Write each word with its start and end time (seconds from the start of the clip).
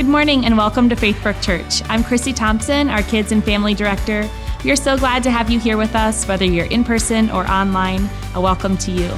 Good 0.00 0.08
morning 0.08 0.46
and 0.46 0.56
welcome 0.56 0.88
to 0.88 0.96
Faithbrook 0.96 1.42
Church. 1.42 1.82
I'm 1.90 2.02
Chrissy 2.02 2.32
Thompson, 2.32 2.88
our 2.88 3.02
Kids 3.02 3.32
and 3.32 3.44
Family 3.44 3.74
Director. 3.74 4.26
We 4.64 4.70
are 4.70 4.76
so 4.76 4.96
glad 4.96 5.22
to 5.24 5.30
have 5.30 5.50
you 5.50 5.60
here 5.60 5.76
with 5.76 5.94
us, 5.94 6.26
whether 6.26 6.46
you're 6.46 6.64
in 6.64 6.84
person 6.84 7.30
or 7.30 7.46
online. 7.46 8.08
A 8.34 8.40
welcome 8.40 8.78
to 8.78 8.90
you. 8.90 9.14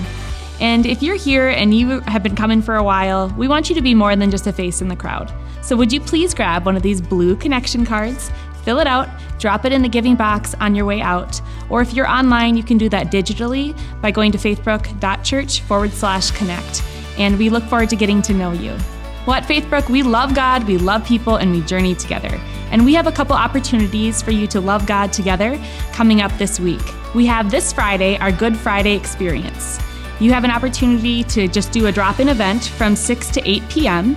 And 0.61 0.85
if 0.85 1.01
you're 1.01 1.15
here 1.15 1.51
and 1.51 1.73
you 1.73 2.01
have 2.01 2.25
been 2.25 2.35
coming 2.35 2.63
for 2.63 2.75
a 2.75 2.83
while, 2.83 3.29
we 3.39 3.47
want 3.47 3.69
you 3.69 3.77
to 3.77 3.81
be 3.81 3.95
more 3.95 4.17
than 4.17 4.33
just 4.33 4.49
a 4.49 4.53
face 4.53 4.83
in 4.83 4.89
the 4.89 4.97
crowd. 4.97 5.33
So 5.63 5.77
would 5.77 5.93
you 5.93 6.01
please 6.01 6.35
grab 6.35 6.67
one 6.67 6.75
of 6.75 6.83
these 6.83 7.01
blue 7.01 7.37
connection 7.37 7.87
cards, 7.87 8.33
fill 8.65 8.81
it 8.81 8.89
out, 8.89 9.09
drop 9.39 9.65
it 9.65 9.71
in 9.71 9.83
the 9.83 9.89
giving 9.89 10.17
box 10.17 10.57
on 10.59 10.75
your 10.75 10.85
way 10.85 11.01
out, 11.01 11.41
or 11.71 11.81
if 11.81 11.95
you're 11.95 12.09
online, 12.09 12.57
you 12.57 12.65
can 12.65 12.77
do 12.77 12.89
that 12.89 13.13
digitally 13.13 13.79
by 14.01 14.11
going 14.11 14.33
to 14.33 14.39
faithbrook.church 14.39 15.61
forward 15.61 15.93
slash 15.93 16.33
connect. 16.33 16.83
And 17.19 17.39
we 17.39 17.51
look 17.51 17.63
forward 17.67 17.91
to 17.91 17.97
getting 17.97 18.21
to 18.23 18.35
know 18.35 18.51
you. 18.51 18.77
Well, 19.27 19.37
at 19.37 19.45
Faithbrook, 19.45 19.89
we 19.89 20.03
love 20.03 20.35
God, 20.35 20.65
we 20.65 20.79
love 20.79 21.07
people, 21.07 21.37
and 21.37 21.53
we 21.53 21.61
journey 21.61 21.95
together. 21.95 22.41
And 22.73 22.85
we 22.85 22.95
have 22.95 23.07
a 23.07 23.13
couple 23.13 23.37
opportunities 23.37 24.21
for 24.21 24.33
you 24.33 24.49
to 24.49 24.61
love 24.61 24.85
God 24.87 25.13
together 25.13 25.63
coming 25.93 26.23
up 26.23 26.37
this 26.39 26.59
week. 26.59 26.83
We 27.15 27.27
have 27.27 27.51
this 27.51 27.73
Friday 27.73 28.17
our 28.19 28.33
Good 28.33 28.57
Friday 28.57 28.97
experience. 28.97 29.79
You 30.19 30.33
have 30.33 30.43
an 30.43 30.51
opportunity 30.51 31.23
to 31.25 31.47
just 31.47 31.71
do 31.71 31.87
a 31.87 31.93
drop 31.93 32.19
in 32.19 32.29
event 32.29 32.65
from 32.65 32.97
6 32.97 33.31
to 33.31 33.49
8 33.49 33.69
p.m., 33.69 34.17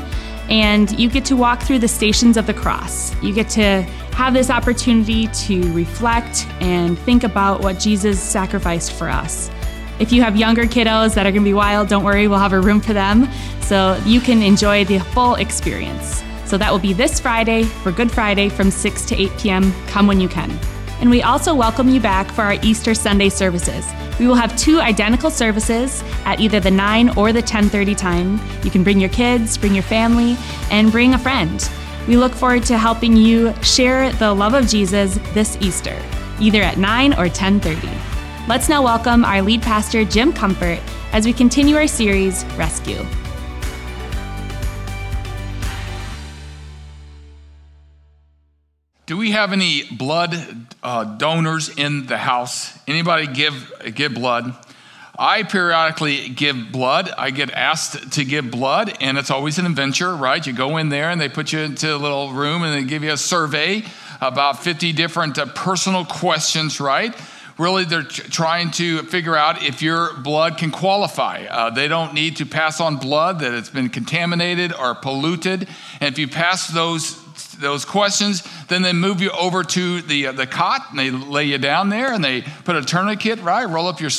and 0.50 1.00
you 1.00 1.10
get 1.10 1.26
to 1.26 1.36
walk 1.36 1.62
through 1.62 1.80
the 1.80 1.88
stations 1.88 2.38
of 2.38 2.48
the 2.48 2.54
cross. 2.54 3.16
You 3.22 3.34
get 3.34 3.50
to 3.50 3.82
have 4.14 4.34
this 4.34 4.50
opportunity 4.50 5.28
to 5.28 5.72
reflect 5.74 6.48
and 6.62 6.98
think 7.00 7.24
about 7.24 7.62
what 7.62 7.80
Jesus 7.80 8.22
sacrificed 8.22 8.92
for 8.94 9.10
us. 9.10 9.50
If 9.98 10.12
you 10.12 10.22
have 10.24 10.36
younger 10.36 10.64
kiddos 10.64 11.16
that 11.16 11.26
are 11.26 11.32
going 11.32 11.44
to 11.44 11.50
be 11.50 11.54
wild, 11.54 11.88
don't 11.88 12.04
worry, 12.04 12.28
we'll 12.28 12.40
have 12.40 12.52
a 12.52 12.60
room 12.60 12.82
for 12.82 12.92
them 12.92 13.30
so 13.62 14.00
you 14.06 14.20
can 14.20 14.42
enjoy 14.42 14.84
the 14.84 15.00
full 15.00 15.36
experience. 15.36 16.22
So 16.46 16.58
that 16.58 16.72
will 16.72 16.80
be 16.80 16.92
this 16.92 17.20
Friday 17.20 17.64
for 17.64 17.92
Good 17.92 18.12
Friday 18.12 18.50
from 18.50 18.70
6 18.72 19.06
to 19.06 19.16
8 19.16 19.38
p.m. 19.38 19.74
Come 19.88 20.06
when 20.06 20.20
you 20.20 20.28
can. 20.28 20.52
And 21.00 21.10
we 21.10 21.24
also 21.24 21.56
welcome 21.56 21.88
you 21.88 22.00
back 22.00 22.30
for 22.30 22.42
our 22.42 22.56
Easter 22.62 22.94
Sunday 22.94 23.30
services. 23.30 23.86
We 24.20 24.28
will 24.28 24.36
have 24.36 24.56
two 24.58 24.80
identical 24.80 25.30
services 25.30 26.04
at 26.26 26.40
either 26.40 26.60
the 26.60 26.72
9 26.72 27.18
or 27.18 27.34
the 27.34 27.42
10:30 27.42 27.98
time. 27.98 28.40
You 28.64 28.72
can 28.72 28.84
bring 28.84 29.00
your 29.00 29.10
kids, 29.10 29.58
bring 29.58 29.74
your 29.74 29.84
family, 29.84 30.38
and 30.72 30.92
bring 30.92 31.14
a 31.14 31.18
friend. 31.18 31.70
We 32.08 32.18
look 32.18 32.34
forward 32.34 32.64
to 32.66 32.78
helping 32.78 33.16
you 33.16 33.54
share 33.62 34.12
the 34.14 34.34
love 34.34 34.54
of 34.54 34.68
Jesus 34.68 35.20
this 35.34 35.58
Easter, 35.60 35.98
either 36.40 36.62
at 36.62 36.78
9 36.78 37.14
or 37.14 37.28
10:30. 37.28 38.15
Let's 38.48 38.70
now 38.70 38.84
welcome 38.84 39.26
our 39.26 39.42
lead 39.42 39.64
pastor, 39.64 40.06
Jim 40.06 40.32
Comfort, 40.32 40.80
as 41.14 41.26
we 41.26 41.34
continue 41.34 41.76
our 41.78 41.88
series, 41.88 42.46
Rescue. 42.56 43.04
Do 49.08 49.18
we 49.18 49.32
have 49.32 49.52
any 49.52 49.86
blood 49.90 50.36
uh, 50.84 51.06
donors 51.18 51.76
in 51.76 52.06
the 52.06 52.20
house? 52.20 52.78
Anybody 52.88 53.26
give 53.26 53.74
give 53.96 54.14
blood? 54.14 54.54
I 55.18 55.42
periodically 55.42 56.30
give 56.30 56.72
blood. 56.72 57.10
I 57.18 57.32
get 57.32 57.50
asked 57.50 58.12
to 58.12 58.24
give 58.24 58.52
blood, 58.52 58.96
and 59.02 59.18
it's 59.18 59.32
always 59.32 59.58
an 59.58 59.66
adventure, 59.66 60.16
right? 60.16 60.46
You 60.46 60.54
go 60.54 60.78
in 60.78 60.90
there 60.90 61.10
and 61.10 61.20
they 61.20 61.30
put 61.30 61.52
you 61.52 61.62
into 61.62 61.96
a 61.96 61.98
little 61.98 62.32
room 62.32 62.62
and 62.62 62.76
they 62.76 62.88
give 62.88 63.04
you 63.04 63.12
a 63.12 63.18
survey 63.18 63.84
about 64.22 64.64
50 64.64 64.94
different 64.94 65.40
uh, 65.40 65.48
personal 65.48 66.06
questions, 66.06 66.80
right? 66.80 67.16
Really 67.58 67.86
they're 67.86 68.04
trying 68.04 68.72
to 68.72 69.04
figure 69.04 69.36
out 69.36 69.64
if 69.64 69.82
your 69.82 70.14
blood 70.18 70.58
can 70.58 70.72
qualify. 70.72 71.46
Uh, 71.50 71.70
they 71.70 71.88
don't 71.88 72.14
need 72.14 72.38
to 72.38 72.46
pass 72.46 72.82
on 72.82 72.98
blood 72.98 73.40
that 73.40 73.54
has 73.54 73.70
been 73.70 73.90
contaminated 73.90 74.74
or 74.74 74.96
polluted. 74.96 75.68
And 76.00 76.12
if 76.12 76.20
you 76.20 76.28
pass 76.28 76.68
those 76.68 77.24
those 77.58 77.86
questions, 77.86 78.44
then 78.68 78.82
they 78.82 78.94
move 78.94 79.22
you 79.22 79.32
over 79.32 79.64
to 79.64 80.02
the 80.02 80.28
uh, 80.28 80.32
the 80.34 80.48
cot 80.48 80.82
and 80.90 81.00
they 81.00 81.12
lay 81.12 81.46
you 81.46 81.58
down 81.58 81.90
there 81.90 82.14
and 82.14 82.24
they 82.24 82.42
put 82.42 82.76
a 82.76 82.82
tourniquet 82.82 83.40
right, 83.42 83.66
roll 83.66 83.88
up 83.88 84.00
your 84.00 84.12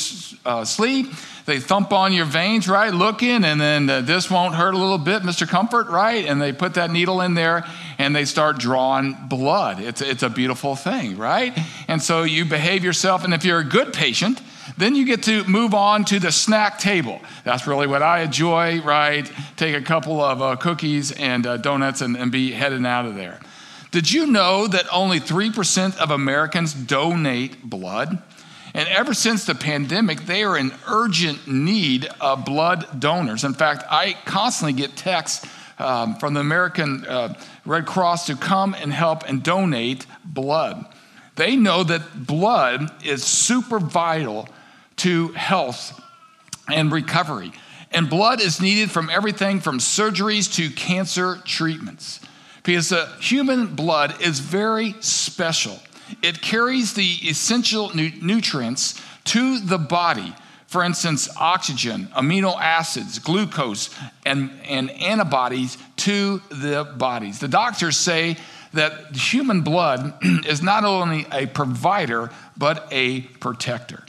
uh, 0.44 0.64
sleeve. 0.64 1.22
They 1.46 1.60
thump 1.60 1.92
on 1.92 2.12
your 2.12 2.24
veins, 2.24 2.68
right, 2.68 2.92
looking, 2.92 3.44
and 3.44 3.60
then 3.60 3.88
uh, 3.88 4.00
this 4.00 4.28
won't 4.28 4.56
hurt 4.56 4.74
a 4.74 4.78
little 4.78 4.98
bit, 4.98 5.22
Mr. 5.22 5.48
Comfort, 5.48 5.86
right? 5.86 6.26
And 6.26 6.42
they 6.42 6.52
put 6.52 6.74
that 6.74 6.90
needle 6.90 7.20
in 7.20 7.34
there 7.34 7.64
and 7.98 8.14
they 8.14 8.24
start 8.24 8.58
drawing 8.58 9.16
blood. 9.28 9.80
It's, 9.80 10.02
it's 10.02 10.24
a 10.24 10.28
beautiful 10.28 10.74
thing, 10.74 11.16
right? 11.16 11.56
And 11.86 12.02
so 12.02 12.24
you 12.24 12.44
behave 12.44 12.82
yourself, 12.82 13.22
and 13.22 13.32
if 13.32 13.44
you're 13.44 13.60
a 13.60 13.64
good 13.64 13.92
patient, 13.92 14.42
then 14.76 14.96
you 14.96 15.06
get 15.06 15.22
to 15.24 15.44
move 15.44 15.72
on 15.72 16.04
to 16.06 16.18
the 16.18 16.32
snack 16.32 16.80
table. 16.80 17.20
That's 17.44 17.68
really 17.68 17.86
what 17.86 18.02
I 18.02 18.22
enjoy, 18.22 18.82
right? 18.82 19.30
Take 19.56 19.76
a 19.76 19.82
couple 19.82 20.20
of 20.20 20.42
uh, 20.42 20.56
cookies 20.56 21.12
and 21.12 21.46
uh, 21.46 21.58
donuts 21.58 22.00
and, 22.00 22.16
and 22.16 22.32
be 22.32 22.50
heading 22.50 22.84
out 22.84 23.06
of 23.06 23.14
there. 23.14 23.38
Did 23.92 24.10
you 24.10 24.26
know 24.26 24.66
that 24.66 24.86
only 24.92 25.20
3% 25.20 25.96
of 25.98 26.10
Americans 26.10 26.74
donate 26.74 27.62
blood? 27.62 28.20
And 28.76 28.86
ever 28.90 29.14
since 29.14 29.46
the 29.46 29.54
pandemic, 29.54 30.26
they 30.26 30.44
are 30.44 30.58
in 30.58 30.70
urgent 30.86 31.48
need 31.48 32.06
of 32.20 32.44
blood 32.44 33.00
donors. 33.00 33.42
In 33.42 33.54
fact, 33.54 33.84
I 33.90 34.14
constantly 34.26 34.74
get 34.74 34.94
texts 34.94 35.48
um, 35.78 36.16
from 36.16 36.34
the 36.34 36.40
American 36.40 37.06
uh, 37.06 37.40
Red 37.64 37.86
Cross 37.86 38.26
to 38.26 38.36
come 38.36 38.74
and 38.74 38.92
help 38.92 39.26
and 39.26 39.42
donate 39.42 40.04
blood. 40.26 40.84
They 41.36 41.56
know 41.56 41.84
that 41.84 42.26
blood 42.26 42.90
is 43.02 43.24
super 43.24 43.78
vital 43.78 44.46
to 44.96 45.28
health 45.28 45.98
and 46.70 46.92
recovery. 46.92 47.52
And 47.92 48.10
blood 48.10 48.42
is 48.42 48.60
needed 48.60 48.90
from 48.90 49.08
everything 49.08 49.60
from 49.60 49.78
surgeries 49.78 50.52
to 50.56 50.68
cancer 50.68 51.36
treatments. 51.46 52.20
Because 52.62 52.90
the 52.90 53.06
human 53.20 53.74
blood 53.74 54.20
is 54.20 54.40
very 54.40 54.96
special. 55.00 55.80
It 56.22 56.40
carries 56.40 56.94
the 56.94 57.18
essential 57.28 57.94
nu- 57.94 58.12
nutrients 58.20 59.00
to 59.24 59.58
the 59.60 59.78
body 59.78 60.34
for 60.66 60.82
instance, 60.82 61.28
oxygen, 61.36 62.08
amino 62.08 62.54
acids, 62.60 63.18
glucose, 63.18 63.88
and, 64.24 64.50
and 64.64 64.90
antibodies 64.90 65.78
to 65.96 66.42
the 66.50 66.84
bodies. 66.96 67.38
The 67.38 67.48
doctors 67.48 67.96
say 67.96 68.36
that 68.72 69.14
human 69.16 69.62
blood 69.62 70.14
is 70.46 70.62
not 70.62 70.84
only 70.84 71.26
a 71.32 71.46
provider, 71.46 72.30
but 72.56 72.88
a 72.90 73.20
protector. 73.20 74.04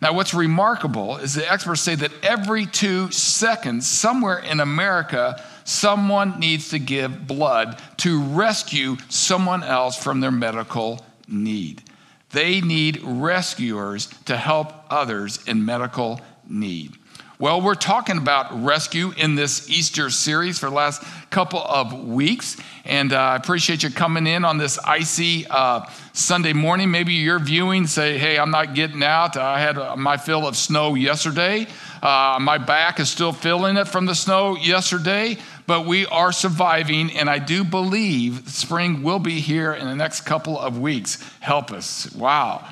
Now, 0.00 0.14
what's 0.14 0.34
remarkable 0.34 1.18
is 1.18 1.34
the 1.34 1.50
experts 1.50 1.82
say 1.82 1.94
that 1.94 2.10
every 2.24 2.66
two 2.66 3.10
seconds, 3.12 3.86
somewhere 3.86 4.38
in 4.38 4.58
America, 4.58 5.40
someone 5.64 6.40
needs 6.40 6.70
to 6.70 6.80
give 6.80 7.28
blood 7.28 7.80
to 7.98 8.20
rescue 8.20 8.96
someone 9.08 9.62
else 9.62 9.96
from 9.96 10.18
their 10.18 10.32
medical 10.32 11.04
need. 11.28 11.82
They 12.30 12.60
need 12.60 13.00
rescuers 13.02 14.06
to 14.24 14.36
help 14.36 14.72
others 14.90 15.38
in 15.46 15.64
medical 15.64 16.20
need. 16.48 16.92
Well, 17.42 17.60
we're 17.60 17.74
talking 17.74 18.18
about 18.18 18.62
rescue 18.62 19.10
in 19.16 19.34
this 19.34 19.68
Easter 19.68 20.10
series 20.10 20.60
for 20.60 20.66
the 20.66 20.76
last 20.76 21.02
couple 21.30 21.58
of 21.58 22.06
weeks. 22.06 22.56
And 22.84 23.12
uh, 23.12 23.18
I 23.18 23.34
appreciate 23.34 23.82
you 23.82 23.90
coming 23.90 24.28
in 24.28 24.44
on 24.44 24.58
this 24.58 24.78
icy 24.78 25.48
uh, 25.48 25.84
Sunday 26.12 26.52
morning. 26.52 26.92
Maybe 26.92 27.14
you're 27.14 27.40
viewing, 27.40 27.88
say, 27.88 28.16
hey, 28.16 28.38
I'm 28.38 28.52
not 28.52 28.76
getting 28.76 29.02
out. 29.02 29.36
I 29.36 29.58
had 29.58 29.76
uh, 29.76 29.96
my 29.96 30.18
fill 30.18 30.46
of 30.46 30.56
snow 30.56 30.94
yesterday. 30.94 31.66
Uh, 32.00 32.38
my 32.40 32.58
back 32.58 33.00
is 33.00 33.10
still 33.10 33.32
feeling 33.32 33.76
it 33.76 33.88
from 33.88 34.06
the 34.06 34.14
snow 34.14 34.54
yesterday 34.54 35.36
but 35.64 35.86
we 35.86 36.04
are 36.06 36.32
surviving, 36.32 37.12
and 37.12 37.30
I 37.30 37.38
do 37.38 37.62
believe 37.62 38.48
spring 38.48 39.04
will 39.04 39.20
be 39.20 39.40
here 39.40 39.72
in 39.72 39.86
the 39.86 39.94
next 39.94 40.22
couple 40.22 40.58
of 40.58 40.78
weeks. 40.78 41.22
Help 41.38 41.70
us. 41.70 42.12
Wow. 42.14 42.68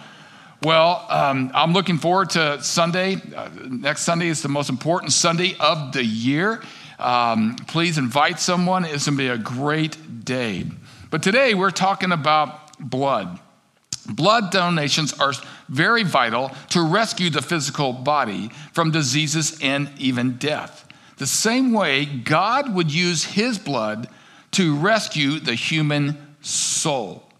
Well, 0.62 1.06
um, 1.08 1.50
I'm 1.54 1.72
looking 1.72 1.98
forward 1.98 2.30
to 2.30 2.62
Sunday. 2.62 3.16
Uh, 3.34 3.48
next 3.68 4.02
Sunday 4.02 4.28
is 4.28 4.42
the 4.42 4.48
most 4.48 4.68
important 4.68 5.12
Sunday 5.12 5.56
of 5.58 5.92
the 5.92 6.04
year. 6.04 6.62
Um, 6.98 7.56
please 7.66 7.96
invite 7.96 8.40
someone. 8.40 8.84
It's 8.84 9.06
going 9.06 9.16
to 9.16 9.22
be 9.22 9.28
a 9.28 9.38
great 9.38 10.24
day. 10.24 10.66
But 11.10 11.22
today 11.22 11.54
we're 11.54 11.70
talking 11.70 12.12
about 12.12 12.78
blood. 12.78 13.38
Blood 14.06 14.50
donations 14.50 15.12
are 15.18 15.32
very 15.68 16.02
vital 16.02 16.50
to 16.70 16.82
rescue 16.82 17.30
the 17.30 17.42
physical 17.42 17.92
body 17.92 18.50
from 18.72 18.90
diseases 18.90 19.58
and 19.62 19.90
even 19.98 20.36
death 20.36 20.86
the 21.20 21.26
same 21.26 21.72
way 21.72 22.06
God 22.06 22.74
would 22.74 22.90
use 22.90 23.24
his 23.24 23.58
blood 23.58 24.08
to 24.52 24.74
rescue 24.74 25.38
the 25.38 25.54
human 25.54 26.16
soul. 26.40 27.30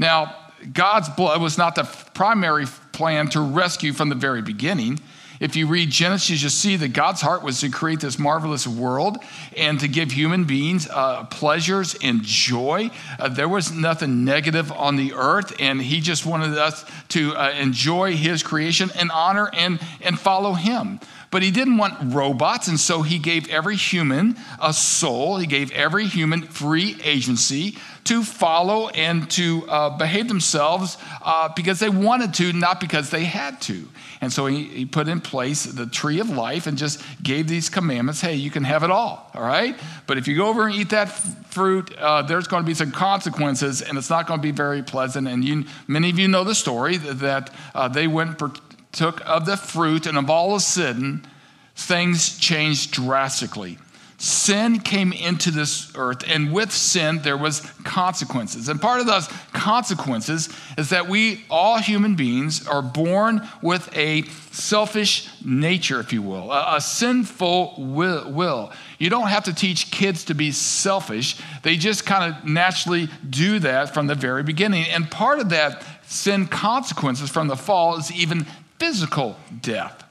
Now, 0.00 0.34
God's 0.72 1.08
blood 1.08 1.40
was 1.40 1.56
not 1.58 1.74
the 1.74 1.84
primary 2.14 2.66
plan 2.92 3.28
to 3.30 3.40
rescue 3.40 3.92
from 3.92 4.08
the 4.08 4.14
very 4.14 4.42
beginning. 4.42 5.00
If 5.40 5.56
you 5.56 5.66
read 5.66 5.88
Genesis, 5.88 6.42
you 6.42 6.50
see 6.50 6.76
that 6.76 6.88
God's 6.88 7.22
heart 7.22 7.42
was 7.42 7.60
to 7.60 7.70
create 7.70 8.00
this 8.00 8.18
marvelous 8.18 8.66
world 8.66 9.16
and 9.56 9.80
to 9.80 9.88
give 9.88 10.12
human 10.12 10.44
beings 10.44 10.86
uh, 10.90 11.24
pleasures 11.24 11.96
and 12.02 12.22
joy. 12.22 12.90
Uh, 13.18 13.30
there 13.30 13.48
was 13.48 13.72
nothing 13.72 14.26
negative 14.26 14.70
on 14.70 14.96
the 14.96 15.14
earth, 15.14 15.54
and 15.58 15.80
He 15.80 16.00
just 16.02 16.26
wanted 16.26 16.58
us 16.58 16.84
to 17.08 17.34
uh, 17.34 17.52
enjoy 17.52 18.16
His 18.16 18.42
creation 18.42 18.90
and 18.98 19.10
honor 19.10 19.48
and, 19.54 19.80
and 20.02 20.20
follow 20.20 20.52
Him. 20.52 21.00
But 21.30 21.44
he 21.44 21.52
didn't 21.52 21.78
want 21.78 22.12
robots, 22.12 22.66
and 22.66 22.78
so 22.78 23.02
he 23.02 23.18
gave 23.18 23.48
every 23.48 23.76
human 23.76 24.36
a 24.60 24.72
soul. 24.72 25.36
He 25.36 25.46
gave 25.46 25.70
every 25.70 26.06
human 26.06 26.42
free 26.42 26.96
agency 27.04 27.78
to 28.04 28.22
follow 28.22 28.88
and 28.88 29.30
to 29.30 29.64
uh, 29.68 29.90
behave 29.96 30.28
themselves 30.28 30.96
uh, 31.22 31.48
because 31.54 31.78
they 31.80 31.88
wanted 31.88 32.34
to, 32.34 32.52
not 32.52 32.80
because 32.80 33.10
they 33.10 33.24
had 33.24 33.60
to. 33.62 33.88
And 34.20 34.32
so 34.32 34.46
he, 34.46 34.64
he 34.64 34.86
put 34.86 35.08
in 35.08 35.20
place 35.20 35.64
the 35.64 35.86
tree 35.86 36.20
of 36.20 36.28
life 36.28 36.66
and 36.66 36.76
just 36.76 37.02
gave 37.22 37.48
these 37.48 37.68
commandments 37.68 38.20
hey, 38.20 38.34
you 38.34 38.50
can 38.50 38.64
have 38.64 38.82
it 38.82 38.90
all, 38.90 39.30
all 39.34 39.42
right? 39.42 39.78
But 40.06 40.18
if 40.18 40.28
you 40.28 40.36
go 40.36 40.48
over 40.48 40.66
and 40.66 40.74
eat 40.74 40.90
that 40.90 41.08
f- 41.08 41.46
fruit, 41.52 41.96
uh, 41.96 42.22
there's 42.22 42.46
going 42.46 42.62
to 42.62 42.66
be 42.66 42.74
some 42.74 42.90
consequences, 42.90 43.82
and 43.82 43.96
it's 43.96 44.10
not 44.10 44.26
going 44.26 44.40
to 44.40 44.42
be 44.42 44.52
very 44.52 44.82
pleasant. 44.82 45.28
And 45.28 45.44
you, 45.44 45.64
many 45.86 46.10
of 46.10 46.18
you 46.18 46.28
know 46.28 46.44
the 46.44 46.54
story 46.54 46.96
that 46.98 47.52
uh, 47.74 47.88
they 47.88 48.06
went 48.06 48.40
and 48.40 48.60
took 48.92 49.26
of 49.28 49.46
the 49.46 49.56
fruit, 49.56 50.06
and 50.06 50.18
of 50.18 50.28
all 50.28 50.50
of 50.50 50.58
a 50.58 50.60
sudden, 50.60 51.26
things 51.74 52.38
changed 52.38 52.92
drastically. 52.92 53.78
Sin 54.20 54.80
came 54.80 55.14
into 55.14 55.50
this 55.50 55.90
earth, 55.96 56.24
and 56.28 56.52
with 56.52 56.70
sin, 56.72 57.20
there 57.22 57.38
was 57.38 57.60
consequences. 57.84 58.68
And 58.68 58.78
part 58.78 59.00
of 59.00 59.06
those 59.06 59.26
consequences 59.54 60.50
is 60.76 60.90
that 60.90 61.08
we, 61.08 61.42
all 61.48 61.78
human 61.78 62.16
beings, 62.16 62.68
are 62.68 62.82
born 62.82 63.48
with 63.62 63.88
a 63.96 64.24
selfish 64.52 65.26
nature, 65.42 66.00
if 66.00 66.12
you 66.12 66.20
will, 66.20 66.52
a, 66.52 66.76
a 66.76 66.80
sinful 66.82 67.76
will, 67.78 68.30
will. 68.30 68.72
You 68.98 69.08
don't 69.08 69.28
have 69.28 69.44
to 69.44 69.54
teach 69.54 69.90
kids 69.90 70.26
to 70.26 70.34
be 70.34 70.52
selfish, 70.52 71.40
they 71.62 71.76
just 71.76 72.04
kind 72.04 72.34
of 72.34 72.44
naturally 72.44 73.08
do 73.30 73.58
that 73.60 73.94
from 73.94 74.06
the 74.06 74.14
very 74.14 74.42
beginning. 74.42 74.84
And 74.90 75.10
part 75.10 75.40
of 75.40 75.48
that 75.48 75.82
sin 76.06 76.46
consequences 76.46 77.30
from 77.30 77.48
the 77.48 77.56
fall 77.56 77.96
is 77.96 78.12
even 78.12 78.44
physical 78.78 79.36
death. 79.62 80.04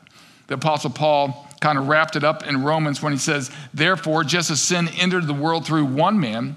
The 0.47 0.55
Apostle 0.55 0.89
Paul 0.89 1.45
kind 1.59 1.77
of 1.77 1.87
wrapped 1.87 2.15
it 2.15 2.23
up 2.23 2.45
in 2.45 2.63
Romans 2.63 3.01
when 3.01 3.13
he 3.13 3.19
says, 3.19 3.51
Therefore, 3.73 4.23
just 4.23 4.49
as 4.49 4.61
sin 4.61 4.87
entered 4.97 5.27
the 5.27 5.33
world 5.33 5.65
through 5.65 5.85
one 5.85 6.19
man, 6.19 6.55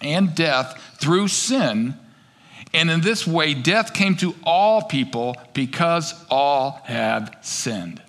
and 0.00 0.34
death 0.34 0.96
through 0.98 1.28
sin, 1.28 1.94
and 2.72 2.90
in 2.90 3.00
this 3.00 3.26
way 3.26 3.54
death 3.54 3.94
came 3.94 4.16
to 4.16 4.34
all 4.42 4.82
people 4.82 5.36
because 5.54 6.14
all 6.30 6.82
have 6.84 7.36
sinned. 7.40 8.02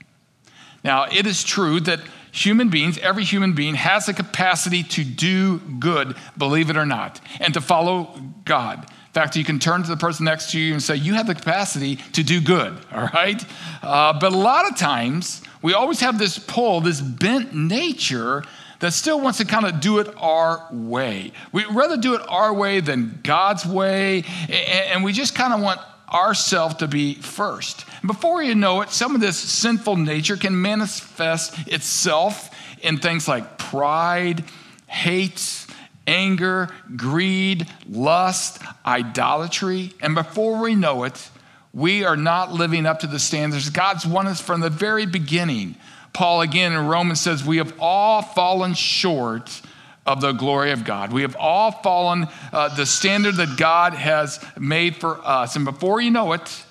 Now, 0.84 1.06
it 1.06 1.26
is 1.26 1.44
true 1.44 1.80
that 1.82 2.00
human 2.32 2.70
beings, 2.70 2.98
every 3.00 3.24
human 3.24 3.54
being, 3.54 3.76
has 3.76 4.06
the 4.06 4.14
capacity 4.14 4.84
to 4.84 5.04
do 5.04 5.60
good, 5.60 6.16
believe 6.38 6.70
it 6.70 6.78
or 6.78 6.86
not, 6.86 7.20
and 7.40 7.54
to 7.54 7.62
follow 7.62 8.20
God. 8.44 8.80
In 8.84 9.14
fact, 9.14 9.38
you 9.38 9.46
can 9.46 9.60
turn 9.60 9.82
to 9.82 9.90
the 9.90 9.98
person 9.98 10.26
next 10.26 10.52
to 10.52 10.60
you 10.60 10.74
and 10.74 10.84
say, 10.84 10.96
You 10.96 11.14
have 11.14 11.26
the 11.26 11.36
capacity 11.36 11.96
to 12.14 12.22
do 12.22 12.42
good, 12.42 12.78
all 12.94 13.10
right? 13.14 13.44
Uh, 13.82 14.20
but 14.20 14.34
a 14.34 14.38
lot 14.38 14.70
of 14.70 14.78
times, 14.78 15.42
we 15.66 15.74
always 15.74 16.00
have 16.02 16.20
this 16.20 16.38
pull, 16.38 16.80
this 16.80 17.02
bent 17.02 17.56
nature 17.56 18.44
that 18.82 18.94
still 18.94 19.20
wants 19.20 19.40
to 19.40 19.46
kind 19.46 19.66
of 19.66 19.80
do 19.80 19.98
it 19.98 20.14
our 20.16 20.64
way. 20.72 21.32
We'd 21.52 21.66
rather 21.72 21.98
do 21.98 22.14
it 22.14 22.22
our 22.28 22.54
way 22.54 22.82
than 22.82 23.20
God's 23.24 23.66
way, 23.66 24.26
and 24.48 25.04
we 25.04 25.12
just 25.12 25.34
kind 25.34 25.52
of 25.52 25.62
want 25.62 25.82
ourselves 26.08 26.76
to 26.76 26.88
be 26.88 27.16
first. 27.16 27.84
Before 28.06 28.44
you 28.44 28.54
know 28.54 28.82
it, 28.82 28.92
some 28.92 29.16
of 29.16 29.22
this 29.22 29.40
sinful 29.40 29.96
nature 29.96 30.38
can 30.38 30.62
manifest 30.62 31.58
itself 31.68 32.52
in 32.84 33.00
things 33.00 33.28
like 33.28 33.58
pride, 33.58 34.44
hate, 34.86 35.66
anger, 36.06 36.70
greed, 36.96 37.68
lust, 37.90 38.62
idolatry. 38.86 39.94
And 40.00 40.14
before 40.14 40.62
we 40.62 40.76
know 40.76 41.06
it, 41.06 41.32
we 41.76 42.06
are 42.06 42.16
not 42.16 42.54
living 42.54 42.86
up 42.86 43.02
to 43.02 43.08
the 43.08 43.20
standards 43.20 43.70
God's 43.70 44.06
wanted 44.06 44.32
us 44.32 44.42
from 44.42 44.62
the 44.62 44.70
very 44.70 45.06
beginning. 45.06 45.76
Paul 46.14 46.40
again 46.40 46.72
in 46.72 46.88
Romans 46.88 47.20
says, 47.20 47.44
We 47.44 47.58
have 47.58 47.74
all 47.80 48.22
fallen 48.22 48.74
short 48.74 49.62
of 50.06 50.22
the 50.22 50.32
glory 50.32 50.72
of 50.72 50.86
God. 50.86 51.12
We 51.12 51.24
have 51.24 51.36
all 51.36 51.72
fallen 51.72 52.28
uh, 52.54 52.74
the 52.76 52.86
standard 52.86 53.36
that 53.36 53.58
God 53.58 53.94
has 53.94 54.44
made 54.58 54.96
for 54.96 55.20
us. 55.28 55.58
And 55.58 55.66
before 55.66 56.00
you 56.00 56.12
know 56.12 56.32
it, 56.32 56.64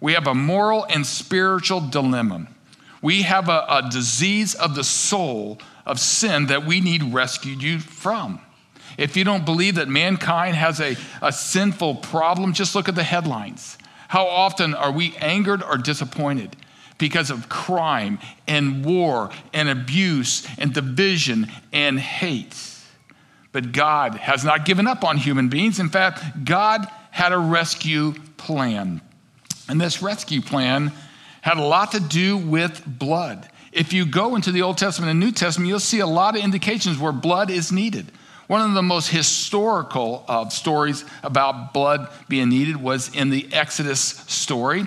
we 0.00 0.12
have 0.12 0.26
a 0.26 0.34
moral 0.34 0.84
and 0.84 1.06
spiritual 1.06 1.80
dilemma. 1.80 2.46
We 3.00 3.22
have 3.22 3.48
a, 3.48 3.64
a 3.68 3.88
disease 3.90 4.54
of 4.54 4.74
the 4.74 4.84
soul 4.84 5.60
of 5.86 5.98
sin 5.98 6.46
that 6.46 6.66
we 6.66 6.80
need 6.82 7.14
rescued 7.14 7.62
you 7.62 7.78
from. 7.78 8.38
If 8.98 9.16
you 9.16 9.24
don't 9.24 9.46
believe 9.46 9.76
that 9.76 9.88
mankind 9.88 10.56
has 10.56 10.78
a, 10.78 10.96
a 11.22 11.32
sinful 11.32 11.96
problem, 11.96 12.52
just 12.52 12.74
look 12.74 12.90
at 12.90 12.94
the 12.94 13.02
headlines. 13.02 13.78
How 14.12 14.26
often 14.26 14.74
are 14.74 14.92
we 14.92 15.16
angered 15.22 15.62
or 15.62 15.78
disappointed 15.78 16.54
because 16.98 17.30
of 17.30 17.48
crime 17.48 18.18
and 18.46 18.84
war 18.84 19.30
and 19.54 19.70
abuse 19.70 20.46
and 20.58 20.74
division 20.74 21.46
and 21.72 21.98
hate? 21.98 22.54
But 23.52 23.72
God 23.72 24.16
has 24.16 24.44
not 24.44 24.66
given 24.66 24.86
up 24.86 25.02
on 25.02 25.16
human 25.16 25.48
beings. 25.48 25.80
In 25.80 25.88
fact, 25.88 26.44
God 26.44 26.86
had 27.10 27.32
a 27.32 27.38
rescue 27.38 28.12
plan. 28.36 29.00
And 29.66 29.80
this 29.80 30.02
rescue 30.02 30.42
plan 30.42 30.92
had 31.40 31.56
a 31.56 31.64
lot 31.64 31.92
to 31.92 32.00
do 32.00 32.36
with 32.36 32.84
blood. 32.86 33.48
If 33.72 33.94
you 33.94 34.04
go 34.04 34.36
into 34.36 34.52
the 34.52 34.60
Old 34.60 34.76
Testament 34.76 35.10
and 35.10 35.20
New 35.20 35.32
Testament, 35.32 35.70
you'll 35.70 35.80
see 35.80 36.00
a 36.00 36.06
lot 36.06 36.36
of 36.36 36.44
indications 36.44 36.98
where 36.98 37.12
blood 37.12 37.50
is 37.50 37.72
needed. 37.72 38.12
One 38.52 38.60
of 38.60 38.74
the 38.74 38.82
most 38.82 39.08
historical 39.08 40.26
stories 40.50 41.06
about 41.22 41.72
blood 41.72 42.10
being 42.28 42.50
needed 42.50 42.76
was 42.76 43.08
in 43.16 43.30
the 43.30 43.48
Exodus 43.50 44.00
story. 44.00 44.86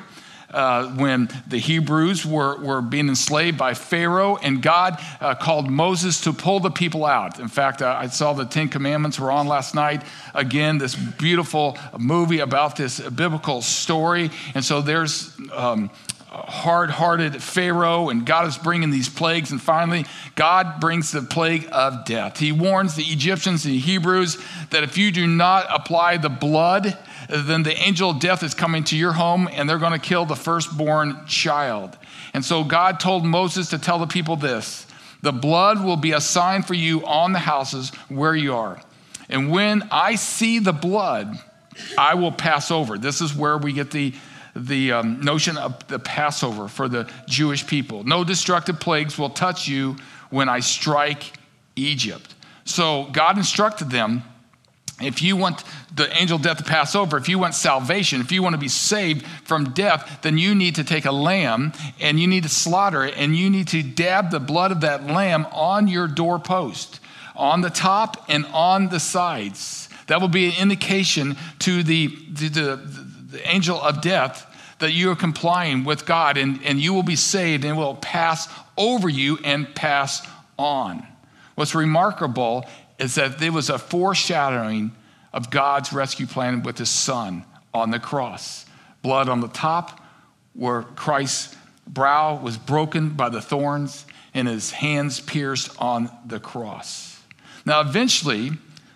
Uh, 0.51 0.89
when 0.89 1.29
the 1.47 1.57
Hebrews 1.57 2.27
were, 2.27 2.63
were 2.63 2.83
being 2.83 3.09
enslaved 3.09 3.57
by 3.57 3.73
Pharaoh, 3.73 4.37
and 4.37 4.61
God 4.61 5.01
uh, 5.19 5.33
called 5.33 5.67
Moses 5.67 6.21
to 6.21 6.31
pull 6.31 6.59
the 6.59 6.69
people 6.69 7.05
out. 7.05 7.39
In 7.39 7.47
fact, 7.47 7.81
uh, 7.81 7.97
I 7.99 8.05
saw 8.07 8.33
the 8.33 8.45
Ten 8.45 8.69
Commandments 8.69 9.19
were 9.19 9.31
on 9.31 9.47
last 9.47 9.73
night. 9.73 10.03
Again, 10.35 10.77
this 10.77 10.93
beautiful 10.93 11.75
movie 11.97 12.39
about 12.41 12.75
this 12.75 12.99
biblical 12.99 13.63
story. 13.63 14.29
And 14.53 14.63
so 14.63 14.81
there's 14.81 15.35
um, 15.51 15.89
hard 16.35 16.89
hearted 16.89 17.41
Pharaoh, 17.41 18.09
and 18.09 18.25
God 18.25 18.47
is 18.47 18.57
bringing 18.57 18.89
these 18.89 19.09
plagues. 19.09 19.51
And 19.51 19.61
finally, 19.61 20.05
God 20.35 20.79
brings 20.79 21.11
the 21.11 21.21
plague 21.21 21.67
of 21.71 22.05
death. 22.05 22.39
He 22.39 22.51
warns 22.51 22.95
the 22.95 23.03
Egyptians 23.03 23.65
and 23.65 23.73
the 23.73 23.79
Hebrews 23.79 24.37
that 24.71 24.83
if 24.83 24.97
you 24.97 25.11
do 25.11 25.27
not 25.27 25.65
apply 25.69 26.17
the 26.17 26.29
blood, 26.29 26.97
then 27.29 27.63
the 27.63 27.75
angel 27.77 28.11
of 28.11 28.19
death 28.19 28.43
is 28.43 28.53
coming 28.53 28.83
to 28.85 28.97
your 28.97 29.13
home 29.13 29.49
and 29.51 29.69
they're 29.69 29.79
going 29.79 29.93
to 29.93 29.99
kill 29.99 30.25
the 30.25 30.35
firstborn 30.35 31.25
child. 31.25 31.97
And 32.33 32.43
so 32.43 32.63
God 32.63 32.99
told 32.99 33.25
Moses 33.25 33.69
to 33.69 33.79
tell 33.79 33.99
the 33.99 34.07
people 34.07 34.35
this 34.35 34.85
the 35.21 35.31
blood 35.31 35.83
will 35.83 35.97
be 35.97 36.11
a 36.11 36.21
sign 36.21 36.61
for 36.61 36.75
you 36.75 37.03
on 37.05 37.33
the 37.33 37.39
houses 37.39 37.89
where 38.09 38.35
you 38.35 38.53
are. 38.53 38.79
And 39.27 39.49
when 39.49 39.87
I 39.89 40.15
see 40.15 40.59
the 40.59 40.73
blood, 40.73 41.35
I 41.97 42.13
will 42.13 42.31
pass 42.31 42.69
over. 42.69 42.97
This 42.97 43.21
is 43.21 43.33
where 43.33 43.57
we 43.57 43.73
get 43.73 43.89
the 43.89 44.13
the 44.55 44.93
um, 44.93 45.21
notion 45.21 45.57
of 45.57 45.87
the 45.87 45.99
Passover 45.99 46.67
for 46.67 46.87
the 46.87 47.09
Jewish 47.27 47.67
people. 47.67 48.03
No 48.03 48.23
destructive 48.23 48.79
plagues 48.79 49.17
will 49.17 49.29
touch 49.29 49.67
you 49.67 49.97
when 50.29 50.49
I 50.49 50.61
strike 50.61 51.37
Egypt. 51.75 52.33
So 52.63 53.09
God 53.11 53.37
instructed 53.37 53.89
them 53.89 54.23
if 55.01 55.21
you 55.21 55.35
want 55.35 55.63
the 55.93 56.11
angel 56.17 56.37
death 56.37 56.57
to 56.57 56.63
pass 56.63 56.95
over, 56.95 57.17
if 57.17 57.27
you 57.27 57.37
want 57.37 57.53
salvation, 57.53 58.21
if 58.21 58.31
you 58.31 58.41
want 58.41 58.53
to 58.53 58.59
be 58.59 58.69
saved 58.69 59.25
from 59.43 59.71
death, 59.73 60.19
then 60.21 60.37
you 60.37 60.55
need 60.55 60.75
to 60.75 60.85
take 60.85 61.05
a 61.05 61.11
lamb 61.11 61.73
and 61.99 62.17
you 62.17 62.27
need 62.27 62.43
to 62.43 62.49
slaughter 62.49 63.03
it 63.03 63.13
and 63.17 63.35
you 63.35 63.49
need 63.49 63.67
to 63.69 63.83
dab 63.83 64.31
the 64.31 64.39
blood 64.39 64.71
of 64.71 64.81
that 64.81 65.05
lamb 65.05 65.47
on 65.51 65.89
your 65.89 66.07
doorpost, 66.07 67.01
on 67.35 67.59
the 67.59 67.69
top 67.69 68.25
and 68.29 68.45
on 68.53 68.87
the 68.87 68.99
sides. 68.99 69.89
That 70.07 70.21
will 70.21 70.29
be 70.29 70.45
an 70.45 70.53
indication 70.61 71.35
to 71.59 71.83
the, 71.83 72.07
to 72.07 72.49
the, 72.49 73.04
the 73.29 73.47
angel 73.47 73.81
of 73.81 74.01
death 74.01 74.45
that 74.79 74.91
you 74.91 75.11
are 75.11 75.15
complying 75.15 75.83
with 75.83 76.05
God 76.05 76.37
and, 76.37 76.59
and 76.63 76.79
you 76.79 76.93
will 76.93 77.03
be 77.03 77.15
saved 77.15 77.63
and 77.63 77.77
will 77.77 77.95
pass 77.95 78.47
over 78.77 79.07
you 79.07 79.37
and 79.43 79.73
pass 79.73 80.27
on. 80.57 81.05
What's 81.55 81.73
remarkable 81.73 82.65
is 82.99 83.15
that 83.15 83.39
there 83.39 83.51
was 83.51 83.69
a 83.69 83.79
foreshadowing 83.79 84.91
of 85.33 85.49
God's 85.49 85.93
rescue 85.93 86.27
plan 86.27 86.63
with 86.63 86.77
his 86.77 86.89
son 86.89 87.45
on 87.73 87.91
the 87.91 87.99
cross. 87.99 88.65
Blood 89.01 89.29
on 89.29 89.41
the 89.41 89.47
top, 89.47 90.01
where 90.53 90.83
Christ's 90.83 91.55
brow 91.87 92.37
was 92.37 92.57
broken 92.57 93.09
by 93.09 93.29
the 93.29 93.41
thorns 93.41 94.05
and 94.33 94.47
his 94.47 94.71
hands 94.71 95.19
pierced 95.19 95.71
on 95.79 96.09
the 96.25 96.39
cross. 96.39 97.21
Now, 97.65 97.81
eventually, 97.81 98.51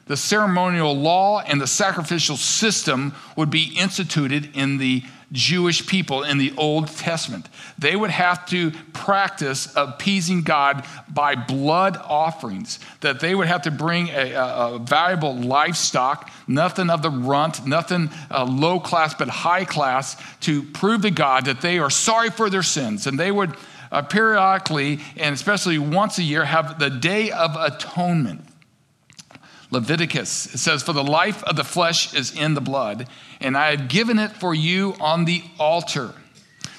the 0.09 0.17
ceremonial 0.17 0.97
law 0.97 1.39
and 1.39 1.61
the 1.61 1.67
sacrificial 1.67 2.35
system 2.35 3.13
would 3.35 3.51
be 3.51 3.75
instituted 3.77 4.49
in 4.55 4.79
the 4.79 5.03
Jewish 5.31 5.85
people 5.85 6.23
in 6.23 6.39
the 6.39 6.51
Old 6.57 6.87
Testament. 6.87 7.47
They 7.77 7.95
would 7.95 8.09
have 8.09 8.47
to 8.47 8.71
practice 8.91 9.71
appeasing 9.75 10.41
God 10.41 10.83
by 11.07 11.35
blood 11.35 11.95
offerings, 11.95 12.79
that 13.01 13.19
they 13.19 13.35
would 13.35 13.45
have 13.45 13.61
to 13.61 13.71
bring 13.71 14.09
a, 14.09 14.31
a, 14.31 14.73
a 14.73 14.79
valuable 14.79 15.35
livestock, 15.35 16.31
nothing 16.47 16.89
of 16.89 17.03
the 17.03 17.11
runt, 17.11 17.67
nothing 17.67 18.09
uh, 18.31 18.45
low 18.45 18.79
class, 18.79 19.13
but 19.13 19.29
high 19.29 19.63
class, 19.63 20.19
to 20.39 20.63
prove 20.63 21.03
to 21.03 21.11
God 21.11 21.45
that 21.45 21.61
they 21.61 21.77
are 21.77 21.91
sorry 21.91 22.31
for 22.31 22.49
their 22.49 22.63
sins. 22.63 23.05
And 23.05 23.19
they 23.19 23.29
would 23.31 23.55
uh, 23.91 24.01
periodically, 24.01 25.01
and 25.17 25.35
especially 25.35 25.77
once 25.77 26.17
a 26.17 26.23
year, 26.23 26.45
have 26.45 26.79
the 26.79 26.89
Day 26.89 27.29
of 27.29 27.55
Atonement. 27.55 28.48
Leviticus 29.71 30.53
it 30.53 30.57
says, 30.57 30.83
For 30.83 30.93
the 30.93 31.03
life 31.03 31.43
of 31.43 31.55
the 31.55 31.63
flesh 31.63 32.13
is 32.13 32.35
in 32.35 32.53
the 32.53 32.61
blood, 32.61 33.07
and 33.39 33.57
I 33.57 33.71
have 33.71 33.87
given 33.87 34.17
it 34.19 34.31
for 34.31 34.53
you 34.53 34.95
on 34.99 35.25
the 35.25 35.43
altar 35.59 36.13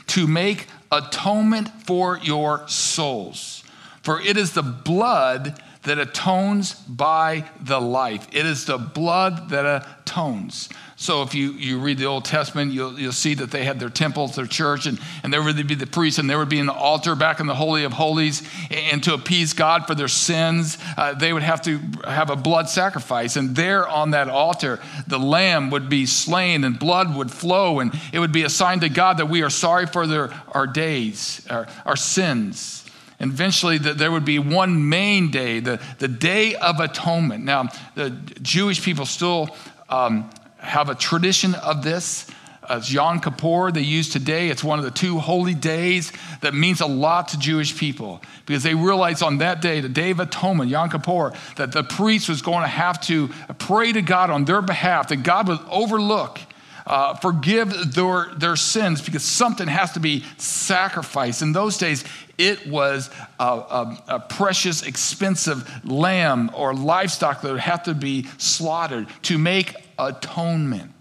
to 0.09 0.27
make 0.27 0.67
atonement 0.91 1.69
for 1.85 2.19
your 2.19 2.67
souls. 2.69 3.63
For 4.03 4.21
it 4.21 4.37
is 4.37 4.53
the 4.53 4.63
blood 4.63 5.61
that 5.83 5.99
atones 5.99 6.75
by 6.75 7.49
the 7.61 7.81
life. 7.81 8.27
It 8.33 8.45
is 8.45 8.67
the 8.67 8.79
blood 8.79 9.51
that 9.51 9.65
atones. 9.67 10.69
So 11.01 11.23
if 11.23 11.35
you, 11.35 11.53
you 11.53 11.79
read 11.79 11.97
the 11.97 12.05
Old 12.05 12.27
Testament, 12.27 12.75
you'll, 12.75 13.01
you'll 13.01 13.13
see 13.13 13.33
that 13.33 13.51
they 13.51 13.65
had 13.65 13.81
their 13.81 13.89
temples, 13.89 14.37
their 14.37 14.45
church, 14.45 14.85
and, 14.85 15.01
and 15.23 15.33
there 15.33 15.43
would 15.43 15.67
be 15.67 15.75
the 15.75 15.87
priests, 15.87 16.19
and 16.19 16.29
there 16.29 16.37
would 16.37 16.51
be 16.51 16.59
an 16.59 16.69
altar 16.69 17.15
back 17.15 17.41
in 17.41 17.47
the 17.47 17.55
Holy 17.55 17.85
of 17.85 17.95
Holies. 17.95 18.43
And 18.71 19.03
to 19.05 19.15
appease 19.15 19.55
God 19.55 19.87
for 19.87 19.95
their 19.95 20.09
sins, 20.09 20.77
uh, 20.99 21.15
they 21.15 21.33
would 21.33 21.43
have 21.43 21.63
to 21.63 21.79
have 22.05 22.29
a 22.29 22.37
blood 22.37 22.69
sacrifice. 22.69 23.37
And 23.37 23.57
there 23.57 23.89
on 23.89 24.11
that 24.11 24.29
altar, 24.29 24.79
the 25.07 25.19
lamb 25.19 25.71
would 25.71 25.89
be 25.89 26.05
slain 26.05 26.65
and 26.65 26.79
blood 26.79 27.17
would 27.17 27.31
flow. 27.31 27.81
And 27.81 27.99
it 28.13 28.19
would 28.19 28.33
be 28.33 28.43
a 28.43 28.51
sign 28.51 28.81
to 28.81 28.91
God 28.91 29.17
that 29.17 29.31
we 29.31 29.41
are 29.41 29.49
sorry 29.49 29.87
for 29.87 30.07
their, 30.07 30.31
our 30.53 30.67
days, 30.67 31.47
our, 31.49 31.67
our 31.87 31.97
sins. 31.97 32.85
And 33.19 33.33
eventually, 33.33 33.79
the, 33.79 33.95
there 33.95 34.13
would 34.13 34.27
be 34.27 34.39
one 34.39 34.91
main 34.91 35.31
day, 35.31 35.61
the, 35.61 35.81
the 35.99 36.09
Day 36.09 36.57
of 36.57 36.79
Atonement. 36.79 37.43
Now, 37.43 37.71
the 37.95 38.11
Jewish 38.43 38.85
people 38.85 39.07
still 39.07 39.57
um, 39.89 40.31
have 40.61 40.89
a 40.89 40.95
tradition 40.95 41.55
of 41.55 41.83
this. 41.83 42.27
Uh, 42.63 42.81
Yom 42.85 43.21
Kippur, 43.21 43.73
they 43.73 43.81
use 43.81 44.11
today. 44.11 44.49
It's 44.49 44.63
one 44.63 44.79
of 44.79 44.85
the 44.85 44.91
two 44.93 45.19
holy 45.19 45.55
days 45.55 46.13
that 46.41 46.55
means 46.55 46.81
a 46.81 46.87
lot 46.87 47.29
to 47.29 47.39
Jewish 47.39 47.77
people 47.77 48.23
because 48.47 48.63
they 48.63 48.75
realized 48.75 49.23
on 49.23 49.39
that 49.39 49.61
day, 49.61 49.81
the 49.81 49.89
Day 49.89 50.11
of 50.11 50.21
Atonement, 50.21 50.71
Yom 50.71 50.91
Kippur, 50.91 51.33
that 51.57 51.73
the 51.73 51.83
priest 51.83 52.29
was 52.29 52.43
going 52.43 52.63
to 52.63 52.69
have 52.69 53.01
to 53.03 53.29
pray 53.59 53.93
to 53.93 54.03
God 54.03 54.31
on 54.31 54.45
their 54.45 54.63
behalf, 54.63 55.09
that 55.09 55.25
God 55.25 55.49
would 55.49 55.59
overlook, 55.69 56.39
uh, 56.87 57.15
forgive 57.15 57.95
their, 57.95 58.27
their 58.37 58.57
sins 58.57 59.03
because 59.03 59.25
something 59.25 59.67
has 59.67 59.93
to 59.93 60.01
be 60.01 60.25
sacrificed. 60.37 61.43
In 61.43 61.53
those 61.53 61.79
days, 61.79 62.05
it 62.39 62.67
was 62.67 63.11
a, 63.39 63.45
a, 63.45 64.03
a, 64.09 64.21
precious, 64.21 64.83
expensive 64.83 65.69
lamb 65.85 66.51
or 66.55 66.73
livestock 66.73 67.43
that 67.43 67.51
would 67.51 67.61
have 67.61 67.83
to 67.85 67.95
be 67.95 68.27
slaughtered 68.39 69.07
to 69.23 69.39
make 69.39 69.75
atonement. 70.09 70.93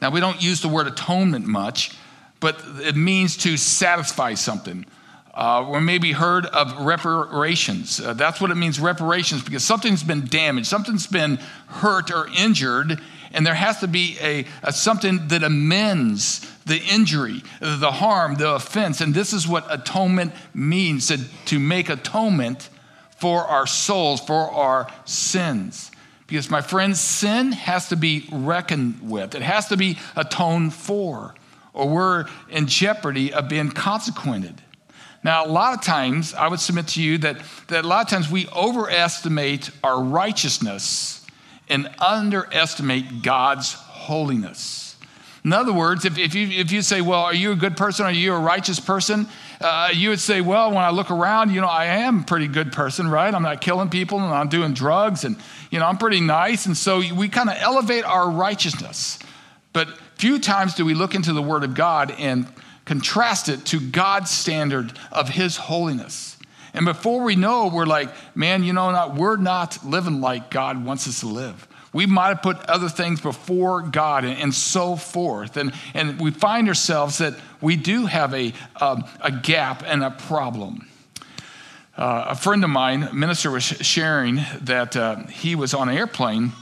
Now, 0.00 0.10
we 0.10 0.20
don't 0.20 0.42
use 0.42 0.60
the 0.60 0.68
word 0.68 0.86
atonement 0.86 1.46
much, 1.46 1.96
but 2.40 2.60
it 2.80 2.96
means 2.96 3.36
to 3.38 3.56
satisfy 3.56 4.34
something. 4.34 4.86
Uh, 5.34 5.64
or 5.66 5.80
maybe 5.80 6.12
heard 6.12 6.44
of 6.44 6.84
reparations. 6.84 7.98
Uh, 7.98 8.12
that's 8.12 8.38
what 8.38 8.50
it 8.50 8.54
means, 8.54 8.78
reparations, 8.78 9.42
because 9.42 9.64
something's 9.64 10.02
been 10.02 10.26
damaged, 10.26 10.66
something's 10.66 11.06
been 11.06 11.38
hurt 11.68 12.10
or 12.10 12.28
injured, 12.36 13.00
and 13.32 13.46
there 13.46 13.54
has 13.54 13.80
to 13.80 13.88
be 13.88 14.18
a, 14.20 14.44
a, 14.62 14.72
something 14.74 15.28
that 15.28 15.42
amends 15.42 16.40
the 16.66 16.82
injury, 16.82 17.42
the 17.60 17.92
harm, 17.92 18.34
the 18.34 18.50
offense. 18.50 19.00
And 19.00 19.14
this 19.14 19.32
is 19.32 19.48
what 19.48 19.64
atonement 19.70 20.34
means 20.52 21.06
to, 21.06 21.18
to 21.46 21.58
make 21.58 21.88
atonement 21.88 22.68
for 23.16 23.40
our 23.44 23.66
souls, 23.66 24.20
for 24.20 24.50
our 24.50 24.86
sins. 25.06 25.91
Because, 26.32 26.48
my 26.48 26.62
friends, 26.62 26.98
sin 26.98 27.52
has 27.52 27.90
to 27.90 27.96
be 27.96 28.26
reckoned 28.32 29.00
with, 29.02 29.34
it 29.34 29.42
has 29.42 29.68
to 29.68 29.76
be 29.76 29.98
atoned 30.16 30.72
for, 30.72 31.34
or 31.74 31.86
we're 31.86 32.24
in 32.48 32.66
jeopardy 32.66 33.34
of 33.34 33.50
being 33.50 33.70
consequented. 33.70 34.62
Now, 35.22 35.44
a 35.44 35.46
lot 35.52 35.74
of 35.74 35.84
times, 35.84 36.32
I 36.32 36.48
would 36.48 36.58
submit 36.58 36.88
to 36.88 37.02
you 37.02 37.18
that, 37.18 37.36
that 37.68 37.84
a 37.84 37.86
lot 37.86 38.06
of 38.06 38.08
times 38.08 38.30
we 38.30 38.48
overestimate 38.48 39.72
our 39.84 40.02
righteousness 40.02 41.26
and 41.68 41.90
underestimate 41.98 43.20
God's 43.20 43.74
holiness. 43.74 44.96
In 45.44 45.52
other 45.52 45.72
words, 45.74 46.06
if, 46.06 46.16
if, 46.16 46.34
you, 46.34 46.48
if 46.48 46.72
you 46.72 46.80
say, 46.80 47.02
Well, 47.02 47.20
are 47.20 47.34
you 47.34 47.52
a 47.52 47.56
good 47.56 47.76
person? 47.76 48.06
Are 48.06 48.12
you 48.12 48.32
a 48.32 48.38
righteous 48.38 48.80
person? 48.80 49.26
Uh, 49.60 49.90
you 49.92 50.08
would 50.10 50.20
say, 50.20 50.40
Well, 50.40 50.70
when 50.70 50.78
I 50.78 50.90
look 50.90 51.10
around, 51.10 51.50
you 51.50 51.60
know, 51.60 51.66
I 51.66 51.86
am 51.86 52.20
a 52.20 52.22
pretty 52.22 52.46
good 52.46 52.72
person, 52.72 53.08
right? 53.08 53.34
I'm 53.34 53.42
not 53.42 53.60
killing 53.60 53.90
people 53.90 54.18
and 54.18 54.32
I'm 54.32 54.48
doing 54.48 54.72
drugs 54.72 55.24
and, 55.24 55.36
you 55.72 55.78
know, 55.78 55.86
I'm 55.86 55.96
pretty 55.96 56.20
nice. 56.20 56.66
And 56.66 56.76
so 56.76 57.02
we 57.14 57.30
kind 57.30 57.48
of 57.48 57.56
elevate 57.58 58.04
our 58.04 58.30
righteousness. 58.30 59.18
But 59.72 59.88
few 60.16 60.38
times 60.38 60.74
do 60.74 60.84
we 60.84 60.92
look 60.92 61.14
into 61.14 61.32
the 61.32 61.42
Word 61.42 61.64
of 61.64 61.74
God 61.74 62.14
and 62.18 62.46
contrast 62.84 63.48
it 63.48 63.64
to 63.66 63.80
God's 63.80 64.30
standard 64.30 64.92
of 65.10 65.30
His 65.30 65.56
holiness. 65.56 66.36
And 66.74 66.84
before 66.84 67.22
we 67.22 67.36
know, 67.36 67.70
we're 67.72 67.86
like, 67.86 68.10
man, 68.36 68.64
you 68.64 68.74
know, 68.74 68.90
not, 68.90 69.14
we're 69.14 69.38
not 69.38 69.82
living 69.84 70.20
like 70.20 70.50
God 70.50 70.84
wants 70.84 71.08
us 71.08 71.20
to 71.20 71.26
live. 71.26 71.66
We 71.94 72.04
might 72.04 72.28
have 72.28 72.42
put 72.42 72.58
other 72.66 72.90
things 72.90 73.22
before 73.22 73.80
God 73.80 74.24
and, 74.24 74.38
and 74.38 74.54
so 74.54 74.96
forth. 74.96 75.56
And, 75.56 75.72
and 75.94 76.20
we 76.20 76.32
find 76.32 76.68
ourselves 76.68 77.18
that 77.18 77.34
we 77.62 77.76
do 77.76 78.04
have 78.04 78.34
a, 78.34 78.52
um, 78.78 79.04
a 79.22 79.32
gap 79.32 79.82
and 79.86 80.04
a 80.04 80.10
problem. 80.10 80.86
Uh, 81.96 82.24
a 82.28 82.34
friend 82.34 82.64
of 82.64 82.70
mine, 82.70 83.08
minister, 83.12 83.50
was 83.50 83.62
sharing 83.62 84.40
that 84.62 84.96
uh, 84.96 85.16
he 85.26 85.54
was 85.54 85.74
on 85.74 85.90
an 85.90 85.96
airplane 85.96 86.52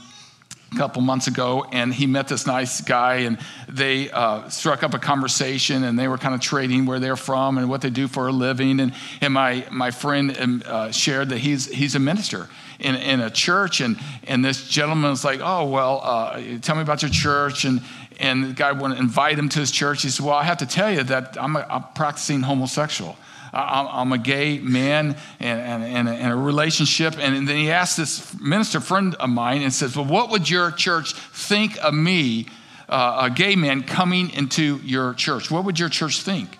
a 0.73 0.77
couple 0.77 1.01
months 1.01 1.27
ago 1.27 1.65
and 1.71 1.93
he 1.93 2.05
met 2.05 2.27
this 2.27 2.45
nice 2.45 2.81
guy 2.81 3.15
and 3.15 3.37
they 3.69 4.11
uh, 4.11 4.49
struck 4.49 4.83
up 4.83 4.93
a 4.93 4.99
conversation 4.99 5.85
and 5.85 5.97
they 5.97 6.09
were 6.09 6.17
kind 6.17 6.35
of 6.35 6.41
trading 6.41 6.85
where 6.85 6.99
they're 6.99 7.15
from 7.15 7.57
and 7.57 7.69
what 7.69 7.79
they 7.79 7.89
do 7.89 8.09
for 8.09 8.27
a 8.27 8.31
living. 8.31 8.81
And, 8.81 8.93
and 9.21 9.33
my, 9.33 9.65
my 9.71 9.91
friend 9.91 10.37
um, 10.37 10.63
uh, 10.65 10.91
shared 10.91 11.29
that 11.29 11.37
he's, 11.37 11.67
he's 11.67 11.95
a 11.95 11.99
minister 11.99 12.49
in, 12.79 12.95
in 12.95 13.21
a 13.21 13.29
church 13.29 13.79
and, 13.79 13.97
and 14.27 14.43
this 14.43 14.67
gentleman 14.67 15.11
was 15.11 15.23
like 15.23 15.39
oh 15.41 15.69
well 15.69 16.01
uh, 16.03 16.41
tell 16.61 16.75
me 16.75 16.81
about 16.81 17.03
your 17.03 17.11
church. 17.11 17.63
And, 17.63 17.81
and 18.19 18.43
the 18.43 18.53
guy 18.53 18.73
wanted 18.73 18.95
to 18.95 19.01
invite 19.01 19.39
him 19.39 19.47
to 19.47 19.59
his 19.59 19.71
church. 19.71 20.01
He 20.01 20.09
said 20.09 20.25
well 20.25 20.35
i 20.35 20.43
have 20.43 20.57
to 20.57 20.65
tell 20.65 20.91
you 20.91 21.03
that 21.03 21.37
i'm, 21.41 21.55
a, 21.55 21.65
I'm 21.69 21.83
practicing 21.95 22.41
homosexual 22.41 23.15
I'm 23.53 24.13
a 24.13 24.17
gay 24.17 24.59
man 24.59 25.17
and, 25.39 26.07
a 26.07 26.35
relationship. 26.35 27.17
And 27.17 27.47
then 27.47 27.57
he 27.57 27.71
asked 27.71 27.97
this 27.97 28.39
minister 28.39 28.79
friend 28.79 29.15
of 29.15 29.29
mine 29.29 29.61
and 29.61 29.73
says, 29.73 29.95
Well, 29.95 30.05
what 30.05 30.29
would 30.31 30.49
your 30.49 30.71
church 30.71 31.13
think 31.13 31.77
of 31.83 31.93
me, 31.93 32.47
uh, 32.87 33.29
a 33.29 33.29
gay 33.29 33.55
man, 33.55 33.83
coming 33.83 34.29
into 34.29 34.77
your 34.83 35.13
church? 35.13 35.51
What 35.51 35.65
would 35.65 35.79
your 35.79 35.89
church 35.89 36.21
think? 36.21 36.57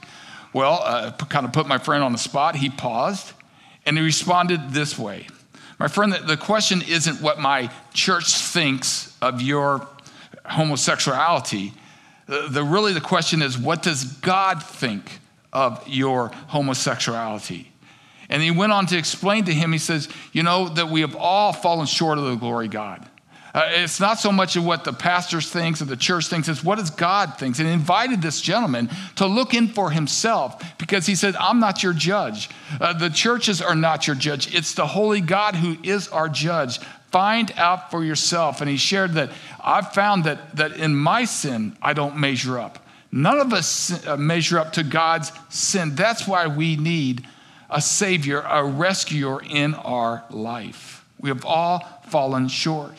Well, 0.54 0.82
uh, 0.84 1.12
kind 1.12 1.46
of 1.46 1.54
put 1.54 1.66
my 1.66 1.78
friend 1.78 2.04
on 2.04 2.12
the 2.12 2.18
spot. 2.18 2.58
He 2.58 2.70
paused 2.70 3.32
and 3.86 3.98
he 3.98 4.04
responded 4.04 4.72
this 4.72 5.00
way 5.00 5.28
My 5.80 5.88
friend, 5.88 6.12
the 6.12 6.38
question 6.38 6.82
isn't 6.82 7.22
what 7.22 7.40
my 7.40 7.72
church 7.94 8.36
thinks 8.36 9.16
of 9.22 9.42
your 9.42 9.88
homosexuality. 10.46 11.74
The, 12.28 12.48
the 12.50 12.64
really, 12.64 12.92
the 12.92 13.02
question 13.02 13.42
is, 13.42 13.58
what 13.58 13.82
does 13.82 14.04
God 14.04 14.62
think 14.62 15.21
of 15.54 15.88
your 15.88 16.30
homosexuality. 16.48 17.72
And 18.30 18.42
he 18.42 18.50
went 18.50 18.72
on 18.72 18.86
to 18.88 18.98
explain 18.98 19.46
to 19.46 19.54
him, 19.54 19.74
he 19.74 19.78
says, 19.78 20.08
You 20.32 20.44
know, 20.44 20.70
that 20.70 20.90
we 20.90 21.02
have 21.02 21.16
all 21.16 21.52
fallen 21.52 21.86
short 21.86 22.18
of 22.18 22.24
the 22.24 22.36
glory 22.36 22.68
of 22.68 22.72
God. 22.72 23.08
Uh, 23.54 23.70
it's 23.74 24.00
not 24.00 24.18
so 24.18 24.32
much 24.32 24.56
of 24.56 24.64
what 24.64 24.86
the 24.86 24.94
pastor 24.94 25.42
thinks 25.42 25.82
or 25.82 25.86
the 25.86 25.98
church 25.98 26.28
thinks, 26.28 26.48
it's 26.48 26.64
what 26.64 26.78
does 26.78 26.90
God 26.90 27.38
thinks. 27.38 27.60
And 27.60 27.68
invited 27.68 28.22
this 28.22 28.40
gentleman 28.40 28.90
to 29.18 29.26
look 29.26 29.54
in 29.54 29.68
for 29.68 29.92
himself 29.92 30.78
because 30.78 31.06
he 31.06 31.16
said, 31.16 31.36
I'm 31.36 31.60
not 31.60 31.84
your 31.84 31.92
judge. 31.92 32.50
Uh, 32.80 32.94
the 32.94 33.10
churches 33.10 33.62
are 33.62 33.76
not 33.76 34.08
your 34.08 34.16
judge. 34.16 34.56
It's 34.56 34.74
the 34.74 34.88
holy 34.88 35.20
God 35.20 35.56
who 35.56 35.78
is 35.84 36.08
our 36.08 36.30
judge. 36.30 36.80
Find 37.12 37.52
out 37.58 37.92
for 37.92 38.06
yourself. 38.06 38.62
And 38.62 38.70
he 38.70 38.78
shared 38.78 39.14
that 39.14 39.32
I've 39.62 39.94
found 39.94 40.24
that, 40.24 40.56
that 40.56 40.78
in 40.78 40.96
my 40.96 41.26
sin, 41.26 41.76
I 41.82 41.92
don't 41.92 42.18
measure 42.18 42.58
up. 42.58 42.80
None 43.12 43.40
of 43.40 43.54
us 43.54 44.06
uh, 44.08 44.18
measure 44.18 44.58
up 44.58 44.74
to 44.74 44.84
God's 44.84 45.32
sin. 45.50 45.96
That's 45.96 46.28
why 46.28 46.48
we 46.48 46.78
need 46.78 47.28
a 47.70 47.82
Savior, 47.82 48.42
a 48.42 48.64
rescuer 48.64 49.42
in 49.42 49.74
our 49.74 50.24
life. 50.30 51.06
We 51.20 51.30
have 51.30 51.46
all 51.46 51.80
fallen 52.08 52.48
short. 52.48 52.94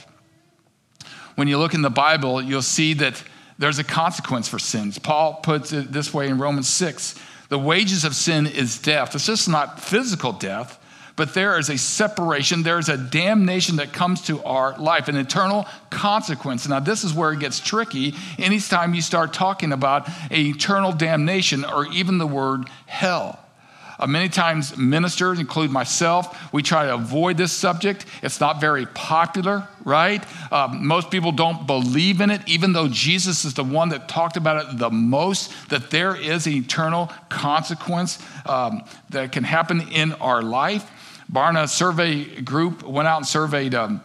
When 1.35 1.49
you 1.49 1.59
look 1.59 1.75
in 1.75 1.83
the 1.83 1.90
Bible, 1.90 2.42
you'll 2.42 2.62
see 2.62 2.95
that 2.95 3.23
there's 3.59 3.78
a 3.78 3.85
consequence 3.85 4.49
for 4.49 4.59
sins. 4.59 4.99
Paul 4.99 5.35
puts 5.35 5.73
it 5.73 5.92
this 5.92 6.12
way 6.12 6.28
in 6.28 6.38
Romans 6.38 6.69
6 6.69 7.19
the 7.52 7.59
wages 7.59 8.07
of 8.07 8.16
sin 8.16 8.47
is 8.47 8.78
death. 8.78 9.14
It's 9.14 9.26
just 9.26 9.47
not 9.47 9.78
physical 9.78 10.33
death, 10.33 10.82
but 11.16 11.35
there 11.35 11.59
is 11.59 11.69
a 11.69 11.78
separation, 11.78 12.62
there 12.62 12.78
is 12.78 12.88
a 12.88 12.97
damnation 12.97 13.76
that 13.76 13.92
comes 13.92 14.23
to 14.23 14.42
our 14.45 14.78
life, 14.78 15.09
an 15.09 15.16
eternal 15.16 15.66
consequence. 15.90 16.66
Now, 16.69 16.81
this 16.81 17.04
is 17.04 17.12
where 17.12 17.33
it 17.33 17.40
gets 17.40 17.61
tricky. 17.61 18.14
Anytime 18.38 18.95
you 18.95 19.02
start 19.02 19.33
talking 19.33 19.73
about 19.73 20.09
eternal 20.31 20.92
damnation 20.92 21.64
or 21.64 21.87
even 21.87 22.19
the 22.19 22.26
word 22.26 22.69
hell. 22.87 23.38
Uh, 23.99 24.07
many 24.07 24.28
times, 24.28 24.76
ministers, 24.76 25.38
include 25.38 25.71
myself, 25.71 26.52
we 26.52 26.61
try 26.61 26.87
to 26.87 26.95
avoid 26.95 27.37
this 27.37 27.52
subject. 27.52 28.04
It's 28.21 28.40
not 28.40 28.61
very 28.61 28.87
popular, 28.87 29.69
right? 29.85 30.25
Um, 30.52 30.85
most 30.87 31.11
people 31.11 31.31
don't 31.31 31.69
believe 31.69 32.21
in 32.21 32.31
it, 32.31 32.40
even 32.49 32.73
though 32.73 32.88
Jesus 32.88 33.45
is 33.45 33.54
the 33.54 33.62
one 33.62 33.90
that 33.90 34.09
talked 34.09 34.37
about 34.37 34.64
it 34.64 34.78
the 34.78 34.90
most, 34.90 35.52
that 35.69 35.90
there 35.90 36.16
is 36.16 36.49
an 36.49 36.54
eternal 36.54 37.12
consequence 37.28 38.19
um, 38.45 38.83
that 39.11 39.31
can 39.31 39.45
happen 39.45 39.88
in 39.92 40.14
our 40.14 40.42
life. 40.42 40.90
Barna 41.33 41.69
survey 41.69 42.25
group 42.43 42.83
went 42.83 43.09
out 43.09 43.19
and 43.19 43.27
surveyed 43.27 43.75
um, 43.75 44.03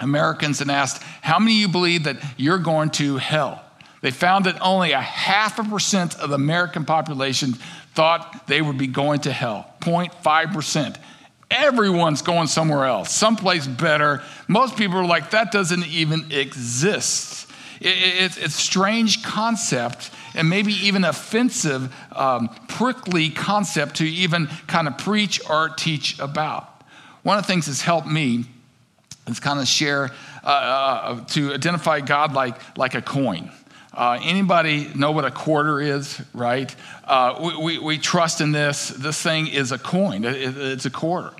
Americans 0.00 0.60
and 0.60 0.70
asked, 0.70 1.02
How 1.20 1.38
many 1.38 1.56
of 1.56 1.60
you 1.60 1.68
believe 1.68 2.04
that 2.04 2.16
you're 2.36 2.58
going 2.58 2.90
to 2.90 3.16
hell? 3.18 3.62
They 4.00 4.10
found 4.10 4.46
that 4.46 4.60
only 4.60 4.92
a 4.92 5.00
half 5.00 5.58
a 5.58 5.64
percent 5.64 6.18
of 6.18 6.30
the 6.30 6.36
American 6.36 6.84
population 6.84 7.54
thought 7.94 8.46
they 8.46 8.62
would 8.62 8.78
be 8.78 8.86
going 8.86 9.20
to 9.20 9.32
hell 9.32 9.70
0.5%. 9.80 10.96
Everyone's 11.50 12.22
going 12.22 12.48
somewhere 12.48 12.84
else, 12.84 13.10
someplace 13.10 13.66
better. 13.66 14.22
Most 14.48 14.76
people 14.76 14.98
are 14.98 15.06
like, 15.06 15.30
that 15.30 15.52
doesn't 15.52 15.86
even 15.86 16.30
exist. 16.30 17.48
It's 17.80 18.36
a 18.38 18.48
strange 18.48 19.22
concept 19.22 20.10
and 20.36 20.48
maybe 20.48 20.72
even 20.72 21.04
offensive, 21.04 21.94
um, 22.12 22.48
prickly 22.68 23.30
concept 23.30 23.96
to 23.96 24.04
even 24.06 24.46
kind 24.66 24.86
of 24.86 24.98
preach 24.98 25.40
or 25.48 25.70
teach 25.70 26.18
about. 26.18 26.82
One 27.22 27.38
of 27.38 27.44
the 27.44 27.52
things 27.52 27.66
that's 27.66 27.82
helped 27.82 28.06
me 28.06 28.44
is 29.26 29.40
kind 29.40 29.58
of 29.58 29.66
share 29.66 30.10
uh, 30.44 30.46
uh, 30.46 31.24
to 31.26 31.52
identify 31.52 32.00
God 32.00 32.32
like, 32.32 32.78
like 32.78 32.94
a 32.94 33.02
coin. 33.02 33.50
Uh, 33.92 34.18
anybody 34.22 34.90
know 34.94 35.10
what 35.10 35.24
a 35.24 35.30
quarter 35.30 35.80
is, 35.80 36.20
right? 36.34 36.74
Uh, 37.04 37.52
we, 37.56 37.56
we, 37.56 37.78
we, 37.78 37.98
trust 37.98 38.42
in 38.42 38.52
this. 38.52 38.90
This 38.90 39.20
thing 39.20 39.46
is 39.46 39.72
a 39.72 39.78
coin, 39.78 40.24
it, 40.24 40.36
it's 40.36 40.84
a 40.84 40.90
quarter. 40.90 41.32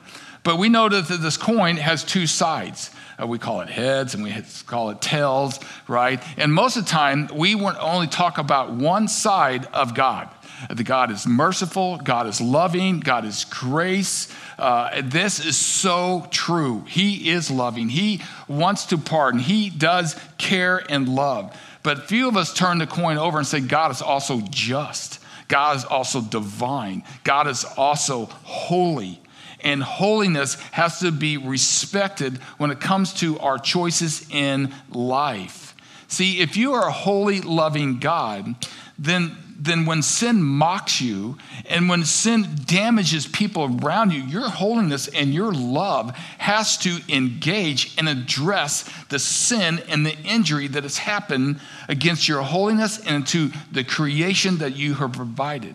But 0.46 0.58
we 0.58 0.68
know 0.68 0.88
that 0.88 1.08
this 1.08 1.36
coin 1.36 1.76
has 1.76 2.04
two 2.04 2.28
sides. 2.28 2.92
Uh, 3.20 3.26
we 3.26 3.36
call 3.36 3.62
it 3.62 3.68
heads 3.68 4.14
and 4.14 4.22
we 4.22 4.32
call 4.66 4.90
it 4.90 5.00
tails, 5.00 5.58
right? 5.88 6.22
And 6.36 6.54
most 6.54 6.76
of 6.76 6.84
the 6.84 6.88
time, 6.88 7.28
we 7.34 7.56
only 7.56 8.06
talk 8.06 8.38
about 8.38 8.70
one 8.70 9.08
side 9.08 9.66
of 9.74 9.96
God. 9.96 10.28
The 10.70 10.84
God 10.84 11.10
is 11.10 11.26
merciful, 11.26 11.96
God 11.98 12.28
is 12.28 12.40
loving, 12.40 13.00
God 13.00 13.24
is 13.24 13.44
grace. 13.44 14.32
Uh, 14.56 15.02
this 15.02 15.44
is 15.44 15.56
so 15.56 16.28
true. 16.30 16.84
He 16.86 17.30
is 17.30 17.50
loving, 17.50 17.88
He 17.88 18.22
wants 18.46 18.86
to 18.86 18.98
pardon, 18.98 19.40
He 19.40 19.68
does 19.68 20.14
care 20.38 20.80
and 20.88 21.08
love. 21.08 21.58
But 21.82 22.04
few 22.04 22.28
of 22.28 22.36
us 22.36 22.54
turn 22.54 22.78
the 22.78 22.86
coin 22.86 23.18
over 23.18 23.36
and 23.36 23.46
say, 23.46 23.58
God 23.58 23.90
is 23.90 24.00
also 24.00 24.40
just. 24.48 25.18
God 25.48 25.76
is 25.76 25.84
also 25.84 26.20
divine. 26.20 27.02
God 27.24 27.48
is 27.48 27.64
also 27.64 28.26
holy. 28.26 29.20
And 29.60 29.82
holiness 29.82 30.54
has 30.72 31.00
to 31.00 31.10
be 31.10 31.36
respected 31.36 32.38
when 32.58 32.70
it 32.70 32.80
comes 32.80 33.14
to 33.14 33.38
our 33.38 33.58
choices 33.58 34.26
in 34.30 34.72
life. 34.90 35.74
See, 36.08 36.40
if 36.40 36.56
you 36.56 36.74
are 36.74 36.88
a 36.88 36.92
holy, 36.92 37.40
loving 37.40 37.98
God, 37.98 38.54
then 38.98 39.36
then 39.58 39.86
when 39.86 40.02
sin 40.02 40.42
mocks 40.42 41.00
you 41.00 41.38
and 41.64 41.88
when 41.88 42.04
sin 42.04 42.46
damages 42.64 43.26
people 43.26 43.80
around 43.82 44.12
you, 44.12 44.22
your 44.22 44.48
holiness 44.48 45.08
and 45.08 45.32
your 45.32 45.52
love 45.52 46.14
has 46.38 46.76
to 46.78 46.98
engage 47.08 47.96
and 47.98 48.08
address 48.08 48.88
the 49.08 49.18
sin 49.18 49.82
and 49.88 50.04
the 50.04 50.16
injury 50.18 50.68
that 50.68 50.82
has 50.82 50.98
happened 50.98 51.60
against 51.88 52.28
your 52.28 52.42
holiness 52.42 52.98
and 53.06 53.26
to 53.28 53.50
the 53.72 53.84
creation 53.84 54.58
that 54.58 54.76
you 54.76 54.94
have 54.94 55.12
provided. 55.12 55.74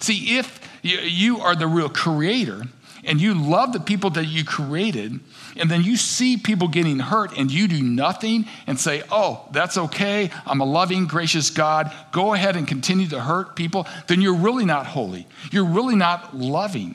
See, 0.00 0.38
if 0.38 0.60
you 0.82 1.40
are 1.40 1.56
the 1.56 1.66
real 1.66 1.88
creator 1.88 2.64
and 3.08 3.20
you 3.20 3.34
love 3.34 3.72
the 3.72 3.80
people 3.80 4.10
that 4.10 4.26
you 4.26 4.44
created, 4.44 5.18
and 5.56 5.70
then 5.70 5.82
you 5.82 5.96
see 5.96 6.36
people 6.36 6.68
getting 6.68 6.98
hurt 6.98 7.36
and 7.36 7.50
you 7.50 7.66
do 7.66 7.82
nothing 7.82 8.44
and 8.66 8.78
say, 8.78 9.02
oh, 9.10 9.48
that's 9.50 9.78
okay. 9.78 10.30
I'm 10.46 10.60
a 10.60 10.64
loving, 10.64 11.06
gracious 11.06 11.50
God. 11.50 11.90
Go 12.12 12.34
ahead 12.34 12.54
and 12.54 12.68
continue 12.68 13.08
to 13.08 13.20
hurt 13.20 13.56
people, 13.56 13.86
then 14.06 14.20
you're 14.20 14.34
really 14.36 14.66
not 14.66 14.86
holy. 14.86 15.26
You're 15.50 15.64
really 15.64 15.96
not 15.96 16.36
loving. 16.36 16.94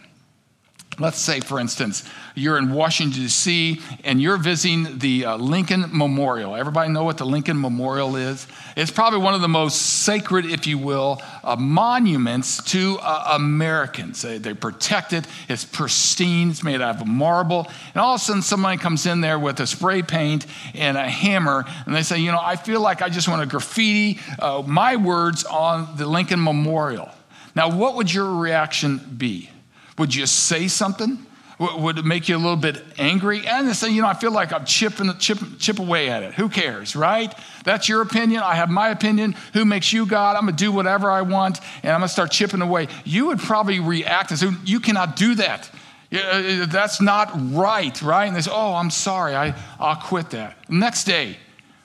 Let's 1.00 1.17
say, 1.17 1.39
for 1.39 1.59
instance, 1.59 2.03
you're 2.35 2.57
in 2.57 2.71
Washington, 2.71 3.23
D.C., 3.23 3.81
and 4.03 4.21
you're 4.21 4.38
visiting 4.38 5.00
the 5.00 5.25
uh, 5.25 5.38
Lincoln 5.38 5.85
Memorial. 5.91 6.55
Everybody 6.55 6.91
know 6.91 7.03
what 7.03 7.18
the 7.18 7.25
Lincoln 7.25 7.59
Memorial 7.59 8.15
is? 8.15 8.46
It's 8.77 8.91
probably 8.91 9.20
one 9.20 9.33
of 9.33 9.41
the 9.41 9.48
most 9.48 9.75
sacred, 10.03 10.46
if 10.46 10.68
you 10.68 10.77
will, 10.77 11.20
uh, 11.44 11.55
monuments 11.55 12.61
to 12.72 13.00
uh, 13.01 13.29
Americans. 13.31 14.22
They, 14.22 14.37
they, 14.37 14.53
protect 14.53 15.13
it, 15.13 15.25
it's 15.50 15.65
pristine, 15.65 16.51
it's 16.51 16.63
made 16.63 16.79
out 16.79 17.01
of 17.01 17.07
marble. 17.07 17.68
And 17.96 17.98
all 17.98 18.15
of 18.15 18.22
a 18.22 18.24
sudden, 18.24 18.44
somebody 18.44 18.77
comes 18.77 19.07
in 19.07 19.22
there 19.22 19.39
with 19.39 19.59
a 19.59 19.68
spray 19.68 20.03
paint 20.03 20.46
and 20.75 20.96
a 20.96 21.09
hammer, 21.09 21.65
and 21.87 21.96
they 21.96 22.03
say, 22.03 22.20
You 22.20 22.31
know, 22.31 22.41
I 22.41 22.55
feel 22.55 22.81
like 22.81 23.01
I 23.01 23.09
just 23.09 23.27
want 23.27 23.41
to 23.41 23.48
graffiti 23.48 24.20
uh, 24.37 24.61
my 24.65 24.96
words 24.96 25.44
on 25.44 25.98
the 25.98 26.05
Lincoln 26.05 26.44
Memorial. 26.44 27.09
Now, 27.55 27.75
what 27.75 27.96
would 27.96 28.13
your 28.13 28.35
reaction 28.35 29.00
be? 29.18 29.50
Would 29.98 30.16
you 30.16 30.25
say 30.25 30.68
something? 30.68 31.25
Would 31.60 32.00
it 32.00 32.06
make 32.06 32.27
you 32.27 32.36
a 32.36 32.38
little 32.38 32.56
bit 32.56 32.84
angry? 32.98 33.48
And 33.48 33.68
they 33.68 33.74
say, 33.74 33.90
you 33.92 34.01
know, 34.01 34.08
I 34.08 34.16
feel 34.16 34.32
like 34.32 34.51
I'm 34.51 34.66
chipping, 34.66 35.12
chip, 35.20 35.38
chip 35.60 35.79
away 35.79 36.10
at 36.10 36.24
it. 36.24 36.34
Who 36.34 36.50
cares, 36.50 36.96
right? 36.96 37.34
That's 37.64 37.88
your 37.88 38.01
opinion. 38.01 38.42
I 38.44 38.56
have 38.56 38.70
my 38.70 38.90
opinion. 38.90 39.36
Who 39.53 39.64
makes 39.64 39.94
you 39.94 40.06
God? 40.06 40.36
I'm 40.36 40.46
going 40.46 40.56
to 40.56 40.64
do 40.64 40.72
whatever 40.72 41.12
I 41.12 41.22
want, 41.22 41.60
and 41.84 41.92
I'm 41.92 42.00
going 42.00 42.08
to 42.08 42.14
start 42.14 42.32
chipping 42.32 42.62
away. 42.62 42.88
You 43.06 43.27
would 43.27 43.40
probably 43.40 43.79
react 43.79 44.32
and 44.32 44.40
say, 44.40 44.50
you 44.66 44.79
cannot 44.79 45.16
do 45.16 45.36
that. 45.36 45.70
Uh, 46.12 46.66
that's 46.68 47.01
not 47.01 47.32
right, 47.36 48.00
right? 48.01 48.25
And 48.25 48.36
they 48.36 48.42
say, 48.42 48.51
oh, 48.53 48.74
I'm 48.74 48.90
sorry. 48.90 49.36
I, 49.36 49.56
I'll 49.79 49.96
quit 49.96 50.32
that. 50.32 50.58
Next 50.70 51.06
day, 51.06 51.38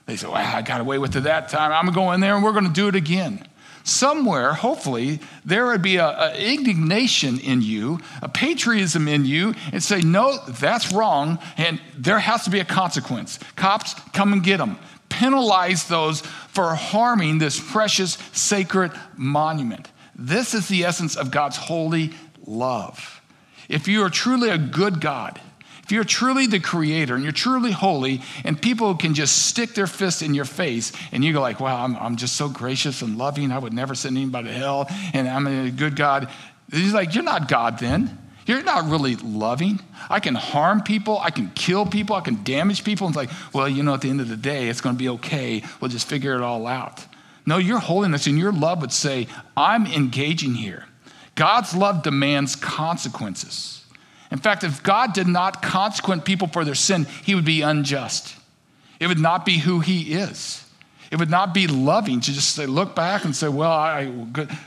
they 0.06 0.16
say, 0.16 0.26
well, 0.26 0.36
I 0.36 0.62
got 0.62 0.80
away 0.80 0.98
with 0.98 1.14
it 1.14 1.20
that 1.20 1.50
time. 1.50 1.72
I'm 1.72 1.84
going 1.84 1.94
to 1.94 2.00
go 2.00 2.12
in 2.12 2.20
there 2.20 2.34
and 2.34 2.42
we're 2.42 2.52
going 2.52 2.66
to 2.66 2.72
do 2.72 2.88
it 2.88 2.94
again 2.94 3.46
somewhere, 3.88 4.52
hopefully, 4.52 5.20
there 5.44 5.66
would 5.66 5.82
be 5.82 5.96
an 5.96 6.34
indignation 6.36 7.40
in 7.40 7.62
you, 7.62 7.98
a 8.22 8.28
patriotism 8.28 9.08
in 9.08 9.24
you, 9.24 9.54
and 9.72 9.82
say, 9.82 10.00
no, 10.00 10.38
that's 10.46 10.92
wrong, 10.92 11.38
and 11.56 11.80
there 11.96 12.18
has 12.18 12.44
to 12.44 12.50
be 12.50 12.60
a 12.60 12.64
consequence. 12.64 13.38
Cops, 13.56 13.94
come 14.12 14.32
and 14.32 14.44
get 14.44 14.58
them. 14.58 14.78
Penalize 15.08 15.88
those 15.88 16.20
for 16.20 16.74
harming 16.74 17.38
this 17.38 17.58
precious, 17.58 18.18
sacred 18.32 18.92
monument. 19.16 19.90
This 20.14 20.54
is 20.54 20.68
the 20.68 20.84
essence 20.84 21.16
of 21.16 21.30
God's 21.30 21.56
holy 21.56 22.12
love. 22.46 23.22
If 23.68 23.88
you 23.88 24.02
are 24.02 24.10
truly 24.10 24.50
a 24.50 24.58
good 24.58 25.00
God, 25.00 25.40
if 25.88 25.92
you're 25.92 26.04
truly 26.04 26.46
the 26.46 26.60
creator 26.60 27.14
and 27.14 27.24
you're 27.24 27.32
truly 27.32 27.72
holy, 27.72 28.20
and 28.44 28.60
people 28.60 28.94
can 28.94 29.14
just 29.14 29.46
stick 29.46 29.72
their 29.72 29.86
fist 29.86 30.20
in 30.20 30.34
your 30.34 30.44
face, 30.44 30.92
and 31.12 31.24
you 31.24 31.32
go 31.32 31.40
like, 31.40 31.60
"Wow, 31.60 31.82
I'm, 31.82 31.96
I'm 31.96 32.16
just 32.16 32.36
so 32.36 32.50
gracious 32.50 33.00
and 33.00 33.16
loving. 33.16 33.50
I 33.50 33.58
would 33.58 33.72
never 33.72 33.94
send 33.94 34.18
anybody 34.18 34.48
to 34.48 34.54
hell, 34.54 34.86
and 35.14 35.26
I'm 35.26 35.46
a 35.46 35.70
good 35.70 35.96
God." 35.96 36.28
He's 36.70 36.92
like, 36.92 37.14
"You're 37.14 37.24
not 37.24 37.48
God 37.48 37.78
then. 37.78 38.18
You're 38.44 38.62
not 38.62 38.90
really 38.90 39.16
loving. 39.16 39.80
I 40.10 40.20
can 40.20 40.34
harm 40.34 40.82
people. 40.82 41.20
I 41.20 41.30
can 41.30 41.52
kill 41.54 41.86
people. 41.86 42.16
I 42.16 42.20
can 42.20 42.44
damage 42.44 42.84
people." 42.84 43.06
And 43.06 43.16
it's 43.16 43.30
like, 43.30 43.54
"Well, 43.54 43.66
you 43.66 43.82
know, 43.82 43.94
at 43.94 44.02
the 44.02 44.10
end 44.10 44.20
of 44.20 44.28
the 44.28 44.36
day, 44.36 44.68
it's 44.68 44.82
going 44.82 44.94
to 44.94 44.98
be 44.98 45.08
okay. 45.08 45.62
We'll 45.80 45.90
just 45.90 46.06
figure 46.06 46.34
it 46.34 46.42
all 46.42 46.66
out." 46.66 47.06
No, 47.46 47.56
your 47.56 47.78
holiness 47.78 48.26
and 48.26 48.38
your 48.38 48.52
love 48.52 48.82
would 48.82 48.92
say, 48.92 49.26
"I'm 49.56 49.86
engaging 49.86 50.52
here." 50.52 50.84
God's 51.34 51.74
love 51.74 52.02
demands 52.02 52.56
consequences. 52.56 53.77
In 54.30 54.38
fact, 54.38 54.64
if 54.64 54.82
God 54.82 55.14
did 55.14 55.26
not 55.26 55.62
consequent 55.62 56.24
people 56.24 56.48
for 56.48 56.64
their 56.64 56.74
sin, 56.74 57.06
he 57.24 57.34
would 57.34 57.44
be 57.44 57.62
unjust. 57.62 58.34
It 59.00 59.06
would 59.06 59.18
not 59.18 59.46
be 59.46 59.58
who 59.58 59.80
he 59.80 60.14
is. 60.14 60.64
It 61.10 61.18
would 61.18 61.30
not 61.30 61.54
be 61.54 61.66
loving 61.66 62.20
to 62.20 62.32
just 62.32 62.54
say, 62.54 62.66
look 62.66 62.94
back 62.94 63.24
and 63.24 63.34
say, 63.34 63.48
well, 63.48 63.70
I, 63.72 64.12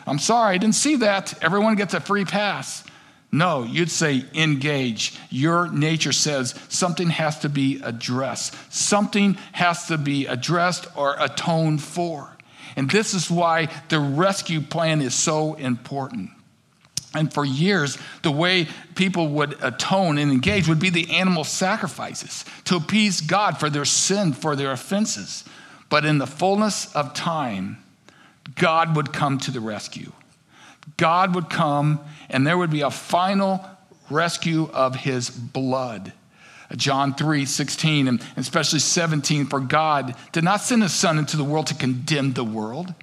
I'm 0.08 0.17
sorry, 0.17 0.56
I 0.56 0.58
didn't 0.58 0.76
see 0.76 0.95
that. 0.97 1.43
Everyone 1.43 1.76
gets 1.76 1.93
a 1.93 2.00
free 2.00 2.26
pass. 2.26 2.84
No, 3.32 3.63
you'd 3.63 3.91
say, 3.91 4.26
engage. 4.34 5.17
Your 5.30 5.71
nature 5.71 6.12
says 6.12 6.60
something 6.67 7.10
has 7.12 7.39
to 7.39 7.50
be 7.50 7.80
addressed. 7.82 8.56
Something 8.74 9.36
has 9.54 9.88
to 9.88 9.97
be 9.97 10.26
addressed 10.26 10.88
or 10.97 11.15
atoned 11.19 11.82
for. 11.82 12.36
And 12.76 12.89
this 12.89 13.13
is 13.13 13.30
why 13.30 13.69
the 13.89 14.00
rescue 14.00 14.62
plan 14.62 15.02
is 15.02 15.13
so 15.13 15.54
important. 15.54 16.32
And 17.13 17.34
for 17.34 17.43
years, 17.43 17.97
the 18.21 18.32
way 18.32 18.67
people 18.95 19.28
would 19.30 19.62
atone 19.62 20.17
and 20.17 20.32
engage 20.32 20.67
would 20.67 20.80
be 20.80 20.89
the 20.89 21.12
animal 21.12 21.43
sacrifices 21.43 22.45
to 22.65 22.78
appease 22.78 23.19
God 23.19 23.60
for 23.60 23.69
their 23.69 23.86
sin, 23.86 24.32
for 24.34 24.56
their 24.56 24.71
offenses. 24.71 25.43
But 25.89 26.06
in 26.06 26.19
the 26.19 26.28
fullness 26.28 26.93
of 26.95 27.13
time, 27.13 27.84
God 28.56 28.95
would 28.95 29.12
come 29.12 29.39
to 29.39 29.52
the 29.52 29.60
rescue. 29.60 30.13
God 30.97 31.36
would 31.36 31.50
come, 31.50 32.00
and 32.30 32.47
there 32.47 32.58
would 32.58 32.71
be 32.71 32.82
a 32.82 32.89
final 32.89 33.65
rescue 34.10 34.69
of 34.74 34.95
his 34.95 35.30
blood. 35.30 36.13
John 36.76 37.13
3 37.13 37.45
16, 37.45 38.08
and 38.08 38.24
especially 38.38 38.80
17, 38.80 39.47
for 39.47 39.60
God 39.60 40.15
did 40.32 40.45
not 40.45 40.62
send 40.62 40.82
his 40.82 40.93
son 40.93 41.17
into 41.17 41.36
the 41.36 41.43
world 41.43 41.67
to 41.67 41.76
condemn 41.76 42.32
the 42.34 42.45
world. 42.45 42.93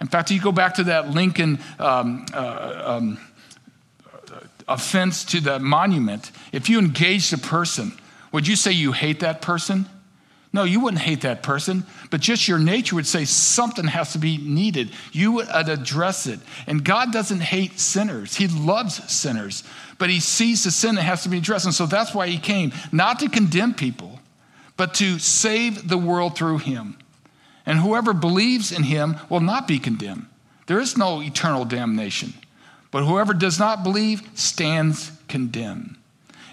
In 0.00 0.06
fact, 0.06 0.30
you 0.30 0.40
go 0.40 0.52
back 0.52 0.74
to 0.74 0.84
that 0.84 1.10
Lincoln 1.10 1.58
um, 1.78 2.26
uh, 2.32 2.82
um, 2.84 3.18
offense 4.68 5.24
to 5.26 5.40
the 5.40 5.58
monument, 5.58 6.30
if 6.52 6.68
you 6.68 6.78
engaged 6.78 7.32
a 7.32 7.38
person, 7.38 7.92
would 8.32 8.46
you 8.46 8.56
say 8.56 8.72
you 8.72 8.92
hate 8.92 9.20
that 9.20 9.40
person? 9.42 9.86
No, 10.52 10.64
you 10.64 10.80
wouldn't 10.80 11.02
hate 11.02 11.20
that 11.22 11.42
person, 11.42 11.84
but 12.10 12.20
just 12.20 12.48
your 12.48 12.58
nature 12.58 12.94
would 12.94 13.06
say 13.06 13.26
something 13.26 13.86
has 13.86 14.12
to 14.12 14.18
be 14.18 14.38
needed. 14.38 14.90
You 15.12 15.32
would 15.32 15.48
address 15.52 16.26
it. 16.26 16.40
And 16.66 16.82
God 16.82 17.12
doesn't 17.12 17.40
hate 17.40 17.78
sinners, 17.78 18.36
He 18.36 18.48
loves 18.48 19.12
sinners, 19.12 19.62
but 19.98 20.08
He 20.08 20.20
sees 20.20 20.64
the 20.64 20.70
sin 20.70 20.94
that 20.94 21.02
has 21.02 21.22
to 21.24 21.28
be 21.28 21.38
addressed. 21.38 21.66
And 21.66 21.74
so 21.74 21.86
that's 21.86 22.14
why 22.14 22.28
He 22.28 22.38
came, 22.38 22.72
not 22.92 23.18
to 23.20 23.28
condemn 23.28 23.74
people, 23.74 24.20
but 24.76 24.94
to 24.94 25.18
save 25.18 25.88
the 25.88 25.98
world 25.98 26.36
through 26.36 26.58
Him. 26.58 26.96
And 27.66 27.80
whoever 27.80 28.14
believes 28.14 28.72
in 28.72 28.84
Him 28.84 29.16
will 29.28 29.40
not 29.40 29.68
be 29.68 29.78
condemned. 29.78 30.26
There 30.66 30.80
is 30.80 30.96
no 30.96 31.20
eternal 31.20 31.66
damnation, 31.66 32.32
but 32.90 33.04
whoever 33.04 33.34
does 33.34 33.58
not 33.58 33.82
believe 33.82 34.22
stands 34.34 35.12
condemned. 35.28 35.96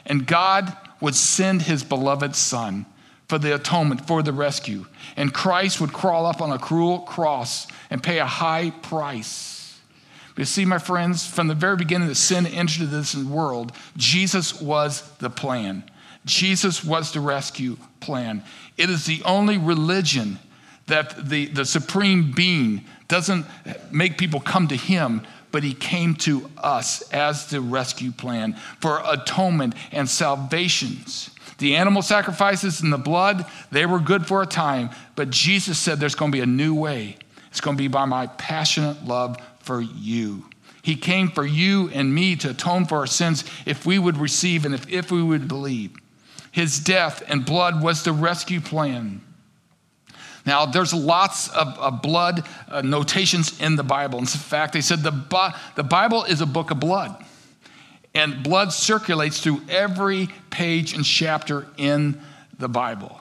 And 0.06 0.28
God 0.28 0.76
would 1.02 1.16
send 1.16 1.64
His 1.64 1.84
beloved 1.84 2.36
Son 2.36 2.86
for 3.28 3.40
the 3.40 3.56
atonement, 3.56 4.08
for 4.08 4.22
the 4.22 4.34
rescue. 4.34 4.86
And 5.18 5.34
Christ 5.34 5.82
would 5.82 5.94
crawl 5.94 6.26
up 6.26 6.42
on 6.42 6.52
a 6.52 6.60
cruel 6.60 7.00
cross 7.00 7.68
and 7.90 8.04
pay 8.04 8.20
a 8.20 8.26
high 8.26 8.70
price. 8.70 9.80
But 10.36 10.40
you 10.40 10.46
see, 10.46 10.66
my 10.66 10.78
friends, 10.78 11.26
from 11.26 11.48
the 11.48 11.56
very 11.56 11.78
beginning 11.78 12.08
that 12.10 12.16
sin 12.16 12.46
entered 12.46 12.90
this 12.90 13.16
world, 13.16 13.72
Jesus 13.98 14.62
was 14.62 15.10
the 15.18 15.30
plan. 15.30 15.84
Jesus 16.26 16.84
was 16.84 17.14
the 17.14 17.20
rescue 17.20 17.78
plan. 18.00 18.44
It 18.78 18.90
is 18.90 19.06
the 19.06 19.22
only 19.24 19.58
religion 19.58 20.40
that 20.88 21.30
the, 21.30 21.48
the 21.48 21.66
supreme 21.66 22.32
being 22.32 22.86
doesn't 23.08 23.46
make 23.92 24.18
people 24.18 24.40
come 24.40 24.68
to 24.68 24.76
him, 24.76 25.26
but 25.56 25.64
he 25.64 25.74
came 25.74 26.14
to 26.16 26.52
us 26.58 27.02
as 27.14 27.46
the 27.46 27.62
rescue 27.62 28.12
plan 28.12 28.58
for 28.82 29.02
atonement 29.06 29.74
and 29.94 30.10
salvations. 30.10 31.30
The 31.60 31.78
animal 31.78 32.02
sacrifices 32.02 32.82
and 32.82 32.92
the 32.92 32.98
blood, 32.98 33.46
they 33.72 33.86
were 33.86 34.00
good 34.00 34.28
for 34.28 34.42
a 34.42 34.46
time, 34.46 34.90
but 35.16 35.30
Jesus 35.30 35.80
said 35.80 35.98
there's 35.98 36.14
going 36.14 36.30
to 36.34 36.36
be 36.36 36.42
a 36.42 36.46
new 36.46 36.76
way. 36.76 37.16
It's 37.52 37.62
going 37.62 37.78
to 37.78 37.82
be 37.82 37.88
by 37.88 38.04
my 38.04 38.28
passionate 38.28 39.06
love 39.06 39.38
for 39.60 39.80
you. 39.80 40.44
He 40.82 40.98
came 40.98 41.30
for 41.32 41.46
you 41.46 41.90
and 41.92 42.14
me 42.14 42.36
to 42.36 42.50
atone 42.50 42.84
for 42.84 42.98
our 42.98 43.08
sins 43.08 43.46
if 43.66 43.86
we 43.86 43.98
would 43.98 44.18
receive 44.18 44.66
and 44.66 44.76
if, 44.76 44.90
if 44.90 45.10
we 45.10 45.24
would 45.24 45.48
believe. 45.48 45.96
His 46.52 46.82
death 46.82 47.24
and 47.30 47.46
blood 47.46 47.82
was 47.82 48.04
the 48.04 48.12
rescue 48.12 48.60
plan. 48.60 49.22
Now, 50.46 50.66
there's 50.66 50.94
lots 50.94 51.50
of, 51.50 51.78
of 51.80 52.02
blood 52.02 52.48
uh, 52.68 52.82
notations 52.82 53.60
in 53.60 53.76
the 53.76 53.84
Bible. 53.84 54.20
In 54.20 54.26
fact, 54.26 54.74
they 54.74 54.82
said 54.82 55.00
the, 55.00 55.54
the 55.76 55.84
Bible 55.84 56.24
is 56.24 56.42
a 56.42 56.46
book 56.46 56.72
of 56.72 56.80
blood 56.80 57.16
and 58.16 58.42
blood 58.42 58.72
circulates 58.72 59.42
through 59.42 59.62
every 59.70 60.30
page 60.50 60.94
and 60.94 61.04
chapter 61.04 61.68
in 61.78 62.20
the 62.58 62.70
Bible. 62.70 63.20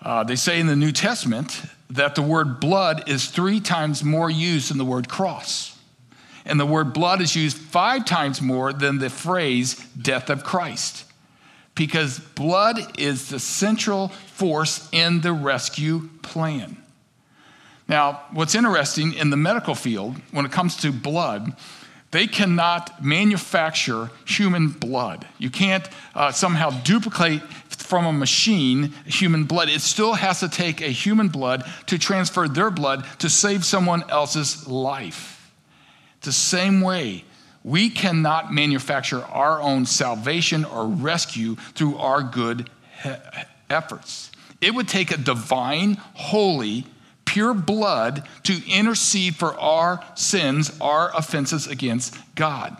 Uh, 0.00 0.22
they 0.24 0.36
say 0.36 0.60
in 0.60 0.68
the 0.68 0.76
New 0.76 0.92
Testament 0.92 1.62
that 1.90 2.14
the 2.14 2.22
word 2.22 2.60
blood 2.60 3.08
is 3.08 3.26
three 3.26 3.60
times 3.60 4.04
more 4.04 4.30
used 4.30 4.70
than 4.70 4.78
the 4.78 4.84
word 4.84 5.08
cross. 5.08 5.76
And 6.46 6.58
the 6.58 6.64
word 6.64 6.94
blood 6.94 7.20
is 7.20 7.36
used 7.36 7.58
five 7.58 8.06
times 8.06 8.40
more 8.40 8.72
than 8.72 8.98
the 8.98 9.10
phrase 9.10 9.74
death 10.00 10.30
of 10.30 10.44
Christ. 10.44 11.04
Because 11.80 12.18
blood 12.18 13.00
is 13.00 13.30
the 13.30 13.38
central 13.38 14.08
force 14.08 14.86
in 14.92 15.22
the 15.22 15.32
rescue 15.32 16.10
plan. 16.20 16.76
Now, 17.88 18.20
what's 18.32 18.54
interesting 18.54 19.14
in 19.14 19.30
the 19.30 19.38
medical 19.38 19.74
field, 19.74 20.16
when 20.30 20.44
it 20.44 20.52
comes 20.52 20.76
to 20.82 20.92
blood, 20.92 21.56
they 22.10 22.26
cannot 22.26 23.02
manufacture 23.02 24.10
human 24.26 24.68
blood. 24.68 25.26
You 25.38 25.48
can't 25.48 25.88
uh, 26.14 26.32
somehow 26.32 26.68
duplicate 26.82 27.40
from 27.70 28.04
a 28.04 28.12
machine 28.12 28.92
human 29.06 29.44
blood. 29.44 29.70
It 29.70 29.80
still 29.80 30.12
has 30.12 30.40
to 30.40 30.50
take 30.50 30.82
a 30.82 30.88
human 30.88 31.28
blood 31.28 31.64
to 31.86 31.98
transfer 31.98 32.46
their 32.46 32.70
blood 32.70 33.06
to 33.20 33.30
save 33.30 33.64
someone 33.64 34.04
else's 34.10 34.68
life. 34.68 35.50
the 36.20 36.32
same 36.32 36.82
way 36.82 37.24
we 37.62 37.90
cannot 37.90 38.52
manufacture 38.52 39.22
our 39.22 39.60
own 39.60 39.86
salvation 39.86 40.64
or 40.64 40.86
rescue 40.86 41.56
through 41.56 41.96
our 41.98 42.22
good 42.22 42.70
he- 43.02 43.10
efforts. 43.68 44.30
It 44.60 44.74
would 44.74 44.88
take 44.88 45.10
a 45.10 45.16
divine, 45.16 45.94
holy, 46.14 46.86
pure 47.24 47.54
blood 47.54 48.26
to 48.44 48.60
intercede 48.68 49.36
for 49.36 49.58
our 49.58 50.02
sins, 50.14 50.76
our 50.80 51.16
offenses 51.16 51.66
against 51.66 52.16
God. 52.34 52.76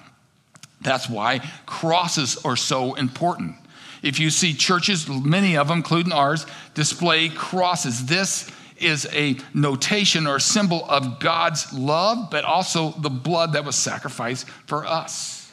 That's 0.80 1.08
why 1.08 1.40
crosses 1.66 2.38
are 2.44 2.56
so 2.56 2.94
important. 2.94 3.56
If 4.02 4.18
you 4.18 4.30
see 4.30 4.54
churches, 4.54 5.06
many 5.08 5.56
of 5.56 5.68
them, 5.68 5.78
including 5.78 6.12
ours, 6.12 6.46
display 6.74 7.28
crosses. 7.28 8.06
This 8.06 8.50
is 8.80 9.06
a 9.12 9.36
notation 9.54 10.26
or 10.26 10.38
symbol 10.38 10.84
of 10.88 11.20
God's 11.20 11.72
love, 11.72 12.30
but 12.30 12.44
also 12.44 12.90
the 12.92 13.10
blood 13.10 13.52
that 13.52 13.64
was 13.64 13.76
sacrificed 13.76 14.48
for 14.66 14.86
us. 14.86 15.52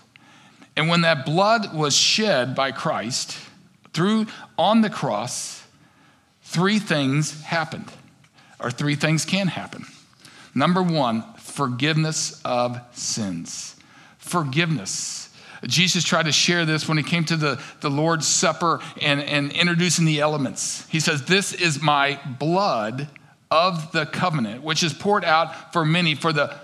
And 0.75 0.89
when 0.89 1.01
that 1.01 1.25
blood 1.25 1.73
was 1.73 1.95
shed 1.95 2.55
by 2.55 2.71
Christ 2.71 3.37
through 3.93 4.27
on 4.57 4.81
the 4.81 4.89
cross, 4.89 5.65
three 6.43 6.79
things 6.79 7.41
happened 7.41 7.91
or 8.59 8.71
three 8.71 8.95
things 8.95 9.25
can 9.25 9.47
happen. 9.47 9.85
Number 10.53 10.81
one, 10.81 11.23
forgiveness 11.37 12.41
of 12.43 12.79
sins. 12.93 13.75
Forgiveness. 14.17 15.29
Jesus 15.65 16.03
tried 16.03 16.25
to 16.25 16.31
share 16.31 16.65
this 16.65 16.87
when 16.87 16.97
he 16.97 17.03
came 17.03 17.25
to 17.25 17.35
the, 17.35 17.61
the 17.81 17.89
Lord's 17.89 18.27
Supper 18.27 18.79
and, 19.01 19.21
and 19.21 19.51
introducing 19.51 20.05
the 20.05 20.19
elements. 20.19 20.87
He 20.89 20.99
says, 20.99 21.25
This 21.25 21.53
is 21.53 21.81
my 21.81 22.19
blood 22.39 23.07
of 23.49 23.91
the 23.91 24.05
covenant, 24.05 24.63
which 24.63 24.83
is 24.83 24.93
poured 24.93 25.23
out 25.23 25.73
for 25.73 25.85
many 25.85 26.15
for 26.15 26.33
the 26.33 26.55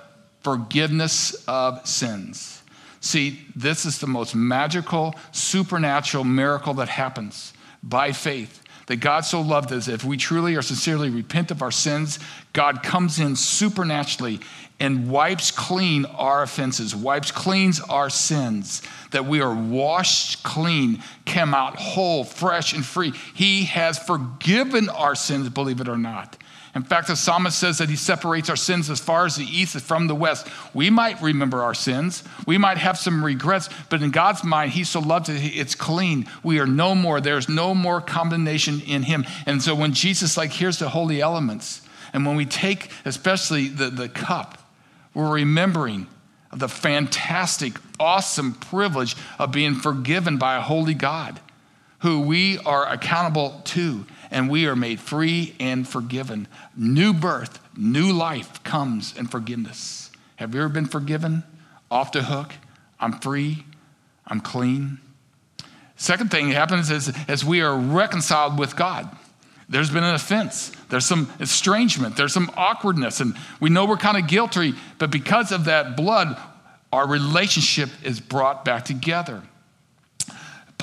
forgiveness 0.42 1.44
of 1.48 1.88
sins. 1.88 2.62
See, 3.00 3.40
this 3.56 3.86
is 3.86 4.00
the 4.00 4.08
most 4.08 4.36
magical, 4.36 5.16
supernatural 5.32 6.24
miracle 6.24 6.74
that 6.76 6.90
happens 6.90 7.54
by 7.82 8.12
faith 8.12 8.64
that 8.88 8.98
God 8.98 9.22
so 9.22 9.42
loved 9.42 9.72
us, 9.72 9.88
if 9.88 10.04
we 10.04 10.18
truly 10.18 10.56
or 10.56 10.62
sincerely 10.62 11.10
repent 11.10 11.52
of 11.52 11.62
our 11.62 11.72
sins, 11.72 12.20
God 12.52 12.84
comes 12.84 13.20
in 13.20 13.36
supernaturally 13.36 14.40
and 14.80 15.10
wipes 15.10 15.52
clean 15.52 16.06
our 16.06 16.44
offenses, 16.44 16.96
wipes 16.96 17.32
cleans 17.32 17.80
our 17.80 18.10
sins, 18.10 18.82
that 19.12 19.26
we 19.26 19.40
are 19.40 19.54
washed 19.54 20.44
clean, 20.44 21.02
come 21.26 21.54
out 21.54 21.78
whole, 21.78 22.24
fresh, 22.24 22.74
and 22.74 22.86
free. 22.86 23.14
He 23.34 23.66
has 23.66 23.98
forgiven 23.98 24.90
our 24.90 25.16
sins, 25.16 25.48
believe 25.50 25.80
it 25.80 25.88
or 25.88 25.98
not. 25.98 26.36
In 26.76 26.84
fact, 26.84 27.08
the 27.08 27.16
psalmist 27.16 27.60
says 27.60 27.78
that 27.78 27.90
he 27.90 27.96
separates 27.96 28.50
our 28.50 28.56
sins 28.56 28.90
as 28.90 29.00
far 29.00 29.28
as 29.28 29.36
the 29.36 29.46
east 29.46 29.76
is 29.76 29.84
from 29.84 30.08
the 30.08 30.16
west. 30.16 30.48
We 30.74 30.90
might 30.90 31.22
remember 31.22 31.62
our 31.62 31.76
sins. 31.76 32.24
We 32.48 32.58
might 32.58 32.80
have 32.80 32.98
some 32.98 33.24
regrets, 33.24 33.70
but 33.90 34.02
in 34.02 34.10
God's 34.10 34.44
mind, 34.44 34.72
he 34.72 34.84
so 34.84 35.00
loves 35.00 35.30
it, 35.30 35.36
it's 35.36 35.76
clean. 35.76 36.28
We 36.42 36.60
are 36.60 36.66
no 36.66 36.96
more. 36.96 37.22
There's 37.22 37.48
no 37.48 37.76
more 37.76 38.02
condemnation 38.02 38.82
in 38.88 39.04
him. 39.04 39.24
And 39.46 39.62
so 39.62 39.76
when 39.76 39.94
Jesus, 39.94 40.36
like, 40.36 40.52
here's 40.52 40.80
the 40.80 40.90
holy 40.90 41.22
elements, 41.22 41.88
and 42.12 42.26
when 42.26 42.36
we 42.36 42.46
take 42.46 42.90
especially 43.06 43.68
the, 43.68 43.92
the 43.92 44.10
cup, 44.10 44.58
we're 45.14 45.32
remembering 45.32 46.08
the 46.52 46.70
fantastic, 46.70 47.74
awesome 48.00 48.54
privilege 48.54 49.16
of 49.38 49.52
being 49.52 49.76
forgiven 49.76 50.38
by 50.38 50.56
a 50.56 50.62
holy 50.62 50.96
God 50.96 51.40
who 52.00 52.20
we 52.22 52.58
are 52.60 52.88
accountable 52.88 53.62
to 53.64 54.06
and 54.34 54.50
we 54.50 54.66
are 54.66 54.76
made 54.76 55.00
free 55.00 55.56
and 55.60 55.88
forgiven. 55.88 56.48
New 56.76 57.14
birth, 57.14 57.60
new 57.78 58.12
life 58.12 58.62
comes 58.64 59.16
in 59.16 59.28
forgiveness. 59.28 60.12
Have 60.38 60.54
you 60.56 60.62
ever 60.62 60.70
been 60.70 60.88
forgiven? 60.88 61.44
Off 61.90 62.12
the 62.12 62.24
hook. 62.24 62.52
I'm 63.00 63.20
free. 63.20 63.64
I'm 64.28 64.42
clean. 64.42 65.00
Second 65.96 66.32
thing 66.32 66.50
that 66.50 66.56
happens 66.56 66.90
is 66.90 67.14
as 67.28 67.46
we 67.46 67.62
are 67.62 67.78
reconciled 67.78 68.58
with 68.58 68.76
God. 68.76 69.16
There's 69.70 69.90
been 69.90 70.04
an 70.04 70.16
offense. 70.16 70.72
There's 70.90 71.06
some 71.06 71.32
estrangement. 71.40 72.18
There's 72.18 72.34
some 72.34 72.52
awkwardness. 72.58 73.22
And 73.22 73.36
we 73.60 73.70
know 73.70 73.86
we're 73.86 73.98
kind 73.98 74.18
of 74.18 74.28
guilty, 74.28 74.74
but 74.98 75.10
because 75.10 75.52
of 75.52 75.66
that 75.66 75.96
blood, 75.96 76.38
our 76.92 77.08
relationship 77.08 77.90
is 78.04 78.20
brought 78.20 78.66
back 78.66 78.84
together. 78.84 79.42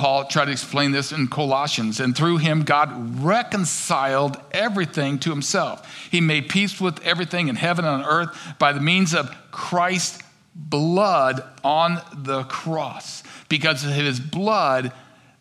Paul 0.00 0.24
tried 0.24 0.46
to 0.46 0.50
explain 0.50 0.92
this 0.92 1.12
in 1.12 1.28
Colossians. 1.28 2.00
And 2.00 2.16
through 2.16 2.38
him, 2.38 2.62
God 2.62 3.22
reconciled 3.22 4.38
everything 4.50 5.18
to 5.18 5.28
himself. 5.28 6.08
He 6.10 6.22
made 6.22 6.48
peace 6.48 6.80
with 6.80 7.04
everything 7.04 7.48
in 7.48 7.56
heaven 7.56 7.84
and 7.84 8.02
on 8.02 8.08
earth 8.08 8.54
by 8.58 8.72
the 8.72 8.80
means 8.80 9.14
of 9.14 9.30
Christ's 9.50 10.22
blood 10.54 11.42
on 11.62 12.00
the 12.16 12.44
cross. 12.44 13.22
Because 13.50 13.84
of 13.84 13.90
his 13.90 14.18
blood, 14.18 14.90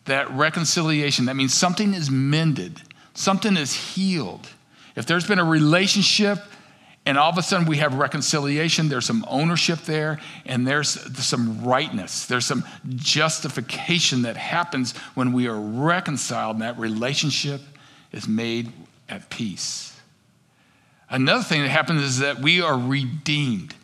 that 0.04 0.30
reconciliation, 0.30 1.24
that 1.24 1.36
means 1.36 1.54
something 1.54 1.94
is 1.94 2.10
mended, 2.10 2.82
something 3.14 3.56
is 3.56 3.72
healed. 3.72 4.46
If 4.94 5.06
there's 5.06 5.26
been 5.26 5.38
a 5.38 5.44
relationship 5.44 6.38
And 7.06 7.16
all 7.16 7.30
of 7.30 7.38
a 7.38 7.42
sudden, 7.42 7.66
we 7.66 7.78
have 7.78 7.94
reconciliation. 7.94 8.88
There's 8.88 9.06
some 9.06 9.24
ownership 9.26 9.80
there, 9.80 10.20
and 10.44 10.66
there's 10.66 10.90
some 11.24 11.64
rightness. 11.64 12.26
There's 12.26 12.44
some 12.44 12.64
justification 12.88 14.22
that 14.22 14.36
happens 14.36 14.96
when 15.14 15.32
we 15.32 15.48
are 15.48 15.58
reconciled, 15.58 16.56
and 16.56 16.62
that 16.62 16.78
relationship 16.78 17.62
is 18.12 18.28
made 18.28 18.72
at 19.08 19.30
peace. 19.30 19.98
Another 21.08 21.42
thing 21.42 21.62
that 21.62 21.70
happens 21.70 22.02
is 22.02 22.18
that 22.18 22.40
we 22.40 22.60
are 22.60 22.78
redeemed. 22.78 23.74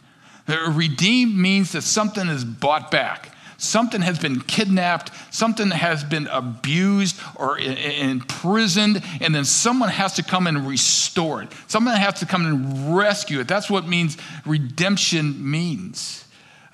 Redeemed 0.46 1.36
means 1.36 1.72
that 1.72 1.82
something 1.82 2.28
is 2.28 2.44
bought 2.44 2.90
back. 2.90 3.32
Something 3.58 4.02
has 4.02 4.18
been 4.18 4.40
kidnapped, 4.40 5.10
something 5.34 5.70
has 5.70 6.04
been 6.04 6.26
abused 6.26 7.18
or 7.36 7.58
imprisoned, 7.58 9.02
and 9.20 9.34
then 9.34 9.46
someone 9.46 9.88
has 9.88 10.14
to 10.14 10.22
come 10.22 10.46
and 10.46 10.68
restore 10.68 11.42
it. 11.42 11.48
Someone 11.66 11.96
has 11.96 12.20
to 12.20 12.26
come 12.26 12.44
and 12.44 12.96
rescue 12.96 13.40
it. 13.40 13.48
That's 13.48 13.70
what 13.70 13.88
means 13.88 14.18
redemption 14.44 15.50
means. 15.50 16.24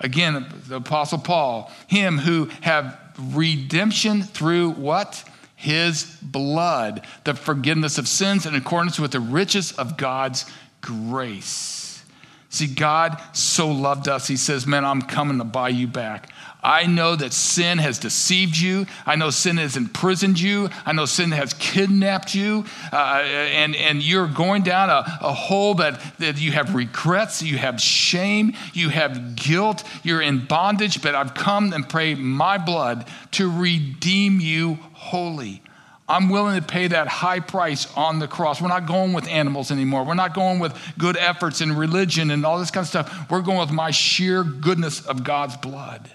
Again, 0.01 0.45
the 0.67 0.77
Apostle 0.77 1.19
Paul, 1.19 1.71
him 1.87 2.17
who 2.17 2.49
have 2.61 2.99
redemption 3.17 4.21
through 4.23 4.71
what? 4.71 5.23
His 5.55 6.17
blood, 6.21 7.05
the 7.23 7.33
forgiveness 7.33 7.97
of 7.97 8.09
sins 8.09 8.45
in 8.45 8.55
accordance 8.55 8.99
with 8.99 9.11
the 9.11 9.21
riches 9.21 9.71
of 9.71 9.95
God's 9.95 10.45
grace. 10.81 12.03
See, 12.49 12.67
God 12.67 13.19
so 13.31 13.69
loved 13.71 14.07
us, 14.07 14.27
He 14.27 14.37
says, 14.37 14.67
Man, 14.67 14.83
I'm 14.83 15.01
coming 15.01 15.37
to 15.37 15.43
buy 15.43 15.69
you 15.69 15.87
back. 15.87 16.29
I 16.63 16.85
know 16.85 17.15
that 17.15 17.33
sin 17.33 17.77
has 17.79 17.99
deceived 17.99 18.57
you. 18.57 18.85
I 19.05 19.15
know 19.15 19.31
sin 19.31 19.57
has 19.57 19.75
imprisoned 19.75 20.39
you. 20.39 20.69
I 20.85 20.93
know 20.93 21.05
sin 21.05 21.31
has 21.31 21.53
kidnapped 21.53 22.33
you. 22.33 22.63
Uh, 22.91 23.21
and, 23.25 23.75
and 23.75 24.01
you're 24.01 24.27
going 24.27 24.63
down 24.63 24.89
a, 24.89 25.03
a 25.21 25.33
hole 25.33 25.75
that, 25.75 25.99
that 26.19 26.39
you 26.39 26.53
have 26.53 26.73
regrets, 26.73 27.43
you 27.43 27.57
have 27.57 27.81
shame, 27.81 28.53
you 28.73 28.89
have 28.89 29.35
guilt, 29.35 29.83
you're 30.03 30.21
in 30.21 30.45
bondage. 30.45 31.01
But 31.01 31.15
I've 31.15 31.33
come 31.33 31.73
and 31.73 31.87
prayed 31.87 32.17
my 32.17 32.57
blood 32.57 33.07
to 33.31 33.51
redeem 33.51 34.39
you 34.39 34.75
wholly. 34.93 35.61
I'm 36.07 36.29
willing 36.29 36.59
to 36.59 36.65
pay 36.65 36.87
that 36.87 37.07
high 37.07 37.39
price 37.39 37.91
on 37.95 38.19
the 38.19 38.27
cross. 38.27 38.61
We're 38.61 38.67
not 38.67 38.87
going 38.87 39.13
with 39.13 39.27
animals 39.27 39.71
anymore. 39.71 40.03
We're 40.03 40.13
not 40.13 40.33
going 40.33 40.59
with 40.59 40.77
good 40.97 41.17
efforts 41.17 41.61
and 41.61 41.77
religion 41.77 42.29
and 42.31 42.45
all 42.45 42.59
this 42.59 42.71
kind 42.71 42.83
of 42.83 42.89
stuff. 42.89 43.29
We're 43.31 43.41
going 43.41 43.59
with 43.59 43.71
my 43.71 43.91
sheer 43.91 44.43
goodness 44.43 45.05
of 45.05 45.23
God's 45.23 45.57
blood. 45.57 46.11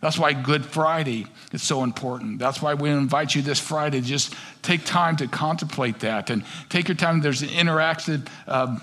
That's 0.00 0.18
why 0.18 0.32
Good 0.32 0.64
Friday 0.64 1.26
is 1.52 1.62
so 1.62 1.84
important. 1.84 2.38
That's 2.38 2.62
why 2.62 2.74
we 2.74 2.88
invite 2.90 3.34
you 3.34 3.42
this 3.42 3.60
Friday. 3.60 4.00
Just 4.00 4.34
take 4.62 4.84
time 4.84 5.16
to 5.16 5.28
contemplate 5.28 6.00
that 6.00 6.30
and 6.30 6.44
take 6.70 6.88
your 6.88 6.96
time. 6.96 7.20
There's 7.20 7.42
an 7.42 7.48
interactive 7.48 8.26
uh, 8.48 8.78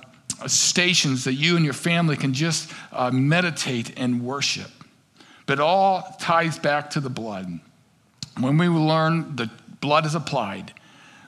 stations 0.45 1.23
that 1.23 1.33
you 1.33 1.55
and 1.55 1.65
your 1.65 1.73
family 1.73 2.15
can 2.17 2.33
just 2.33 2.71
uh, 2.91 3.09
meditate 3.09 3.97
and 3.97 4.23
worship. 4.23 4.69
But 5.47 5.59
all 5.59 6.15
ties 6.19 6.59
back 6.59 6.91
to 6.91 6.99
the 6.99 7.09
blood. 7.09 7.59
When 8.39 8.57
we 8.57 8.67
learn 8.67 9.35
the 9.35 9.49
blood 9.81 10.05
is 10.05 10.13
applied, 10.13 10.73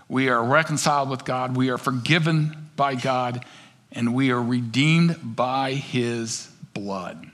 we 0.07 0.29
are 0.29 0.43
reconciled 0.43 1.09
with 1.09 1.25
God, 1.25 1.55
we 1.55 1.69
are 1.69 1.77
forgiven 1.77 2.69
by 2.75 2.95
God, 2.95 3.43
and 3.91 4.13
we 4.13 4.29
are 4.31 4.41
redeemed 4.41 5.35
by 5.35 5.73
his 5.73 6.51
blood. 6.73 7.28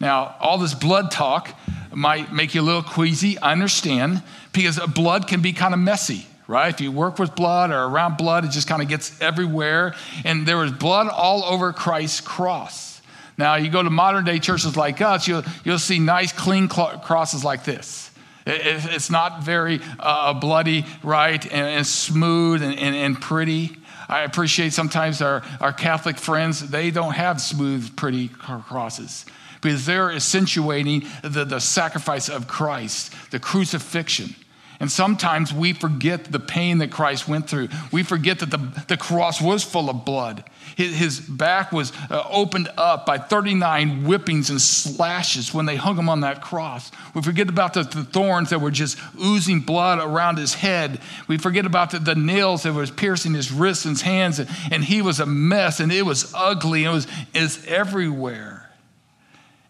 Now, 0.00 0.36
all 0.40 0.58
this 0.58 0.74
blood 0.74 1.10
talk 1.10 1.56
might 1.92 2.32
make 2.32 2.54
you 2.54 2.60
a 2.60 2.62
little 2.62 2.82
queasy, 2.82 3.38
I 3.38 3.52
understand, 3.52 4.22
because 4.52 4.78
blood 4.94 5.26
can 5.26 5.42
be 5.42 5.52
kind 5.52 5.74
of 5.74 5.80
messy, 5.80 6.26
right? 6.46 6.72
If 6.72 6.80
you 6.80 6.92
work 6.92 7.18
with 7.18 7.34
blood 7.34 7.70
or 7.70 7.82
around 7.82 8.16
blood, 8.16 8.44
it 8.44 8.50
just 8.50 8.68
kind 8.68 8.80
of 8.80 8.88
gets 8.88 9.20
everywhere. 9.20 9.94
And 10.24 10.46
there 10.46 10.56
was 10.56 10.70
blood 10.70 11.08
all 11.08 11.44
over 11.44 11.72
Christ's 11.72 12.20
cross. 12.20 13.02
Now, 13.36 13.56
you 13.56 13.70
go 13.70 13.82
to 13.82 13.90
modern 13.90 14.24
day 14.24 14.38
churches 14.38 14.76
like 14.76 15.00
us, 15.00 15.26
you'll, 15.26 15.44
you'll 15.64 15.78
see 15.78 15.98
nice, 15.98 16.32
clean 16.32 16.68
crosses 16.68 17.44
like 17.44 17.64
this. 17.64 18.10
it's 18.46 19.10
not 19.10 19.42
very 19.42 19.80
uh, 19.98 20.34
bloody, 20.34 20.86
right, 21.02 21.44
and, 21.44 21.66
and 21.66 21.86
smooth 21.86 22.62
and, 22.62 22.78
and, 22.78 22.94
and 22.94 23.20
pretty. 23.20 23.76
I 24.08 24.22
appreciate 24.22 24.72
sometimes 24.72 25.20
our, 25.20 25.42
our 25.60 25.72
Catholic 25.72 26.18
friends, 26.18 26.70
they 26.70 26.90
don't 26.90 27.12
have 27.14 27.40
smooth, 27.40 27.94
pretty 27.96 28.28
crosses 28.28 29.26
because 29.60 29.86
they're 29.86 30.12
accentuating 30.12 31.06
the, 31.22 31.44
the 31.44 31.60
sacrifice 31.60 32.28
of 32.28 32.46
Christ, 32.48 33.12
the 33.30 33.38
crucifixion. 33.38 34.34
And 34.80 34.90
sometimes 34.90 35.52
we 35.52 35.72
forget 35.72 36.26
the 36.26 36.38
pain 36.38 36.78
that 36.78 36.92
Christ 36.92 37.26
went 37.26 37.50
through. 37.50 37.68
We 37.90 38.04
forget 38.04 38.38
that 38.38 38.50
the, 38.50 38.58
the 38.86 38.96
cross 38.96 39.40
was 39.40 39.64
full 39.64 39.90
of 39.90 40.04
blood. 40.04 40.44
His, 40.76 40.96
his 40.96 41.20
back 41.20 41.72
was 41.72 41.92
uh, 42.10 42.22
opened 42.30 42.68
up 42.76 43.04
by 43.04 43.18
39 43.18 44.04
whippings 44.04 44.50
and 44.50 44.60
slashes 44.60 45.52
when 45.52 45.66
they 45.66 45.74
hung 45.74 45.96
him 45.96 46.08
on 46.08 46.20
that 46.20 46.42
cross. 46.42 46.92
We 47.12 47.22
forget 47.22 47.48
about 47.48 47.74
the, 47.74 47.82
the 47.82 48.04
thorns 48.04 48.50
that 48.50 48.60
were 48.60 48.70
just 48.70 48.98
oozing 49.20 49.60
blood 49.60 49.98
around 49.98 50.38
his 50.38 50.54
head. 50.54 51.00
We 51.26 51.38
forget 51.38 51.66
about 51.66 51.90
the, 51.90 51.98
the 51.98 52.14
nails 52.14 52.62
that 52.62 52.72
was 52.72 52.92
piercing 52.92 53.34
his 53.34 53.50
wrists 53.50 53.84
and 53.84 53.96
his 53.96 54.02
hands. 54.02 54.38
And, 54.38 54.48
and 54.70 54.84
he 54.84 55.02
was 55.02 55.18
a 55.18 55.26
mess 55.26 55.80
and 55.80 55.90
it 55.90 56.06
was 56.06 56.32
ugly. 56.36 56.84
It 56.84 56.90
was, 56.90 57.08
it 57.34 57.42
was 57.42 57.66
everywhere. 57.66 58.67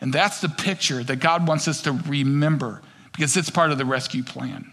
And 0.00 0.12
that's 0.12 0.40
the 0.40 0.48
picture 0.48 1.02
that 1.02 1.16
God 1.16 1.46
wants 1.46 1.66
us 1.68 1.82
to 1.82 1.92
remember 1.92 2.82
because 3.12 3.36
it's 3.36 3.50
part 3.50 3.72
of 3.72 3.78
the 3.78 3.84
rescue 3.84 4.22
plan. 4.22 4.70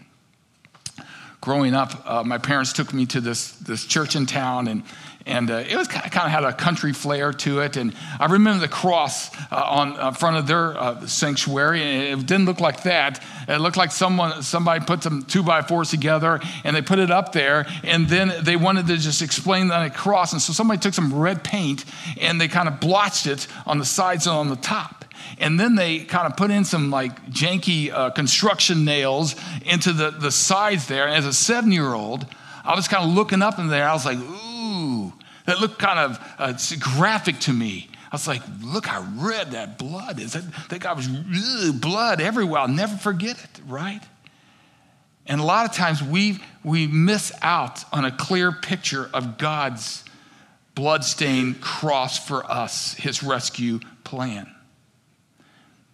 Growing 1.40 1.74
up, 1.74 2.08
uh, 2.08 2.24
my 2.24 2.38
parents 2.38 2.72
took 2.72 2.94
me 2.94 3.06
to 3.06 3.20
this, 3.20 3.52
this 3.52 3.84
church 3.84 4.16
in 4.16 4.26
town, 4.26 4.68
and, 4.68 4.82
and 5.26 5.50
uh, 5.50 5.64
it 5.68 5.76
was 5.76 5.88
kind 5.88 6.06
of, 6.06 6.12
kind 6.12 6.26
of, 6.26 6.30
had 6.30 6.44
a 6.44 6.52
country 6.52 6.92
flair 6.92 7.32
to 7.32 7.60
it. 7.60 7.76
And 7.76 7.94
I 8.20 8.26
remember 8.26 8.60
the 8.60 8.72
cross 8.72 9.34
uh, 9.50 9.56
on 9.56 9.98
uh, 9.98 10.12
front 10.12 10.36
of 10.36 10.46
their 10.46 10.78
uh, 10.78 11.06
sanctuary, 11.06 11.82
and 11.82 12.20
it 12.20 12.26
didn't 12.26 12.46
look 12.46 12.60
like 12.60 12.84
that. 12.84 13.22
It 13.48 13.60
looked 13.60 13.76
like 13.76 13.90
someone, 13.90 14.42
somebody 14.42 14.84
put 14.84 15.02
some 15.02 15.22
two 15.24 15.42
by 15.42 15.62
fours 15.62 15.90
together, 15.90 16.40
and 16.62 16.76
they 16.76 16.82
put 16.82 17.00
it 17.00 17.10
up 17.10 17.32
there, 17.32 17.66
and 17.82 18.08
then 18.08 18.32
they 18.42 18.56
wanted 18.56 18.86
to 18.86 18.96
just 18.96 19.20
explain 19.20 19.68
that 19.68 19.94
cross. 19.94 20.32
And 20.32 20.40
so 20.40 20.52
somebody 20.52 20.78
took 20.78 20.94
some 20.94 21.12
red 21.12 21.42
paint, 21.42 21.84
and 22.20 22.40
they 22.40 22.46
kind 22.46 22.68
of 22.68 22.78
blotched 22.78 23.26
it 23.26 23.48
on 23.66 23.78
the 23.78 23.84
sides 23.84 24.26
and 24.28 24.36
on 24.36 24.48
the 24.48 24.56
top. 24.56 25.04
And 25.38 25.58
then 25.58 25.74
they 25.74 26.00
kind 26.00 26.26
of 26.26 26.36
put 26.36 26.52
in 26.52 26.64
some 26.64 26.90
like 26.90 27.26
janky 27.26 27.92
uh, 27.92 28.10
construction 28.10 28.84
nails 28.84 29.34
into 29.64 29.92
the, 29.92 30.10
the 30.10 30.30
sides 30.30 30.86
there. 30.86 31.06
And 31.06 31.16
as 31.16 31.26
a 31.26 31.32
seven 31.32 31.72
year 31.72 31.94
old, 31.94 32.26
I 32.64 32.74
was 32.74 32.86
kind 32.88 33.04
of 33.04 33.14
looking 33.14 33.42
up 33.42 33.58
in 33.58 33.68
there. 33.68 33.88
I 33.88 33.92
was 33.92 34.04
like, 34.04 34.18
that 35.46 35.60
looked 35.60 35.78
kind 35.78 35.98
of 35.98 36.34
uh, 36.38 36.52
graphic 36.78 37.38
to 37.40 37.52
me. 37.52 37.88
I 38.12 38.14
was 38.14 38.28
like, 38.28 38.42
look 38.62 38.86
how 38.86 39.06
red 39.16 39.52
that 39.52 39.78
blood 39.78 40.20
is. 40.20 40.34
That, 40.34 40.80
that 40.80 40.96
was 40.96 41.08
ugh, 41.08 41.80
blood 41.80 42.20
everywhere. 42.20 42.60
I'll 42.60 42.68
never 42.68 42.96
forget 42.96 43.36
it, 43.42 43.60
right? 43.66 44.00
And 45.26 45.40
a 45.40 45.44
lot 45.44 45.68
of 45.68 45.74
times 45.74 46.02
we, 46.02 46.38
we 46.62 46.86
miss 46.86 47.32
out 47.42 47.84
on 47.92 48.04
a 48.04 48.12
clear 48.12 48.52
picture 48.52 49.10
of 49.12 49.38
God's 49.38 50.04
bloodstained 50.74 51.60
cross 51.60 52.24
for 52.24 52.44
us, 52.44 52.94
his 52.94 53.22
rescue 53.22 53.80
plan. 54.04 54.52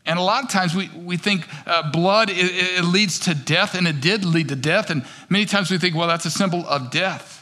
And 0.04 0.18
a 0.18 0.22
lot 0.22 0.42
of 0.42 0.50
times 0.50 0.74
we, 0.74 0.90
we 0.90 1.16
think 1.16 1.46
uh, 1.66 1.90
blood, 1.90 2.28
it, 2.28 2.34
it 2.36 2.84
leads 2.84 3.20
to 3.20 3.34
death, 3.34 3.74
and 3.74 3.86
it 3.86 4.00
did 4.00 4.24
lead 4.24 4.48
to 4.48 4.56
death. 4.56 4.90
And 4.90 5.04
many 5.28 5.44
times 5.44 5.70
we 5.70 5.78
think, 5.78 5.94
well, 5.94 6.08
that's 6.08 6.26
a 6.26 6.30
symbol 6.30 6.66
of 6.66 6.90
death. 6.90 7.41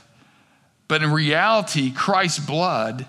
But 0.91 1.05
in 1.05 1.13
reality, 1.13 1.93
Christ's 1.93 2.41
blood 2.41 3.07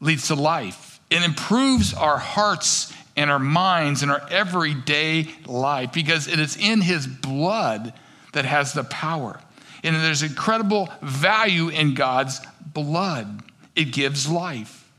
leads 0.00 0.28
to 0.28 0.34
life. 0.34 1.00
It 1.10 1.22
improves 1.22 1.92
our 1.92 2.16
hearts 2.16 2.94
and 3.14 3.30
our 3.30 3.38
minds 3.38 4.00
and 4.02 4.10
our 4.10 4.26
everyday 4.30 5.28
life 5.44 5.92
because 5.92 6.28
it 6.28 6.38
is 6.38 6.56
in 6.56 6.80
his 6.80 7.06
blood 7.06 7.92
that 8.32 8.46
has 8.46 8.72
the 8.72 8.84
power. 8.84 9.38
And 9.84 9.96
there's 9.96 10.22
incredible 10.22 10.88
value 11.02 11.68
in 11.68 11.92
God's 11.92 12.40
blood, 12.72 13.42
it 13.76 13.92
gives 13.92 14.26
life. 14.26 14.90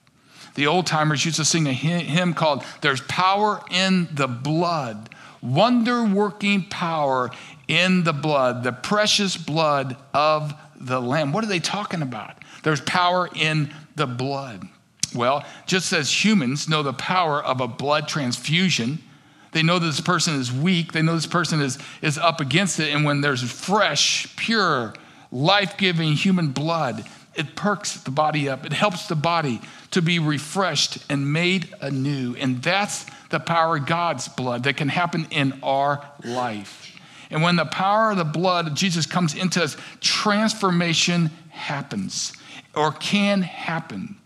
The 0.54 0.68
old 0.68 0.86
timers 0.86 1.26
used 1.26 1.38
to 1.38 1.46
sing 1.46 1.66
a 1.66 1.74
hymn 1.74 2.36
called 2.36 2.64
There's 2.82 3.02
Power 3.02 3.64
in 3.72 4.10
the 4.12 4.28
Blood, 4.28 5.10
wonder 5.42 6.04
working 6.04 6.66
power 6.66 7.32
in 7.68 8.04
the 8.04 8.14
blood, 8.14 8.64
the 8.64 8.74
precious 8.74 9.38
blood 9.38 9.98
of 10.14 10.54
the 10.80 11.02
Lamb. 11.02 11.32
What 11.32 11.44
are 11.44 11.48
they 11.48 11.60
talking 11.60 12.02
about? 12.02 12.36
There's 12.64 12.82
power 12.82 13.30
in 13.36 13.74
the 13.96 14.08
blood. 14.08 14.68
Well, 15.14 15.46
just 15.66 15.92
as 15.94 16.24
humans 16.24 16.70
know 16.70 16.84
the 16.84 16.94
power 16.94 17.44
of 17.44 17.62
a 17.62 17.68
blood 17.68 18.08
transfusion, 18.08 19.00
they 19.52 19.64
know 19.64 19.80
that 19.80 19.86
this 19.86 20.02
person 20.02 20.36
is 20.36 20.52
weak, 20.52 20.92
they 20.92 21.02
know 21.02 21.16
this 21.16 21.26
person 21.26 21.62
is, 21.62 21.80
is 22.02 22.18
up 22.18 22.40
against 22.40 22.80
it, 22.80 22.94
and 22.94 23.04
when 23.04 23.22
there's 23.22 23.42
fresh, 23.42 24.36
pure, 24.36 24.94
life 25.32 25.78
giving 25.78 26.14
human 26.14 26.50
blood, 26.50 27.06
it 27.36 27.56
perks 27.56 27.96
the 28.02 28.12
body 28.12 28.50
up. 28.50 28.66
It 28.66 28.74
helps 28.74 29.08
the 29.08 29.16
body 29.16 29.62
to 29.92 30.02
be 30.02 30.20
refreshed 30.20 30.98
and 31.10 31.32
made 31.32 31.74
anew. 31.82 32.36
And 32.36 32.62
that's 32.62 33.06
the 33.30 33.40
power 33.40 33.78
of 33.78 33.86
God's 33.86 34.28
blood 34.28 34.64
that 34.64 34.78
can 34.78 34.90
happen 34.90 35.28
in 35.32 35.60
our 35.64 36.06
life. 36.24 36.99
And 37.30 37.44
when 37.44 37.56
the 37.56 37.66
power 37.66 38.12
of 38.12 38.18
the 38.18 38.24
blood 38.24 38.68
of 38.68 38.74
Jesus 38.74 39.06
comes 39.06 39.36
into 39.36 39.64
us, 39.64 39.78
transformation 40.02 41.30
happens 41.50 42.34
or 42.76 42.92
can 42.92 43.42
happen. 43.42 44.18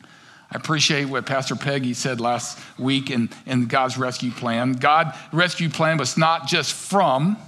I 0.00 0.56
appreciate 0.56 1.06
what 1.06 1.24
Pastor 1.24 1.56
Peggy 1.56 1.94
said 1.94 2.20
last 2.20 2.58
week 2.78 3.10
in, 3.10 3.30
in 3.46 3.66
God's 3.66 3.96
rescue 3.96 4.30
plan. 4.30 4.72
God's 4.72 5.16
rescue 5.32 5.70
plan 5.70 5.96
was 5.96 6.18
not 6.18 6.46
just 6.46 6.74
from 6.74 7.38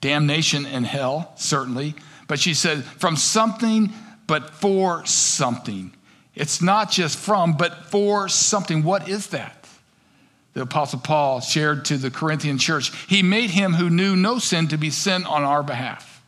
damnation 0.00 0.64
and 0.66 0.86
hell, 0.86 1.32
certainly, 1.36 1.94
but 2.26 2.38
she 2.38 2.54
said 2.54 2.84
from 2.84 3.16
something, 3.16 3.92
but 4.26 4.50
for 4.50 5.04
something. 5.04 5.92
It's 6.34 6.62
not 6.62 6.90
just 6.90 7.18
from, 7.18 7.56
but 7.56 7.86
for 7.86 8.28
something. 8.28 8.82
What 8.82 9.08
is 9.08 9.28
that? 9.28 9.63
The 10.54 10.62
Apostle 10.62 11.00
Paul 11.00 11.40
shared 11.40 11.84
to 11.86 11.96
the 11.96 12.10
Corinthian 12.10 12.58
church. 12.58 12.92
He 13.08 13.22
made 13.22 13.50
him 13.50 13.74
who 13.74 13.90
knew 13.90 14.16
no 14.16 14.38
sin 14.38 14.68
to 14.68 14.76
be 14.78 14.90
sin 14.90 15.24
on 15.24 15.42
our 15.42 15.62
behalf, 15.62 16.22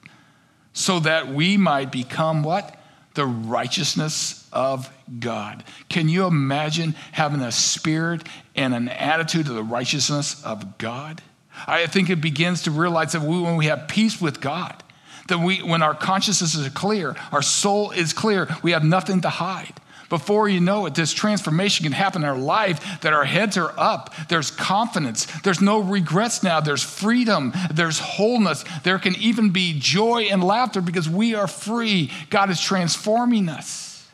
so 0.73 1.01
that 1.01 1.29
we 1.33 1.57
might 1.57 1.91
become 1.91 2.43
what? 2.43 2.79
The 3.15 3.25
righteousness 3.25 4.47
of 4.53 4.91
God. 5.21 5.65
Can 5.89 6.09
you 6.09 6.27
imagine 6.27 6.95
having 7.13 7.41
a 7.41 7.53
spirit 7.53 8.27
and 8.55 8.75
an 8.75 8.89
attitude 8.89 9.49
of 9.49 9.55
the 9.55 9.63
righteousness 9.63 10.45
of 10.45 10.77
God? 10.77 11.23
I 11.67 11.87
think 11.87 12.11
it 12.11 12.21
begins 12.21 12.63
to 12.63 12.71
realize 12.71 13.13
that 13.13 13.23
we, 13.23 13.41
when 13.41 13.57
we 13.57 13.67
have 13.67 13.89
peace 13.89 14.21
with 14.21 14.41
God, 14.41 14.83
that 15.29 15.39
we, 15.39 15.63
when 15.63 15.83
our 15.83 15.95
consciousness 15.95 16.55
is 16.55 16.69
clear, 16.71 17.17
our 17.33 17.43
soul 17.43 17.93
is 17.93 18.13
clear, 18.13 18.49
we 18.63 18.73
have 18.73 18.85
nothing 18.85 19.23
to 19.23 19.31
hide. 19.31 19.73
Before 20.09 20.49
you 20.49 20.61
know 20.61 20.87
it, 20.87 20.95
this 20.95 21.13
transformation 21.13 21.85
can 21.85 21.93
happen 21.93 22.23
in 22.23 22.29
our 22.29 22.39
life 22.39 23.01
that 23.01 23.13
our 23.13 23.25
heads 23.25 23.57
are 23.57 23.73
up. 23.77 24.15
There's 24.29 24.51
confidence. 24.51 25.27
There's 25.43 25.61
no 25.61 25.81
regrets 25.81 26.43
now. 26.43 26.61
There's 26.61 26.83
freedom. 26.83 27.53
There's 27.73 27.99
wholeness. 27.99 28.65
There 28.85 28.99
can 28.99 29.17
even 29.17 29.51
be 29.51 29.79
joy 29.79 30.25
and 30.25 30.43
laughter 30.45 30.81
because 30.81 31.09
we 31.09 31.35
are 31.35 31.49
free. 31.49 32.13
God 32.31 32.51
is 32.51 32.61
transforming 32.61 33.49
us. 33.49 34.09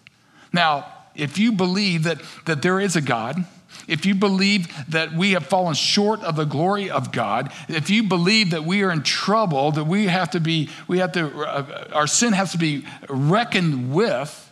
Now, 0.52 0.86
if 1.14 1.38
you 1.38 1.52
believe 1.52 2.04
that, 2.04 2.22
that 2.46 2.62
there 2.62 2.80
is 2.80 2.96
a 2.96 3.00
God, 3.00 3.44
if 3.88 4.06
you 4.06 4.14
believe 4.14 4.68
that 4.90 5.12
we 5.12 5.32
have 5.32 5.46
fallen 5.46 5.74
short 5.74 6.20
of 6.20 6.36
the 6.36 6.44
glory 6.44 6.90
of 6.90 7.12
God, 7.12 7.52
if 7.68 7.90
you 7.90 8.04
believe 8.04 8.50
that 8.50 8.64
we 8.64 8.82
are 8.82 8.90
in 8.90 9.02
trouble, 9.02 9.72
that 9.72 9.84
we 9.84 10.06
have 10.06 10.30
to 10.30 10.40
be, 10.40 10.70
we 10.88 10.98
have 10.98 11.12
to, 11.12 11.26
uh, 11.44 11.88
our 11.92 12.06
sin 12.06 12.32
has 12.32 12.52
to 12.52 12.58
be 12.58 12.84
reckoned 13.08 13.92
with, 13.92 14.51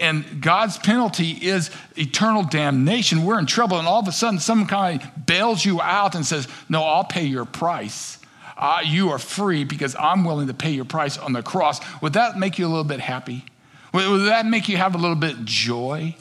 and 0.00 0.40
God's 0.40 0.78
penalty 0.78 1.30
is 1.30 1.70
eternal 1.96 2.44
damnation, 2.44 3.24
we're 3.24 3.38
in 3.38 3.46
trouble. 3.46 3.78
And 3.78 3.88
all 3.88 4.00
of 4.00 4.06
a 4.06 4.12
sudden, 4.12 4.38
some 4.38 4.66
kind 4.66 5.02
of 5.02 5.26
bails 5.26 5.64
you 5.64 5.80
out 5.80 6.14
and 6.14 6.24
says, 6.24 6.46
No, 6.68 6.84
I'll 6.84 7.04
pay 7.04 7.24
your 7.24 7.44
price. 7.44 8.18
Uh, 8.56 8.80
you 8.84 9.10
are 9.10 9.18
free 9.18 9.64
because 9.64 9.94
I'm 9.98 10.24
willing 10.24 10.48
to 10.48 10.54
pay 10.54 10.70
your 10.70 10.84
price 10.84 11.16
on 11.16 11.32
the 11.32 11.42
cross. 11.42 11.80
Would 12.00 12.14
that 12.14 12.38
make 12.38 12.58
you 12.58 12.66
a 12.66 12.68
little 12.68 12.84
bit 12.84 13.00
happy? 13.00 13.44
Would 13.92 14.26
that 14.26 14.46
make 14.46 14.68
you 14.68 14.76
have 14.76 14.94
a 14.94 14.98
little 14.98 15.16
bit 15.16 15.44
joy? 15.44 16.14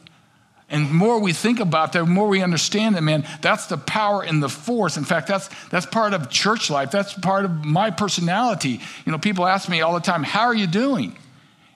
And 0.69 0.87
the 0.89 0.93
more 0.93 1.19
we 1.19 1.33
think 1.33 1.59
about 1.59 1.93
that, 1.93 1.99
the 1.99 2.05
more 2.05 2.27
we 2.27 2.41
understand 2.41 2.95
that, 2.95 3.01
man, 3.01 3.25
that's 3.41 3.67
the 3.67 3.77
power 3.77 4.21
and 4.21 4.43
the 4.43 4.49
force. 4.49 4.97
In 4.97 5.05
fact, 5.05 5.27
that's, 5.27 5.49
that's 5.69 5.85
part 5.85 6.13
of 6.13 6.29
church 6.29 6.69
life. 6.69 6.91
That's 6.91 7.13
part 7.13 7.45
of 7.45 7.63
my 7.63 7.89
personality. 7.89 8.81
You 9.05 9.11
know, 9.11 9.17
people 9.17 9.45
ask 9.47 9.69
me 9.69 9.81
all 9.81 9.93
the 9.93 9.99
time, 10.01 10.23
How 10.23 10.41
are 10.41 10.55
you 10.55 10.67
doing? 10.67 11.15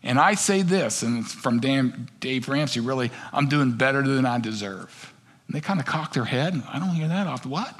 And 0.03 0.19
I 0.19 0.33
say 0.33 0.63
this, 0.63 1.03
and 1.03 1.19
it's 1.19 1.33
from 1.33 1.59
Dan, 1.59 2.09
Dave 2.19 2.49
Ramsey, 2.49 2.79
really, 2.79 3.11
I'm 3.31 3.47
doing 3.47 3.71
better 3.73 4.01
than 4.01 4.25
I 4.25 4.39
deserve. 4.39 5.13
And 5.47 5.55
they 5.55 5.61
kind 5.61 5.79
of 5.79 5.85
cock 5.85 6.13
their 6.13 6.25
head. 6.25 6.61
I 6.67 6.79
don't 6.79 6.89
hear 6.89 7.07
that 7.07 7.27
off. 7.27 7.45
What? 7.45 7.79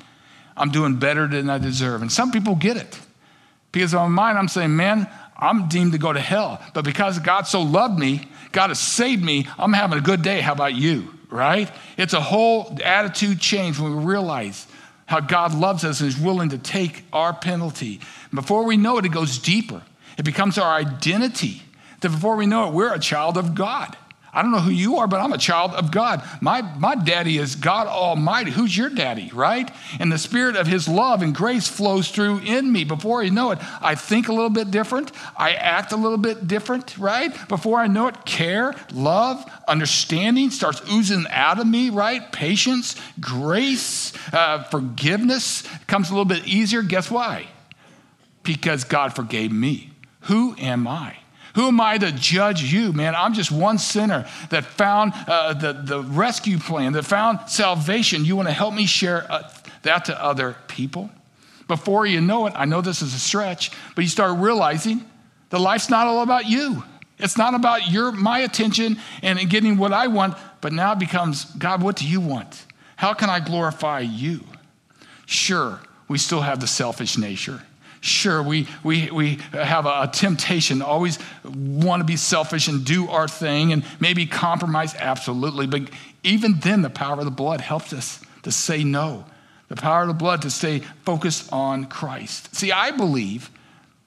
I'm 0.56 0.70
doing 0.70 0.98
better 0.98 1.28
than 1.28 1.50
I 1.50 1.58
deserve. 1.58 2.02
And 2.02 2.12
some 2.12 2.32
people 2.32 2.56
get 2.56 2.78
it. 2.78 3.00
Because 3.72 3.94
in 3.94 4.00
my 4.00 4.08
mind, 4.08 4.38
I'm 4.38 4.48
saying, 4.48 4.76
man, 4.76 5.10
I'm 5.38 5.68
deemed 5.68 5.94
to 5.94 5.98
go 5.98 6.14
to 6.14 6.20
hell. 6.20 6.62
But 6.74 6.86
because 6.86 7.18
God 7.20 7.48
so 7.48 7.62
loved 7.62 7.98
me, 7.98 8.28
God 8.52 8.68
has 8.68 8.80
saved 8.80 9.24
me, 9.24 9.48
I'm 9.58 9.74
having 9.74 9.98
a 9.98 10.02
good 10.02 10.22
day. 10.22 10.42
How 10.42 10.52
about 10.54 10.76
you? 10.76 11.16
Right? 11.30 11.72
It's 11.98 12.14
a 12.14 12.22
whole 12.22 12.78
attitude 12.84 13.40
change 13.40 13.80
when 13.80 13.96
we 13.96 14.04
realize 14.04 14.68
how 15.06 15.22
God 15.22 15.56
loves 15.56 15.84
us 15.84 16.02
and 16.02 16.10
is 16.10 16.18
willing 16.18 16.50
to 16.50 16.58
take 16.58 17.06
our 17.12 17.34
penalty. 17.34 18.02
Before 18.34 18.64
we 18.64 18.78
know 18.78 18.98
it, 18.98 19.06
it 19.06 19.12
goes 19.12 19.40
deeper. 19.40 19.82
It 20.18 20.24
becomes 20.24 20.58
our 20.58 20.74
identity 20.74 21.64
that 22.02 22.10
before 22.10 22.36
we 22.36 22.46
know 22.46 22.68
it, 22.68 22.74
we're 22.74 22.94
a 22.94 23.00
child 23.00 23.38
of 23.38 23.56
God. 23.56 23.96
I 24.34 24.42
don't 24.42 24.52
know 24.52 24.60
who 24.60 24.72
you 24.72 24.98
are, 24.98 25.08
but 25.08 25.20
I'm 25.20 25.34
a 25.34 25.38
child 25.38 25.72
of 25.72 25.92
God. 25.92 26.24
My, 26.40 26.62
my 26.62 26.96
daddy 26.96 27.38
is 27.38 27.56
God 27.56 27.88
Almighty. 27.88 28.52
Who's 28.52 28.76
your 28.76 28.90
daddy, 28.90 29.30
right? 29.34 29.70
And 30.00 30.10
the 30.10 30.18
spirit 30.18 30.56
of 30.56 30.68
his 30.68 30.88
love 30.88 31.22
and 31.22 31.36
grace 31.36 31.68
flows 31.68 32.10
through 32.10 32.40
in 32.40 32.72
me. 32.72 32.86
Before 32.86 33.22
you 33.22 33.32
know 33.32 33.52
it, 33.52 33.60
I 33.82 33.96
think 33.96 34.30
a 34.30 34.34
little 34.34 34.50
bit 34.50 34.72
different. 34.72 35.12
I 35.36 35.52
act 35.54 35.92
a 35.92 35.98
little 35.98 36.18
bit 36.18 36.48
different, 36.48 36.98
right? 36.98 37.36
Before 37.50 37.80
I 37.80 37.88
know 37.88 38.08
it, 38.08 38.24
care, 38.24 38.74
love, 38.94 39.44
understanding 39.68 40.50
starts 40.50 40.82
oozing 40.90 41.26
out 41.30 41.60
of 41.60 41.68
me, 41.68 41.90
right? 41.90 42.32
Patience, 42.32 42.96
grace, 43.20 44.14
uh, 44.34 44.64
forgiveness 44.64 45.64
comes 45.88 46.10
a 46.10 46.14
little 46.14 46.24
bit 46.24 46.48
easier. 46.48 46.84
Guess 46.84 47.12
why? 47.12 47.48
Because 48.44 48.86
God 48.86 49.14
forgave 49.14 49.52
me. 49.52 49.90
Who 50.22 50.56
am 50.58 50.88
I? 50.88 51.18
Who 51.56 51.68
am 51.68 51.82
I 51.82 51.98
to 51.98 52.12
judge 52.12 52.64
you, 52.64 52.94
man? 52.94 53.14
I'm 53.16 53.34
just 53.34 53.52
one 53.52 53.78
sinner 53.78 54.28
that 54.50 54.66
found 54.66 55.14
uh, 55.28 55.54
the, 55.54 55.74
the 55.74 56.02
rescue 56.02 56.58
plan, 56.58 56.94
that 56.94 57.04
found 57.04 57.50
salvation. 57.50 58.24
You 58.26 58.36
want 58.36 58.48
to 58.48 58.54
help 58.54 58.74
me 58.74 58.86
share 58.86 59.30
uh, 59.30 59.50
that 59.84 60.06
to 60.06 60.24
other 60.24 60.56
people? 60.68 61.10
Before 61.68 62.06
you 62.06 62.22
know 62.22 62.48
it, 62.48 62.54
I 62.56 62.66
know 62.66 62.82
this 62.82 63.02
is 63.02 63.14
a 63.14 63.20
stretch, 63.20 63.72
but 63.96 64.04
you 64.04 64.10
start 64.10 64.40
realizing 64.40 65.06
the 65.50 65.60
life's 65.60 65.90
not 65.90 66.08
all 66.08 66.22
about 66.22 66.46
you. 66.46 66.84
It's 67.20 67.38
not 67.38 67.54
about 67.54 67.92
your 67.92 68.12
my 68.12 68.40
attention 68.40 68.98
and 69.22 69.50
getting 69.50 69.78
what 69.78 69.94
I 69.94 70.08
want, 70.08 70.36
but 70.60 70.74
now 70.74 70.94
it 70.94 71.00
becomes 71.00 71.46
God, 71.46 71.82
what 71.84 71.96
do 71.96 72.08
you 72.08 72.20
want? 72.20 72.66
How 72.96 73.14
can 73.14 73.30
I 73.30 73.40
glorify 73.40 74.00
you? 74.00 74.44
Sure, 75.26 75.80
we 76.08 76.18
still 76.18 76.42
have 76.42 76.60
the 76.60 76.68
selfish 76.68 77.18
nature. 77.18 77.62
Sure, 78.02 78.42
we, 78.42 78.68
we, 78.84 79.12
we 79.12 79.36
have 79.54 79.86
a, 79.86 80.10
temptation 80.12 80.82
always 80.82 81.20
want 81.44 82.00
to 82.00 82.04
be 82.04 82.16
selfish 82.16 82.68
and 82.68 82.84
do 82.84 83.08
our 83.08 83.28
thing 83.28 83.72
and 83.72 83.86
maybe 84.00 84.26
compromise, 84.26 84.96
absolutely. 84.96 85.68
But 85.68 85.84
even 86.24 86.60
then, 86.60 86.82
the 86.82 86.90
power 86.90 87.20
of 87.20 87.26
the 87.26 87.32
blood 87.32 87.62
helps 87.62 87.94
us 87.94 88.20
to 88.42 88.52
say 88.52 88.84
no. 88.84 89.26
The 89.68 89.76
power 89.76 90.02
of 90.02 90.08
the 90.08 90.16
blood 90.16 90.42
to 90.42 90.50
stay 90.50 90.80
focused 91.06 91.54
on 91.54 91.86
Christ. 91.86 92.56
See, 92.56 92.72
I 92.72 92.90
believe 92.90 93.52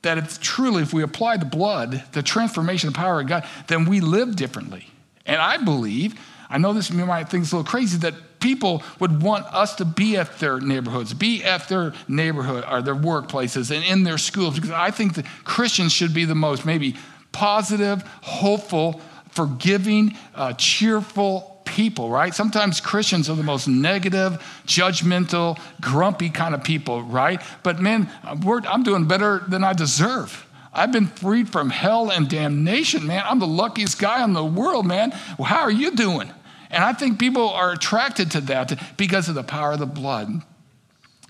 that 0.02 0.18
if 0.18 0.40
truly, 0.40 0.82
if 0.82 0.92
we 0.92 1.04
apply 1.04 1.36
the 1.36 1.46
blood, 1.46 2.02
the 2.12 2.22
transformation 2.22 2.90
the 2.90 2.96
power 2.96 3.20
of 3.20 3.28
God, 3.28 3.46
then 3.68 3.84
we 3.84 4.00
live 4.00 4.34
differently. 4.34 4.88
And 5.24 5.40
I 5.40 5.56
believe, 5.58 6.20
I 6.50 6.58
know 6.58 6.72
this 6.72 6.90
might 6.90 7.28
think 7.28 7.44
it's 7.44 7.52
a 7.52 7.56
little 7.56 7.70
crazy, 7.70 7.96
that 7.98 8.14
people 8.44 8.82
would 9.00 9.22
want 9.22 9.46
us 9.54 9.74
to 9.76 9.86
be 9.86 10.18
at 10.18 10.38
their 10.38 10.60
neighborhoods, 10.60 11.14
be 11.14 11.42
at 11.42 11.66
their 11.66 11.94
neighborhood 12.06 12.62
or 12.70 12.82
their 12.82 12.94
workplaces 12.94 13.74
and 13.74 13.82
in 13.82 14.04
their 14.04 14.18
schools, 14.18 14.54
because 14.54 14.70
I 14.70 14.90
think 14.90 15.14
that 15.14 15.24
Christians 15.44 15.92
should 15.92 16.12
be 16.12 16.26
the 16.26 16.34
most 16.34 16.66
maybe 16.66 16.94
positive, 17.32 18.02
hopeful, 18.20 19.00
forgiving, 19.30 20.16
uh, 20.34 20.52
cheerful 20.52 21.62
people, 21.64 22.10
right? 22.10 22.34
Sometimes 22.34 22.82
Christians 22.82 23.30
are 23.30 23.34
the 23.34 23.42
most 23.42 23.66
negative, 23.66 24.32
judgmental, 24.66 25.58
grumpy 25.80 26.28
kind 26.28 26.54
of 26.54 26.62
people, 26.62 27.02
right? 27.02 27.40
But 27.62 27.80
man, 27.80 28.10
I'm 28.22 28.82
doing 28.82 29.08
better 29.08 29.42
than 29.48 29.64
I 29.64 29.72
deserve. 29.72 30.46
I've 30.70 30.92
been 30.92 31.06
freed 31.06 31.48
from 31.48 31.70
hell 31.70 32.10
and 32.10 32.28
damnation, 32.28 33.06
man. 33.06 33.22
I'm 33.24 33.38
the 33.38 33.46
luckiest 33.46 33.98
guy 33.98 34.22
in 34.22 34.34
the 34.34 34.44
world, 34.44 34.84
man. 34.84 35.12
Well, 35.38 35.48
how 35.48 35.62
are 35.62 35.70
you 35.70 35.92
doing? 35.92 36.30
And 36.74 36.82
I 36.82 36.92
think 36.92 37.20
people 37.20 37.50
are 37.50 37.70
attracted 37.70 38.32
to 38.32 38.40
that 38.42 38.96
because 38.96 39.28
of 39.28 39.36
the 39.36 39.44
power 39.44 39.72
of 39.72 39.78
the 39.78 39.86
blood. 39.86 40.42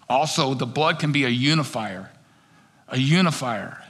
Also, 0.08 0.54
the 0.54 0.64
blood 0.64 0.98
can 0.98 1.12
be 1.12 1.24
a 1.24 1.28
unifier, 1.28 2.10
a 2.88 2.98
unifier. 2.98 3.82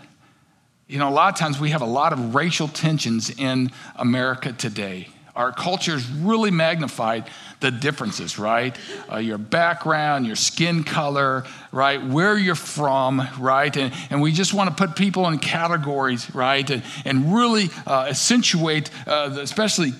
You 0.89 0.99
know, 0.99 1.09
a 1.09 1.15
lot 1.15 1.33
of 1.33 1.39
times 1.39 1.61
we 1.61 1.71
have 1.71 1.81
a 1.81 1.87
lot 1.87 2.13
of 2.13 2.35
racial 2.35 2.67
tensions 2.67 3.31
in 3.31 3.71
America 3.95 4.53
today. 4.53 5.09
Our 5.37 5.51
culture 5.51 5.93
has 5.93 6.09
really 6.09 6.53
magnified 6.53 7.29
the 7.59 7.73
differences, 7.73 8.39
right? 8.39 8.77
Uh, 9.11 9.17
your 9.17 9.39
background, 9.39 10.27
your 10.27 10.37
skin 10.37 10.85
color, 10.85 11.45
right? 11.73 12.01
Where 12.05 12.39
you're 12.39 12.55
from, 12.55 13.27
right? 13.41 13.77
And, 13.77 13.93
and 14.11 14.23
we 14.23 14.31
just 14.31 14.55
want 14.55 14.71
to 14.71 14.77
put 14.77 14.97
people 14.97 15.27
in 15.29 15.39
categories, 15.39 16.33
right? 16.33 16.69
And, 16.71 16.85
and 17.05 17.35
really 17.35 17.71
uh, 17.87 18.07
accentuate, 18.11 18.91
uh, 19.09 19.37
especially 19.41 19.93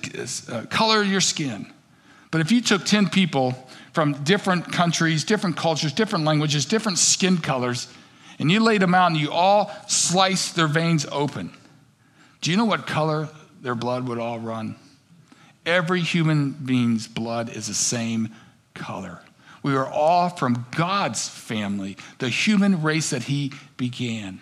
uh, 0.49 0.65
color 0.69 1.01
of 1.01 1.07
your 1.07 1.21
skin. 1.21 1.71
But 2.31 2.39
if 2.39 2.51
you 2.51 2.61
took 2.61 2.85
10 2.85 3.09
people 3.09 3.55
from 3.91 4.13
different 4.23 4.71
countries, 4.71 5.25
different 5.25 5.57
cultures, 5.57 5.91
different 5.91 6.23
languages, 6.23 6.65
different 6.65 6.97
skin 6.97 7.39
colors, 7.39 7.87
and 8.39 8.49
you 8.49 8.61
laid 8.61 8.81
them 8.81 8.93
out 8.93 9.07
and 9.07 9.17
you 9.17 9.31
all 9.31 9.71
sliced 9.87 10.55
their 10.55 10.67
veins 10.67 11.05
open, 11.11 11.53
do 12.39 12.51
you 12.51 12.57
know 12.57 12.65
what 12.65 12.87
color 12.87 13.27
their 13.61 13.75
blood 13.75 14.07
would 14.07 14.17
all 14.17 14.39
run? 14.39 14.75
Every 15.65 16.01
human 16.01 16.51
being's 16.51 17.07
blood 17.07 17.49
is 17.49 17.67
the 17.67 17.73
same 17.73 18.29
color. 18.73 19.21
We 19.63 19.75
are 19.75 19.87
all 19.87 20.29
from 20.29 20.67
God's 20.75 21.27
family, 21.27 21.97
the 22.19 22.29
human 22.29 22.83
race 22.83 23.09
that 23.09 23.23
He 23.23 23.51
began. 23.77 24.41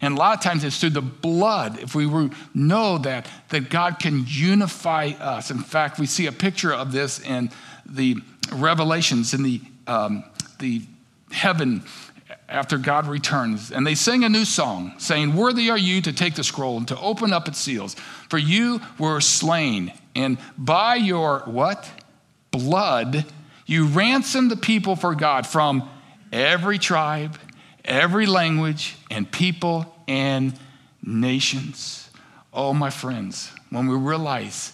And 0.00 0.16
a 0.16 0.18
lot 0.18 0.36
of 0.36 0.42
times 0.42 0.64
it's 0.64 0.78
through 0.78 0.90
the 0.90 1.02
blood, 1.02 1.78
if 1.78 1.94
we 1.94 2.30
know 2.52 2.98
that, 2.98 3.28
that 3.50 3.70
God 3.70 3.98
can 3.98 4.24
unify 4.26 5.12
us. 5.20 5.50
In 5.50 5.58
fact, 5.58 5.98
we 5.98 6.06
see 6.06 6.26
a 6.26 6.32
picture 6.32 6.72
of 6.72 6.92
this 6.92 7.20
in 7.20 7.50
the 7.86 8.16
Revelations, 8.52 9.34
in 9.34 9.42
the, 9.42 9.60
um, 9.86 10.24
the 10.58 10.82
heaven 11.30 11.82
after 12.48 12.78
God 12.78 13.06
returns. 13.06 13.72
And 13.72 13.86
they 13.86 13.94
sing 13.94 14.24
a 14.24 14.28
new 14.28 14.44
song, 14.44 14.94
saying, 14.98 15.34
Worthy 15.34 15.70
are 15.70 15.78
you 15.78 16.00
to 16.02 16.12
take 16.12 16.34
the 16.34 16.44
scroll 16.44 16.76
and 16.76 16.88
to 16.88 16.98
open 17.00 17.32
up 17.32 17.48
its 17.48 17.58
seals. 17.58 17.94
For 18.28 18.38
you 18.38 18.80
were 18.98 19.20
slain, 19.20 19.92
and 20.16 20.38
by 20.58 20.96
your 20.96 21.40
what? 21.46 21.88
Blood, 22.50 23.24
you 23.66 23.86
ransomed 23.86 24.50
the 24.50 24.56
people 24.56 24.96
for 24.96 25.14
God 25.14 25.46
from 25.46 25.88
every 26.32 26.78
tribe 26.78 27.38
every 27.86 28.26
language 28.26 28.96
and 29.10 29.30
people 29.30 29.94
and 30.08 30.58
nations. 31.02 32.10
Oh, 32.52 32.74
my 32.74 32.90
friends, 32.90 33.52
when 33.70 33.86
we 33.86 33.96
realize 33.96 34.72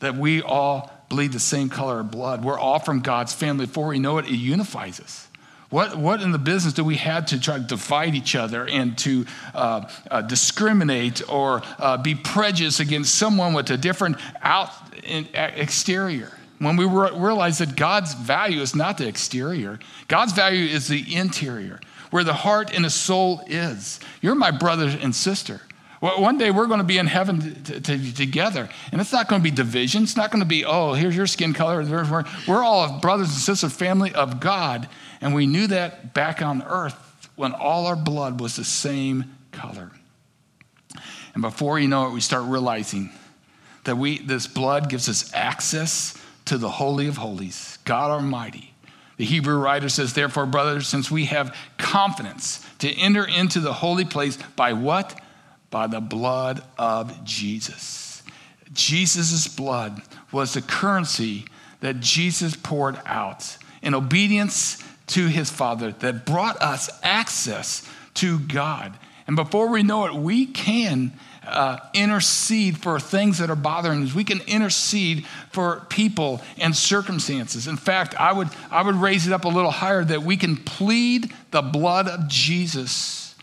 that 0.00 0.16
we 0.16 0.42
all 0.42 0.90
bleed 1.08 1.32
the 1.32 1.40
same 1.40 1.68
color 1.68 2.00
of 2.00 2.10
blood, 2.10 2.44
we're 2.44 2.58
all 2.58 2.78
from 2.78 3.00
God's 3.00 3.32
family. 3.32 3.66
Before 3.66 3.88
we 3.88 3.98
know 3.98 4.18
it, 4.18 4.26
it 4.26 4.36
unifies 4.36 5.00
us. 5.00 5.28
What, 5.74 5.96
what 5.96 6.22
in 6.22 6.30
the 6.30 6.38
business 6.38 6.72
do 6.72 6.84
we 6.84 6.94
have 6.98 7.26
to 7.26 7.40
try 7.40 7.58
to 7.58 7.64
divide 7.64 8.14
each 8.14 8.36
other 8.36 8.64
and 8.64 8.96
to 8.98 9.26
uh, 9.52 9.90
uh, 10.08 10.22
discriminate 10.22 11.28
or 11.28 11.62
uh, 11.80 11.96
be 11.96 12.14
prejudiced 12.14 12.78
against 12.78 13.16
someone 13.16 13.54
with 13.54 13.68
a 13.70 13.76
different 13.76 14.18
out 14.40 14.70
exterior? 15.02 16.30
When 16.60 16.76
we 16.76 16.84
re- 16.84 17.10
realize 17.12 17.58
that 17.58 17.74
God's 17.74 18.14
value 18.14 18.60
is 18.60 18.76
not 18.76 18.98
the 18.98 19.08
exterior, 19.08 19.80
God's 20.06 20.32
value 20.32 20.64
is 20.64 20.86
the 20.86 21.12
interior 21.12 21.80
where 22.12 22.22
the 22.22 22.34
heart 22.34 22.72
and 22.72 22.84
the 22.84 22.90
soul 22.90 23.42
is. 23.48 23.98
You're 24.22 24.36
my 24.36 24.52
brother 24.52 24.86
and 24.86 25.12
sister. 25.12 25.60
One 25.98 26.36
day 26.36 26.50
we're 26.50 26.66
going 26.66 26.78
to 26.78 26.84
be 26.84 26.98
in 26.98 27.06
heaven 27.06 27.64
t- 27.64 27.80
t- 27.80 28.12
together, 28.12 28.68
and 28.92 29.00
it's 29.00 29.12
not 29.12 29.26
going 29.26 29.40
to 29.40 29.42
be 29.42 29.50
division. 29.50 30.02
It's 30.02 30.16
not 30.16 30.30
going 30.30 30.42
to 30.42 30.46
be, 30.46 30.64
oh, 30.64 30.92
here's 30.92 31.16
your 31.16 31.26
skin 31.26 31.54
color. 31.54 31.82
We're 32.46 32.62
all 32.62 33.00
brothers 33.00 33.28
and 33.28 33.38
sisters, 33.38 33.72
family 33.72 34.14
of 34.14 34.38
God, 34.38 34.86
and 35.24 35.34
we 35.34 35.46
knew 35.46 35.66
that 35.68 36.12
back 36.12 36.42
on 36.42 36.62
earth 36.64 37.30
when 37.34 37.52
all 37.52 37.86
our 37.86 37.96
blood 37.96 38.40
was 38.40 38.56
the 38.56 38.64
same 38.64 39.34
color. 39.52 39.90
And 41.32 41.40
before 41.40 41.80
you 41.80 41.88
know 41.88 42.06
it, 42.06 42.12
we 42.12 42.20
start 42.20 42.44
realizing 42.44 43.08
that 43.84 43.96
we, 43.96 44.18
this 44.18 44.46
blood 44.46 44.90
gives 44.90 45.08
us 45.08 45.32
access 45.32 46.14
to 46.44 46.58
the 46.58 46.68
Holy 46.68 47.06
of 47.06 47.16
Holies, 47.16 47.78
God 47.86 48.10
Almighty. 48.10 48.74
The 49.16 49.24
Hebrew 49.24 49.56
writer 49.56 49.88
says, 49.88 50.12
Therefore, 50.12 50.44
brothers, 50.44 50.86
since 50.88 51.10
we 51.10 51.24
have 51.24 51.56
confidence 51.78 52.62
to 52.80 52.92
enter 52.92 53.24
into 53.24 53.60
the 53.60 53.72
holy 53.72 54.04
place 54.04 54.36
by 54.56 54.74
what? 54.74 55.18
By 55.70 55.86
the 55.86 56.02
blood 56.02 56.62
of 56.76 57.24
Jesus. 57.24 58.22
Jesus' 58.74 59.48
blood 59.48 60.02
was 60.30 60.52
the 60.52 60.60
currency 60.60 61.46
that 61.80 62.00
Jesus 62.00 62.54
poured 62.56 63.00
out 63.06 63.56
in 63.80 63.94
obedience 63.94 64.83
to 65.08 65.26
his 65.26 65.50
Father 65.50 65.92
that 65.92 66.24
brought 66.24 66.60
us 66.60 66.90
access 67.02 67.88
to 68.14 68.38
God. 68.38 68.96
And 69.26 69.36
before 69.36 69.68
we 69.68 69.82
know 69.82 70.06
it, 70.06 70.14
we 70.14 70.46
can 70.46 71.12
uh, 71.46 71.78
intercede 71.92 72.78
for 72.78 72.98
things 72.98 73.38
that 73.38 73.50
are 73.50 73.56
bothering 73.56 74.02
us. 74.02 74.14
We 74.14 74.24
can 74.24 74.40
intercede 74.46 75.26
for 75.52 75.86
people 75.88 76.40
and 76.58 76.74
circumstances. 76.74 77.66
In 77.66 77.76
fact, 77.76 78.14
I 78.18 78.32
would, 78.32 78.48
I 78.70 78.82
would 78.82 78.96
raise 78.96 79.26
it 79.26 79.32
up 79.32 79.44
a 79.44 79.48
little 79.48 79.70
higher 79.70 80.04
that 80.04 80.22
we 80.22 80.36
can 80.36 80.56
plead 80.56 81.32
the 81.50 81.62
blood 81.62 82.08
of 82.08 82.28
Jesus 82.28 83.34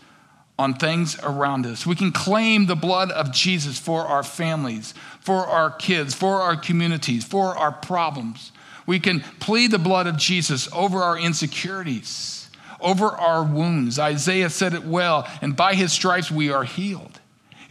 on 0.58 0.74
things 0.74 1.18
around 1.22 1.66
us. 1.66 1.86
We 1.86 1.96
can 1.96 2.12
claim 2.12 2.66
the 2.66 2.76
blood 2.76 3.10
of 3.10 3.32
Jesus 3.32 3.78
for 3.78 4.02
our 4.02 4.22
families, 4.22 4.94
for 5.20 5.46
our 5.46 5.70
kids, 5.70 6.14
for 6.14 6.40
our 6.40 6.56
communities, 6.56 7.24
for 7.24 7.56
our 7.56 7.72
problems. 7.72 8.52
We 8.86 9.00
can 9.00 9.20
plead 9.40 9.70
the 9.70 9.78
blood 9.78 10.06
of 10.06 10.16
Jesus 10.16 10.68
over 10.72 11.02
our 11.02 11.18
insecurities, 11.18 12.48
over 12.80 13.06
our 13.06 13.44
wounds. 13.44 13.98
Isaiah 13.98 14.50
said 14.50 14.74
it 14.74 14.84
well, 14.84 15.28
and 15.40 15.56
by 15.56 15.74
his 15.74 15.92
stripes 15.92 16.30
we 16.30 16.50
are 16.50 16.64
healed. 16.64 17.20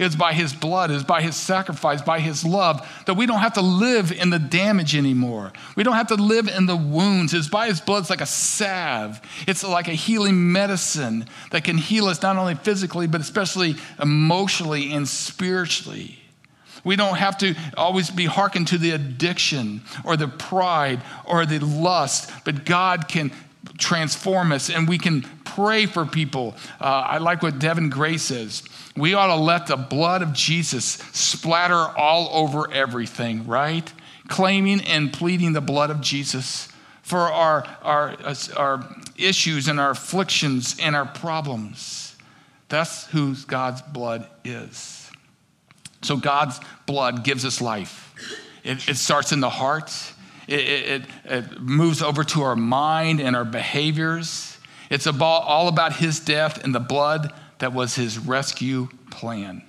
It's 0.01 0.16
by 0.16 0.34
his 0.34 0.51
blood, 0.51 0.89
it's 0.89 1.03
by 1.03 1.22
his 1.22 1.36
sacrifice, 1.36 2.01
by 2.01 2.22
his 2.22 2.43
love 2.43 2.88
that 3.05 3.14
we 3.14 3.28
don't 3.28 3.39
have 3.39 3.53
to 3.53 3.62
live 3.62 4.12
in 4.12 4.32
the 4.32 4.39
damage 4.39 4.95
anymore. 4.95 5.53
We 5.76 5.84
don't 5.84 5.95
have 5.95 6.07
to 6.07 6.16
live 6.16 6.47
in 6.47 6.66
the 6.66 6.76
wounds. 6.76 7.36
It's 7.36 7.49
by 7.49 7.68
his 7.68 7.80
blood, 7.80 7.99
it's 7.99 8.09
like 8.09 8.22
a 8.22 8.26
salve. 8.26 9.22
It's 9.47 9.64
like 9.64 9.88
a 9.88 9.93
healing 9.93 10.51
medicine 10.51 11.28
that 11.51 11.64
can 11.64 11.78
heal 11.78 12.07
us 12.07 12.22
not 12.24 12.38
only 12.38 12.55
physically, 12.55 13.05
but 13.05 13.22
especially 13.22 13.76
emotionally 14.01 14.91
and 14.91 15.07
spiritually. 15.07 16.20
We 16.84 16.95
don't 16.95 17.17
have 17.17 17.38
to 17.39 17.55
always 17.77 18.09
be 18.09 18.25
hearkened 18.25 18.67
to 18.69 18.77
the 18.77 18.91
addiction 18.91 19.82
or 20.03 20.17
the 20.17 20.27
pride 20.27 21.01
or 21.25 21.45
the 21.45 21.59
lust, 21.59 22.32
but 22.43 22.65
God 22.65 23.07
can 23.07 23.32
transform 23.77 24.51
us 24.51 24.69
and 24.69 24.88
we 24.88 24.97
can 24.97 25.21
pray 25.43 25.86
for 25.86 26.05
people. 26.05 26.55
Uh, 26.79 26.86
I 26.86 27.17
like 27.17 27.41
what 27.41 27.59
Devin 27.59 27.89
Gray 27.89 28.17
says. 28.17 28.63
We 28.95 29.13
ought 29.13 29.27
to 29.27 29.36
let 29.36 29.67
the 29.67 29.77
blood 29.77 30.21
of 30.21 30.34
Jesus 30.34 30.86
splatter 31.13 31.75
all 31.75 32.29
over 32.34 32.71
everything, 32.71 33.47
right? 33.47 33.91
Claiming 34.27 34.82
and 34.82 35.11
pleading 35.11 35.53
the 35.53 35.61
blood 35.61 35.89
of 35.89 36.01
Jesus 36.01 36.67
for 37.01 37.19
our, 37.19 37.65
our, 37.82 38.15
our 38.55 38.95
issues 39.17 39.67
and 39.67 39.79
our 39.79 39.91
afflictions 39.91 40.77
and 40.79 40.95
our 40.95 41.05
problems. 41.05 42.15
That's 42.69 43.07
who 43.07 43.36
God's 43.47 43.82
blood 43.82 44.27
is. 44.45 45.01
So 46.02 46.18
God's 46.18 46.60
blood 46.86 47.24
gives 47.24 47.45
us 47.45 47.62
life. 47.62 48.14
It, 48.64 48.88
it 48.89 48.97
starts 48.97 49.32
in 49.32 49.39
the 49.39 49.49
heart, 49.49 49.91
it, 50.47 50.60
it, 50.60 51.02
it, 51.26 51.62
moves 51.62 52.02
over 52.02 52.24
to 52.24 52.41
our 52.41 52.56
mind 52.56 53.20
and 53.20 53.36
our 53.36 53.45
behaviors. 53.45 54.58
It's 54.89 55.06
about, 55.06 55.43
all 55.43 55.68
about 55.68 55.93
His 55.93 56.20
death 56.20 56.64
and 56.64 56.76
the 56.76 56.80
blood 56.80 57.34
that 57.62 57.74
was 57.74 57.95
his 57.95 58.18
rescue 58.18 58.89
plan. 59.10 59.62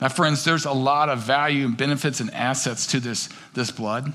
Now, 0.00 0.08
friends, 0.08 0.42
there's 0.42 0.64
a 0.64 0.72
lot 0.72 1.10
of 1.10 1.20
value 1.20 1.66
and 1.66 1.76
benefits 1.76 2.20
and 2.20 2.32
assets 2.34 2.86
to 2.88 3.00
this, 3.00 3.28
this 3.52 3.70
blood. 3.70 4.12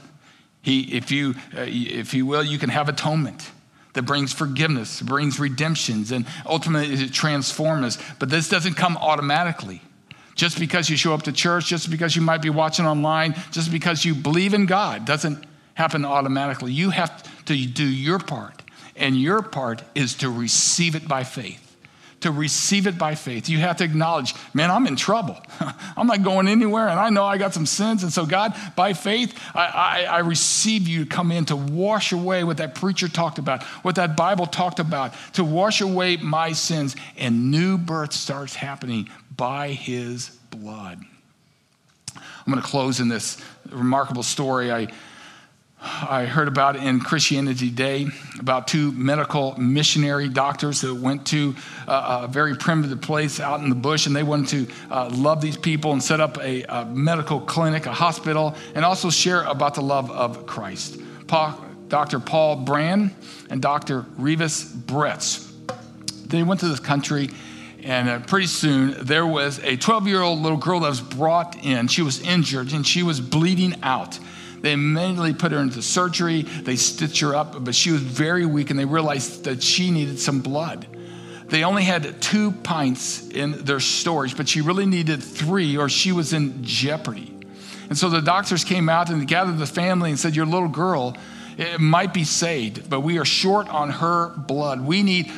He, 0.64 0.96
if, 0.96 1.12
you, 1.12 1.36
uh, 1.56 1.66
if 1.68 2.16
you 2.16 2.26
will, 2.26 2.44
you 2.44 2.58
can 2.58 2.70
have 2.70 2.90
atonement 2.90 3.52
that 3.94 4.02
brings 4.02 4.34
forgiveness, 4.34 5.02
brings 5.02 5.40
redemptions, 5.40 6.12
and 6.12 6.26
ultimately 6.48 6.96
it 6.96 7.14
transforms 7.14 7.98
us. 7.98 8.04
But 8.18 8.32
this 8.32 8.50
doesn't 8.50 8.74
come 8.74 8.98
automatically. 8.98 9.82
Just 10.36 10.60
because 10.60 10.90
you 10.90 10.98
show 10.98 11.14
up 11.14 11.24
to 11.24 11.32
church, 11.32 11.68
just 11.68 11.90
because 11.90 12.16
you 12.16 12.22
might 12.22 12.42
be 12.42 12.50
watching 12.50 12.86
online, 12.86 13.36
just 13.52 13.72
because 13.72 14.04
you 14.04 14.14
believe 14.14 14.54
in 14.54 14.66
God 14.66 15.06
doesn't 15.06 15.46
happen 15.74 16.06
automatically. 16.06 16.74
You 16.74 16.90
have 16.90 17.24
to 17.46 17.66
do 17.66 17.86
your 17.86 18.20
part, 18.20 18.62
and 18.96 19.16
your 19.16 19.42
part 19.42 19.82
is 19.96 20.16
to 20.16 20.30
receive 20.30 20.96
it 20.96 21.08
by 21.08 21.24
faith 21.24 21.66
to 22.26 22.32
receive 22.32 22.88
it 22.88 22.98
by 22.98 23.14
faith. 23.14 23.50
You 23.50 23.60
have 23.60 23.78
to 23.78 23.84
acknowledge, 23.84 24.34
man, 24.52 24.72
I'm 24.72 24.88
in 24.88 24.96
trouble. 24.96 25.40
I'm 25.96 26.08
not 26.08 26.24
going 26.24 26.48
anywhere, 26.48 26.88
and 26.88 27.00
I 27.00 27.12
know 27.12 27.24
I 27.24 27.38
got 27.38 27.54
some 27.54 27.68
sins. 27.68 28.02
And 28.02 28.12
so, 28.12 28.26
God, 28.26 28.56
by 28.76 28.94
faith, 28.94 29.40
I, 29.54 29.66
I, 29.66 30.04
I, 30.06 30.20
receive 30.20 30.88
you 30.88 31.06
to 31.06 31.10
come 31.10 31.32
in 31.32 31.46
to 31.46 31.56
wash 31.56 32.14
away 32.14 32.44
what 32.44 32.58
that 32.58 32.74
preacher 32.74 33.08
talked 33.08 33.38
about, 33.38 33.62
what 33.84 33.94
that 33.96 34.18
Bible 34.18 34.48
talked 34.48 34.80
about, 34.80 35.14
to 35.34 35.44
wash 35.44 35.82
away 35.82 36.18
my 36.18 36.54
sins. 36.54 36.96
And 37.16 37.52
new 37.52 37.78
birth 37.78 38.12
starts 38.12 38.56
happening 38.56 39.08
by 39.36 39.70
his 39.70 40.30
blood. 40.50 41.02
I'm 42.16 42.52
going 42.52 42.62
to 42.62 42.68
close 42.68 43.00
in 43.00 43.08
this 43.08 43.42
remarkable 43.70 44.24
story. 44.24 44.72
I 44.72 44.88
I 45.86 46.26
heard 46.26 46.48
about 46.48 46.78
in 46.78 47.00
Christianity 47.00 47.70
Today 47.70 48.08
about 48.40 48.68
two 48.68 48.92
medical 48.94 49.56
missionary 49.60 50.30
doctors 50.30 50.82
that 50.82 50.96
went 50.96 51.28
to 51.28 51.56
a, 51.88 52.28
very 52.28 52.56
primitive 52.56 53.02
place 53.02 53.40
out 53.40 53.60
in 53.60 53.70
the 53.70 53.76
bush 53.76 54.08
and 54.08 54.16
they 54.16 54.24
wanted 54.24 54.68
to 54.68 54.74
uh, 54.90 55.10
love 55.14 55.42
these 55.42 55.58
people 55.58 55.92
and 55.92 56.02
set 56.02 56.20
up 56.20 56.40
a, 56.40 56.64
a, 56.64 56.86
medical 56.86 57.40
clinic, 57.40 57.86
a 57.86 57.94
hospital, 57.94 58.56
and 58.74 58.84
also 58.84 59.12
share 59.12 59.44
about 59.44 59.76
the 59.76 59.82
love 59.82 60.10
of 60.10 60.48
Christ. 60.48 61.00
Dr. 61.28 62.20
Paul 62.20 62.58
Brand 62.58 63.14
and 63.52 63.62
Dr. 63.62 64.02
Revis 64.20 64.66
Bretz. 64.66 65.52
They 66.28 66.42
went 66.42 66.62
to 66.62 66.68
this 66.68 66.80
country 66.80 67.30
and 67.86 68.10
uh, 68.10 68.20
pretty 68.20 68.48
soon 68.48 68.96
there 69.06 69.28
was 69.28 69.60
a 69.60 69.78
12 69.78 70.08
year 70.08 70.22
old 70.22 70.40
little 70.40 70.58
girl 70.58 70.80
that 70.82 70.90
was 70.90 71.02
brought 71.02 71.64
in. 71.64 71.88
She 71.88 72.02
was 72.02 72.20
injured 72.20 72.74
and 72.74 72.86
she 72.86 73.04
was 73.04 73.22
bleeding 73.22 73.76
out. 73.84 74.20
They 74.62 74.72
immediately 74.72 75.36
put 75.36 75.52
her 75.52 75.60
into 75.60 75.84
surgery. 75.84 76.42
They 76.42 76.78
stitched 76.78 77.22
her 77.22 77.36
up, 77.36 77.64
but 77.64 77.76
she 77.76 77.92
was 77.92 78.02
very 78.02 78.48
weak, 78.48 78.72
and 78.72 78.80
they 78.80 78.86
realized 78.86 79.44
that 79.44 79.62
she 79.62 79.92
needed 79.92 80.20
some 80.20 80.42
blood. 80.42 80.88
They 81.50 81.64
only 81.64 81.84
had 81.84 82.20
two 82.20 82.52
pints 82.52 83.28
in 83.30 83.64
their 83.64 83.80
storage, 83.80 84.36
but 84.36 84.50
she 84.50 84.62
really 84.62 84.88
needed 84.88 85.22
three, 85.22 85.78
or 85.78 85.88
she 85.88 86.12
was 86.12 86.34
in 86.34 86.64
jeopardy. 86.64 87.32
And 87.90 87.96
so 87.96 88.10
the 88.10 88.22
doctors 88.22 88.64
came 88.64 88.90
out 88.90 89.12
and 89.12 89.28
gathered 89.28 89.60
the 89.60 89.68
family 89.68 90.10
and 90.10 90.18
said, 90.18 90.36
Your 90.36 90.48
little 90.48 90.68
girl 90.68 91.16
it 91.58 91.80
might 91.80 92.14
be 92.14 92.24
saved, 92.24 92.90
but 92.90 93.02
we 93.02 93.18
are 93.18 93.26
short 93.26 93.70
on 93.70 93.90
her 93.90 94.30
blood. 94.30 94.82
We 94.82 95.04
need 95.04 95.32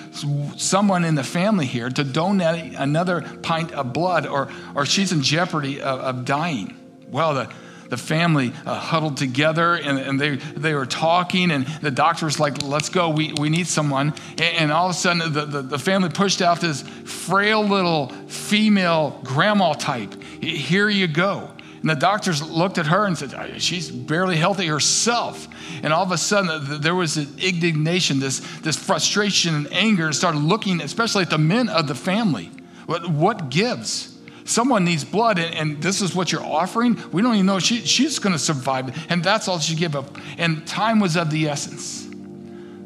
someone 0.57 1.03
in 1.03 1.15
the 1.15 1.23
family 1.23 1.65
here 1.65 1.89
to 1.89 2.03
donate 2.03 2.73
another 2.75 3.21
pint 3.41 3.71
of 3.71 3.93
blood, 3.93 4.25
or, 4.25 4.49
or 4.75 4.85
she's 4.85 5.11
in 5.11 5.21
jeopardy 5.21 5.81
of, 5.81 5.99
of 5.99 6.25
dying. 6.25 6.75
Well, 7.09 7.33
the, 7.33 7.53
the 7.89 7.97
family 7.97 8.51
uh, 8.65 8.79
huddled 8.79 9.17
together 9.17 9.75
and, 9.75 9.97
and, 9.97 10.19
they, 10.19 10.35
they 10.35 10.73
were 10.73 10.85
talking, 10.85 11.51
and 11.51 11.65
the 11.81 11.91
doctor 11.91 12.25
was 12.25 12.39
like, 12.39 12.63
Let's 12.63 12.89
go, 12.89 13.09
we, 13.09 13.33
we 13.33 13.49
need 13.49 13.67
someone. 13.67 14.13
And, 14.31 14.41
and 14.41 14.71
all 14.71 14.89
of 14.89 14.91
a 14.91 14.97
sudden, 14.97 15.33
the, 15.33 15.45
the, 15.45 15.61
the, 15.61 15.79
family 15.79 16.09
pushed 16.09 16.41
out 16.41 16.59
this 16.59 16.81
frail 16.81 17.63
little 17.63 18.09
female 18.27 19.19
grandma 19.23 19.73
type. 19.73 20.21
Here 20.41 20.89
you 20.89 21.07
go. 21.07 21.51
And 21.81 21.89
the 21.89 21.95
doctors 21.95 22.41
looked 22.41 22.77
at 22.77 22.87
her 22.87 23.05
and 23.05 23.17
said, 23.17 23.61
She's 23.61 23.91
barely 23.91 24.35
healthy 24.35 24.67
herself. 24.67 25.47
And 25.83 25.93
all 25.93 26.03
of 26.03 26.11
a 26.11 26.17
sudden, 26.17 26.81
there 26.81 26.95
was 26.95 27.17
an 27.17 27.27
indignation, 27.37 28.19
this, 28.19 28.39
this 28.59 28.75
frustration 28.75 29.53
and 29.53 29.71
anger, 29.71 30.07
and 30.07 30.15
started 30.15 30.39
looking, 30.39 30.81
especially 30.81 31.23
at 31.23 31.29
the 31.29 31.37
men 31.37 31.69
of 31.69 31.87
the 31.87 31.95
family. 31.95 32.51
What, 32.87 33.09
what 33.09 33.49
gives? 33.49 34.17
Someone 34.45 34.85
needs 34.85 35.03
blood, 35.03 35.39
and, 35.39 35.53
and 35.53 35.83
this 35.83 36.01
is 36.01 36.15
what 36.15 36.31
you're 36.31 36.43
offering. 36.43 36.97
We 37.11 37.21
don't 37.21 37.35
even 37.35 37.45
know 37.45 37.59
she, 37.59 37.81
she's 37.81 38.17
going 38.17 38.33
to 38.33 38.39
survive. 38.39 39.05
And 39.09 39.23
that's 39.23 39.47
all 39.47 39.59
she 39.59 39.75
gave 39.75 39.95
up. 39.95 40.17
And 40.37 40.65
time 40.65 40.99
was 40.99 41.15
of 41.17 41.29
the 41.29 41.47
essence. 41.47 42.07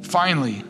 Finally, 0.01 0.63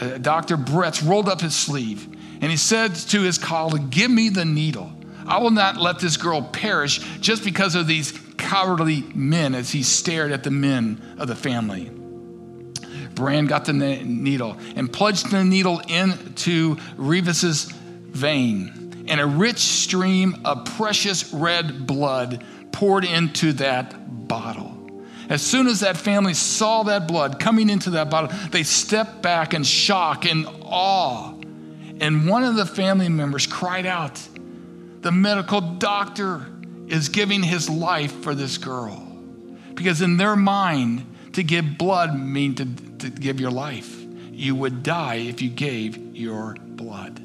uh, 0.00 0.18
Dr. 0.18 0.56
Bretz 0.56 1.06
rolled 1.06 1.28
up 1.28 1.40
his 1.40 1.54
sleeve 1.54 2.08
and 2.40 2.50
he 2.50 2.56
said 2.56 2.94
to 2.94 3.22
his 3.22 3.38
colleague, 3.38 3.90
Give 3.90 4.10
me 4.10 4.28
the 4.28 4.44
needle. 4.44 4.92
I 5.26 5.38
will 5.38 5.50
not 5.50 5.76
let 5.76 5.98
this 5.98 6.16
girl 6.16 6.42
perish 6.42 6.98
just 7.20 7.44
because 7.44 7.74
of 7.74 7.86
these 7.86 8.12
cowardly 8.36 9.02
men 9.14 9.54
as 9.54 9.70
he 9.70 9.82
stared 9.82 10.32
at 10.32 10.44
the 10.44 10.50
men 10.50 11.16
of 11.18 11.28
the 11.28 11.36
family. 11.36 11.90
Brand 13.14 13.48
got 13.48 13.64
the 13.64 13.72
needle 13.72 14.56
and 14.76 14.92
plunged 14.92 15.30
the 15.30 15.42
needle 15.42 15.80
into 15.88 16.76
Revis's 16.96 17.64
vein, 17.64 19.04
and 19.08 19.20
a 19.20 19.26
rich 19.26 19.58
stream 19.58 20.42
of 20.44 20.64
precious 20.76 21.32
red 21.32 21.86
blood 21.86 22.44
poured 22.72 23.04
into 23.04 23.52
that 23.54 24.28
bottle. 24.28 24.74
As 25.28 25.42
soon 25.42 25.66
as 25.66 25.80
that 25.80 25.96
family 25.96 26.34
saw 26.34 26.84
that 26.84 27.08
blood 27.08 27.40
coming 27.40 27.68
into 27.68 27.90
that 27.90 28.10
bottle, 28.10 28.36
they 28.50 28.62
stepped 28.62 29.22
back 29.22 29.54
in 29.54 29.64
shock 29.64 30.24
and 30.24 30.46
awe. 30.62 31.32
And 32.00 32.28
one 32.28 32.44
of 32.44 32.54
the 32.54 32.66
family 32.66 33.08
members 33.08 33.46
cried 33.46 33.86
out, 33.86 34.20
the 35.06 35.12
medical 35.12 35.60
doctor 35.60 36.44
is 36.88 37.10
giving 37.10 37.40
his 37.40 37.70
life 37.70 38.10
for 38.24 38.34
this 38.34 38.58
girl. 38.58 38.98
Because 39.74 40.02
in 40.02 40.16
their 40.16 40.34
mind, 40.34 41.06
to 41.34 41.44
give 41.44 41.78
blood 41.78 42.18
means 42.18 42.56
to, 42.56 42.64
to 42.98 43.10
give 43.10 43.38
your 43.38 43.52
life. 43.52 44.04
You 44.32 44.56
would 44.56 44.82
die 44.82 45.18
if 45.18 45.40
you 45.40 45.48
gave 45.48 45.96
your 46.16 46.56
blood. 46.60 47.22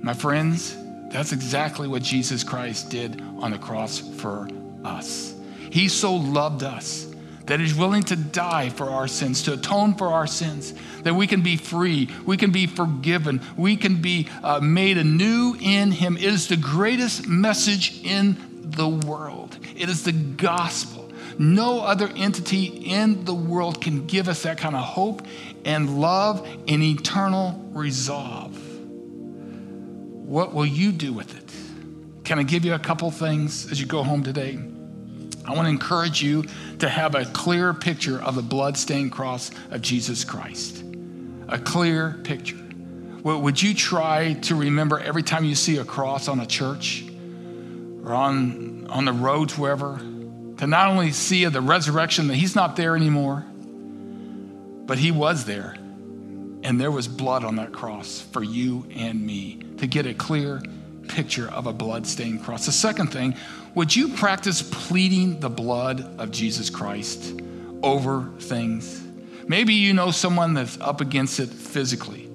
My 0.00 0.14
friends, 0.14 0.76
that's 1.10 1.32
exactly 1.32 1.88
what 1.88 2.04
Jesus 2.04 2.44
Christ 2.44 2.88
did 2.88 3.20
on 3.20 3.50
the 3.50 3.58
cross 3.58 3.98
for 3.98 4.48
us. 4.84 5.34
He 5.72 5.88
so 5.88 6.14
loved 6.14 6.62
us 6.62 7.12
that 7.46 7.60
He's 7.60 7.74
willing 7.74 8.02
to 8.04 8.16
die 8.16 8.70
for 8.70 8.90
our 8.90 9.08
sins, 9.08 9.42
to 9.44 9.54
atone 9.54 9.94
for 9.94 10.08
our 10.08 10.26
sins, 10.26 10.74
that 11.02 11.14
we 11.14 11.26
can 11.26 11.42
be 11.42 11.56
free, 11.56 12.10
we 12.24 12.36
can 12.36 12.50
be 12.50 12.66
forgiven, 12.66 13.40
we 13.56 13.76
can 13.76 14.00
be 14.00 14.28
uh, 14.42 14.60
made 14.60 14.98
anew 14.98 15.56
in 15.60 15.92
Him. 15.92 16.16
It 16.16 16.24
is 16.24 16.48
the 16.48 16.56
greatest 16.56 17.26
message 17.26 18.00
in 18.04 18.36
the 18.70 18.88
world, 18.88 19.58
it 19.76 19.88
is 19.88 20.04
the 20.04 20.12
gospel. 20.12 21.04
No 21.38 21.80
other 21.80 22.10
entity 22.16 22.64
in 22.64 23.26
the 23.26 23.34
world 23.34 23.82
can 23.82 24.06
give 24.06 24.26
us 24.26 24.44
that 24.44 24.56
kind 24.56 24.74
of 24.74 24.82
hope 24.82 25.26
and 25.66 26.00
love 26.00 26.48
and 26.66 26.82
eternal 26.82 27.62
resolve. 27.72 28.56
What 30.26 30.54
will 30.54 30.64
you 30.66 30.92
do 30.92 31.12
with 31.12 31.36
it? 31.36 32.24
Can 32.24 32.38
I 32.38 32.42
give 32.42 32.64
you 32.64 32.72
a 32.72 32.78
couple 32.78 33.10
things 33.10 33.70
as 33.70 33.78
you 33.78 33.86
go 33.86 34.02
home 34.02 34.22
today? 34.22 34.58
I 35.46 35.54
want 35.54 35.66
to 35.66 35.70
encourage 35.70 36.22
you 36.22 36.44
to 36.80 36.88
have 36.88 37.14
a 37.14 37.24
clear 37.24 37.72
picture 37.72 38.20
of 38.20 38.34
the 38.34 38.42
blood-stained 38.42 39.12
cross 39.12 39.50
of 39.70 39.80
Jesus 39.80 40.24
Christ. 40.24 40.82
A 41.48 41.58
clear 41.58 42.18
picture. 42.24 42.58
Would 43.22 43.62
you 43.62 43.74
try 43.74 44.34
to 44.42 44.54
remember 44.54 44.98
every 44.98 45.22
time 45.22 45.44
you 45.44 45.54
see 45.54 45.78
a 45.78 45.84
cross 45.84 46.28
on 46.28 46.40
a 46.40 46.46
church 46.46 47.04
or 48.04 48.12
on, 48.12 48.86
on 48.88 49.04
the 49.04 49.12
roads, 49.12 49.56
wherever, 49.58 49.98
to 49.98 50.66
not 50.66 50.88
only 50.88 51.12
see 51.12 51.44
the 51.46 51.60
resurrection, 51.60 52.28
that 52.28 52.36
he's 52.36 52.54
not 52.54 52.76
there 52.76 52.96
anymore, 52.96 53.44
but 54.86 54.98
he 54.98 55.10
was 55.10 55.44
there. 55.44 55.76
And 56.62 56.80
there 56.80 56.90
was 56.90 57.08
blood 57.08 57.44
on 57.44 57.56
that 57.56 57.72
cross 57.72 58.20
for 58.32 58.42
you 58.42 58.86
and 58.94 59.24
me 59.24 59.60
to 59.78 59.86
get 59.86 60.06
a 60.06 60.14
clear 60.14 60.62
picture 61.08 61.48
of 61.48 61.66
a 61.66 61.72
blood-stained 61.72 62.42
cross. 62.42 62.66
The 62.66 62.72
second 62.72 63.12
thing 63.12 63.36
would 63.76 63.94
you 63.94 64.08
practice 64.08 64.62
pleading 64.62 65.38
the 65.38 65.50
blood 65.50 66.18
of 66.18 66.30
Jesus 66.30 66.70
Christ 66.70 67.38
over 67.82 68.30
things? 68.40 69.04
Maybe 69.46 69.74
you 69.74 69.92
know 69.92 70.10
someone 70.10 70.54
that's 70.54 70.80
up 70.80 71.02
against 71.02 71.40
it 71.40 71.50
physically. 71.50 72.26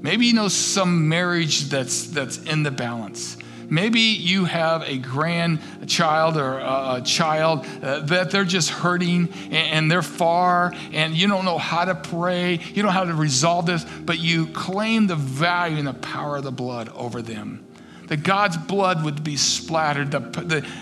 Maybe 0.00 0.26
you 0.26 0.34
know 0.34 0.46
some 0.46 1.08
marriage 1.08 1.62
that's, 1.62 2.06
that's 2.06 2.38
in 2.38 2.62
the 2.62 2.70
balance. 2.70 3.36
Maybe 3.68 4.00
you 4.00 4.44
have 4.44 4.82
a 4.82 4.98
grandchild 4.98 6.36
or 6.36 6.58
a, 6.60 7.02
child 7.04 7.66
uh, 7.82 8.00
that 8.00 8.30
they're 8.30 8.44
just 8.44 8.70
hurting 8.70 9.30
and, 9.46 9.54
and, 9.54 9.90
they're 9.90 10.00
far 10.00 10.72
and 10.92 11.16
you 11.16 11.26
don't 11.26 11.44
know 11.44 11.58
how 11.58 11.86
to 11.86 11.96
pray, 11.96 12.52
you 12.52 12.82
don't 12.82 12.84
know 12.84 12.90
how 12.90 13.04
to 13.04 13.14
resolve 13.14 13.66
this, 13.66 13.84
but 14.04 14.20
you 14.20 14.46
claim 14.48 15.08
the 15.08 15.16
value 15.16 15.78
and 15.78 15.88
the 15.88 15.94
power 15.94 16.36
of 16.36 16.44
the 16.44 16.52
blood 16.52 16.88
over 16.90 17.20
them 17.20 17.66
that 18.08 18.22
God's 18.22 18.56
blood 18.56 19.04
would 19.04 19.24
be 19.24 19.36
splattered, 19.36 20.10
the, 20.10 20.20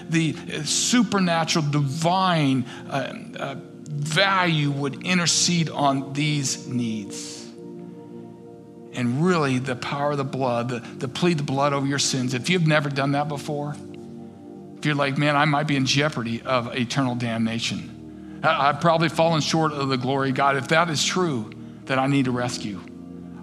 the, 0.09 0.33
the 0.33 0.65
supernatural, 0.65 1.65
divine 1.71 2.65
uh, 2.89 3.15
uh, 3.39 3.55
value 3.89 4.71
would 4.71 5.05
intercede 5.05 5.71
on 5.71 6.13
these 6.13 6.67
needs. 6.67 7.41
And 8.95 9.25
really, 9.25 9.59
the 9.59 9.77
power 9.77 10.13
of 10.13 10.19
the 10.19 10.25
blood, 10.25 10.69
the, 10.69 10.81
the 10.81 11.09
plead 11.09 11.39
the 11.39 11.45
blood 11.45 11.73
over 11.73 11.87
your 11.87 11.99
sins. 11.99 12.35
If 12.35 12.51
you've 12.51 12.67
never 12.67 12.91
done 12.91 13.13
that 13.13 13.29
before, 13.29 13.75
if 14.77 14.85
you're 14.85 14.95
like, 14.95 15.17
man, 15.17 15.37
I 15.37 15.45
might 15.45 15.67
be 15.67 15.77
in 15.77 15.87
jeopardy 15.87 16.43
of 16.43 16.75
eternal 16.77 17.15
damnation, 17.15 18.41
I, 18.43 18.69
I've 18.69 18.81
probably 18.81 19.09
fallen 19.09 19.41
short 19.41 19.73
of 19.73 19.89
the 19.89 19.97
glory 19.97 20.31
of 20.31 20.35
God. 20.35 20.57
If 20.57 20.69
that 20.69 20.91
is 20.91 21.05
true, 21.05 21.53
then 21.85 21.99
I 21.99 22.07
need 22.07 22.27
a 22.27 22.31
rescue. 22.31 22.81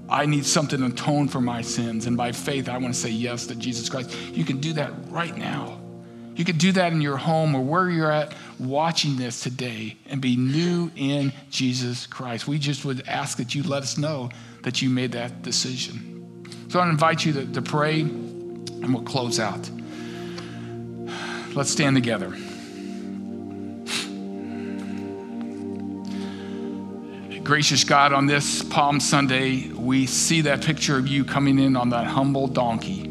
I 0.09 0.25
need 0.25 0.45
something 0.45 0.79
to 0.79 0.87
atone 0.87 1.27
for 1.27 1.39
my 1.39 1.61
sins. 1.61 2.07
And 2.07 2.17
by 2.17 2.31
faith, 2.31 2.67
I 2.67 2.77
want 2.77 2.93
to 2.93 2.99
say 2.99 3.09
yes 3.09 3.47
to 3.47 3.55
Jesus 3.55 3.89
Christ. 3.89 4.15
You 4.33 4.43
can 4.43 4.59
do 4.59 4.73
that 4.73 4.91
right 5.09 5.35
now. 5.37 5.79
You 6.35 6.45
can 6.45 6.57
do 6.57 6.71
that 6.71 6.93
in 6.93 7.01
your 7.01 7.17
home 7.17 7.53
or 7.53 7.61
where 7.61 7.89
you're 7.89 8.11
at 8.11 8.33
watching 8.59 9.17
this 9.17 9.41
today 9.41 9.97
and 10.05 10.21
be 10.21 10.37
new 10.37 10.89
in 10.95 11.33
Jesus 11.49 12.07
Christ. 12.07 12.47
We 12.47 12.57
just 12.57 12.85
would 12.85 13.07
ask 13.07 13.37
that 13.37 13.53
you 13.53 13.63
let 13.63 13.83
us 13.83 13.97
know 13.97 14.29
that 14.63 14.81
you 14.81 14.89
made 14.89 15.11
that 15.11 15.41
decision. 15.41 16.45
So 16.69 16.79
I 16.79 16.89
invite 16.89 17.25
you 17.25 17.33
to, 17.33 17.45
to 17.45 17.61
pray 17.61 18.01
and 18.01 18.93
we'll 18.93 19.03
close 19.03 19.39
out. 19.39 19.69
Let's 21.53 21.71
stand 21.71 21.95
together. 21.97 22.33
Gracious 27.49 27.83
God, 27.83 28.13
on 28.13 28.27
this 28.27 28.61
Palm 28.61 28.99
Sunday, 28.99 29.69
we 29.69 30.05
see 30.05 30.41
that 30.41 30.63
picture 30.63 30.99
of 30.99 31.07
you 31.07 31.25
coming 31.25 31.57
in 31.57 31.75
on 31.75 31.89
that 31.89 32.05
humble 32.05 32.45
donkey. 32.45 33.09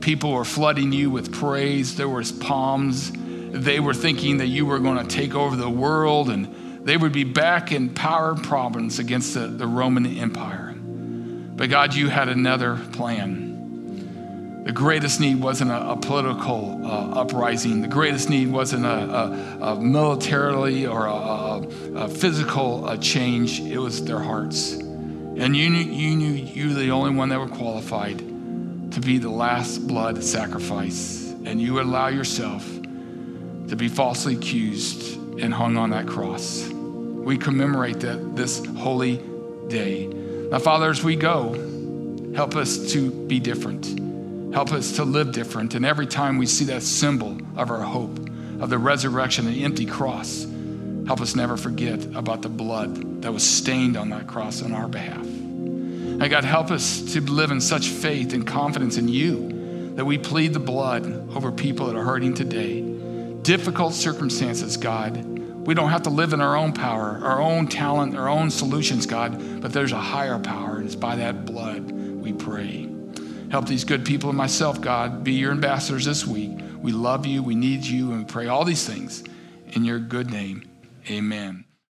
People 0.00 0.32
were 0.32 0.44
flooding 0.44 0.90
you 0.90 1.08
with 1.08 1.32
praise. 1.32 1.94
There 1.94 2.08
was 2.08 2.32
palms. 2.32 3.12
They 3.14 3.78
were 3.78 3.94
thinking 3.94 4.38
that 4.38 4.48
you 4.48 4.66
were 4.66 4.80
going 4.80 4.98
to 4.98 5.06
take 5.06 5.36
over 5.36 5.54
the 5.54 5.70
world 5.70 6.30
and 6.30 6.84
they 6.84 6.96
would 6.96 7.12
be 7.12 7.22
back 7.22 7.70
in 7.70 7.90
power 7.90 8.32
and 8.32 8.42
province 8.42 8.98
against 8.98 9.34
the, 9.34 9.46
the 9.46 9.68
Roman 9.68 10.04
Empire. 10.18 10.74
But 10.76 11.70
God, 11.70 11.94
you 11.94 12.08
had 12.08 12.28
another 12.28 12.74
plan. 12.90 13.45
The 14.66 14.72
greatest 14.72 15.20
need 15.20 15.40
wasn't 15.40 15.70
a, 15.70 15.90
a 15.90 15.96
political 15.96 16.84
uh, 16.84 17.20
uprising. 17.20 17.82
The 17.82 17.88
greatest 17.88 18.28
need 18.28 18.50
wasn't 18.50 18.84
a, 18.84 18.88
a, 18.88 19.58
a 19.60 19.80
militarily 19.80 20.88
or 20.88 21.06
a, 21.06 22.08
physical 22.08 22.84
uh, 22.84 22.96
change. 22.96 23.60
It 23.60 23.78
was 23.78 24.04
their 24.04 24.18
hearts. 24.18 24.72
And 24.72 25.56
you 25.56 25.70
knew, 25.70 25.78
you 25.78 26.16
knew 26.16 26.32
you 26.32 26.70
were 26.70 26.74
the 26.74 26.90
only 26.90 27.14
one 27.14 27.28
that 27.28 27.38
were 27.38 27.46
qualified 27.46 28.18
to 28.18 29.00
be 29.00 29.18
the 29.18 29.30
last 29.30 29.86
blood 29.86 30.24
sacrifice. 30.24 31.32
And 31.44 31.60
you 31.60 31.74
would 31.74 31.86
allow 31.86 32.08
yourself 32.08 32.64
to 32.64 33.76
be 33.76 33.86
falsely 33.86 34.34
accused 34.34 35.16
and 35.38 35.54
hung 35.54 35.76
on 35.76 35.90
that 35.90 36.08
cross. 36.08 36.68
We 36.68 37.38
commemorate 37.38 38.00
that 38.00 38.34
this 38.34 38.66
holy 38.78 39.22
day. 39.68 40.08
Now, 40.08 40.58
Father, 40.58 40.90
as 40.90 41.04
we 41.04 41.14
go, 41.14 41.52
help 42.34 42.56
us 42.56 42.90
to 42.94 43.12
be 43.12 43.38
different. 43.38 44.05
Help 44.56 44.72
us 44.72 44.96
to 44.96 45.04
live 45.04 45.30
different. 45.30 45.74
And 45.74 45.86
every 45.86 46.06
time 46.06 46.38
we 46.38 46.46
see 46.46 46.64
that 46.64 46.82
symbol 46.82 47.38
of 47.56 47.70
our 47.70 47.82
hope, 47.82 48.18
of 48.58 48.70
the 48.70 48.78
resurrection, 48.78 49.44
the 49.44 49.62
empty 49.64 49.86
cross, 49.86 50.46
Help 51.06 51.20
us 51.20 51.36
never 51.36 51.56
forget 51.56 52.04
about 52.16 52.42
the 52.42 52.48
blood 52.48 53.22
that 53.22 53.32
was 53.32 53.44
stained 53.44 53.96
on 53.96 54.08
that 54.08 54.26
cross 54.26 54.60
on 54.60 54.72
our 54.72 54.88
behalf. 54.88 55.24
And 55.24 56.28
God, 56.28 56.44
help 56.44 56.72
us 56.72 57.12
to 57.12 57.20
live 57.20 57.52
in 57.52 57.60
such 57.60 57.88
faith 57.88 58.32
and 58.32 58.44
confidence 58.44 58.98
in 58.98 59.06
you 59.06 59.94
that 59.94 60.04
we 60.04 60.18
plead 60.18 60.52
the 60.52 60.58
blood 60.58 61.06
over 61.36 61.52
people 61.52 61.86
that 61.86 61.94
are 61.94 62.02
hurting 62.02 62.34
today. 62.34 62.80
Difficult 63.42 63.94
circumstances, 63.94 64.76
God. 64.76 65.24
We 65.64 65.74
don't 65.74 65.90
have 65.90 66.02
to 66.02 66.10
live 66.10 66.32
in 66.32 66.40
our 66.40 66.56
own 66.56 66.72
power, 66.72 67.20
our 67.22 67.40
own 67.40 67.68
talent, 67.68 68.16
our 68.16 68.28
own 68.28 68.50
solutions, 68.50 69.06
God, 69.06 69.62
but 69.62 69.72
there's 69.72 69.92
a 69.92 70.00
higher 70.00 70.40
power, 70.40 70.78
and 70.78 70.86
it's 70.86 70.96
by 70.96 71.16
that 71.16 71.46
blood 71.46 71.92
we 71.92 72.32
pray. 72.32 72.85
Help 73.50 73.66
these 73.66 73.84
good 73.84 74.04
people 74.04 74.30
and 74.30 74.36
myself, 74.36 74.80
God, 74.80 75.22
be 75.22 75.32
your 75.32 75.52
ambassadors 75.52 76.04
this 76.04 76.26
week. 76.26 76.58
We 76.80 76.92
love 76.92 77.26
you, 77.26 77.42
we 77.42 77.54
need 77.54 77.84
you, 77.84 78.10
and 78.10 78.20
we 78.20 78.24
pray 78.24 78.48
all 78.48 78.64
these 78.64 78.86
things 78.86 79.22
in 79.68 79.84
your 79.84 79.98
good 79.98 80.30
name. 80.30 80.64
Amen. 81.10 81.65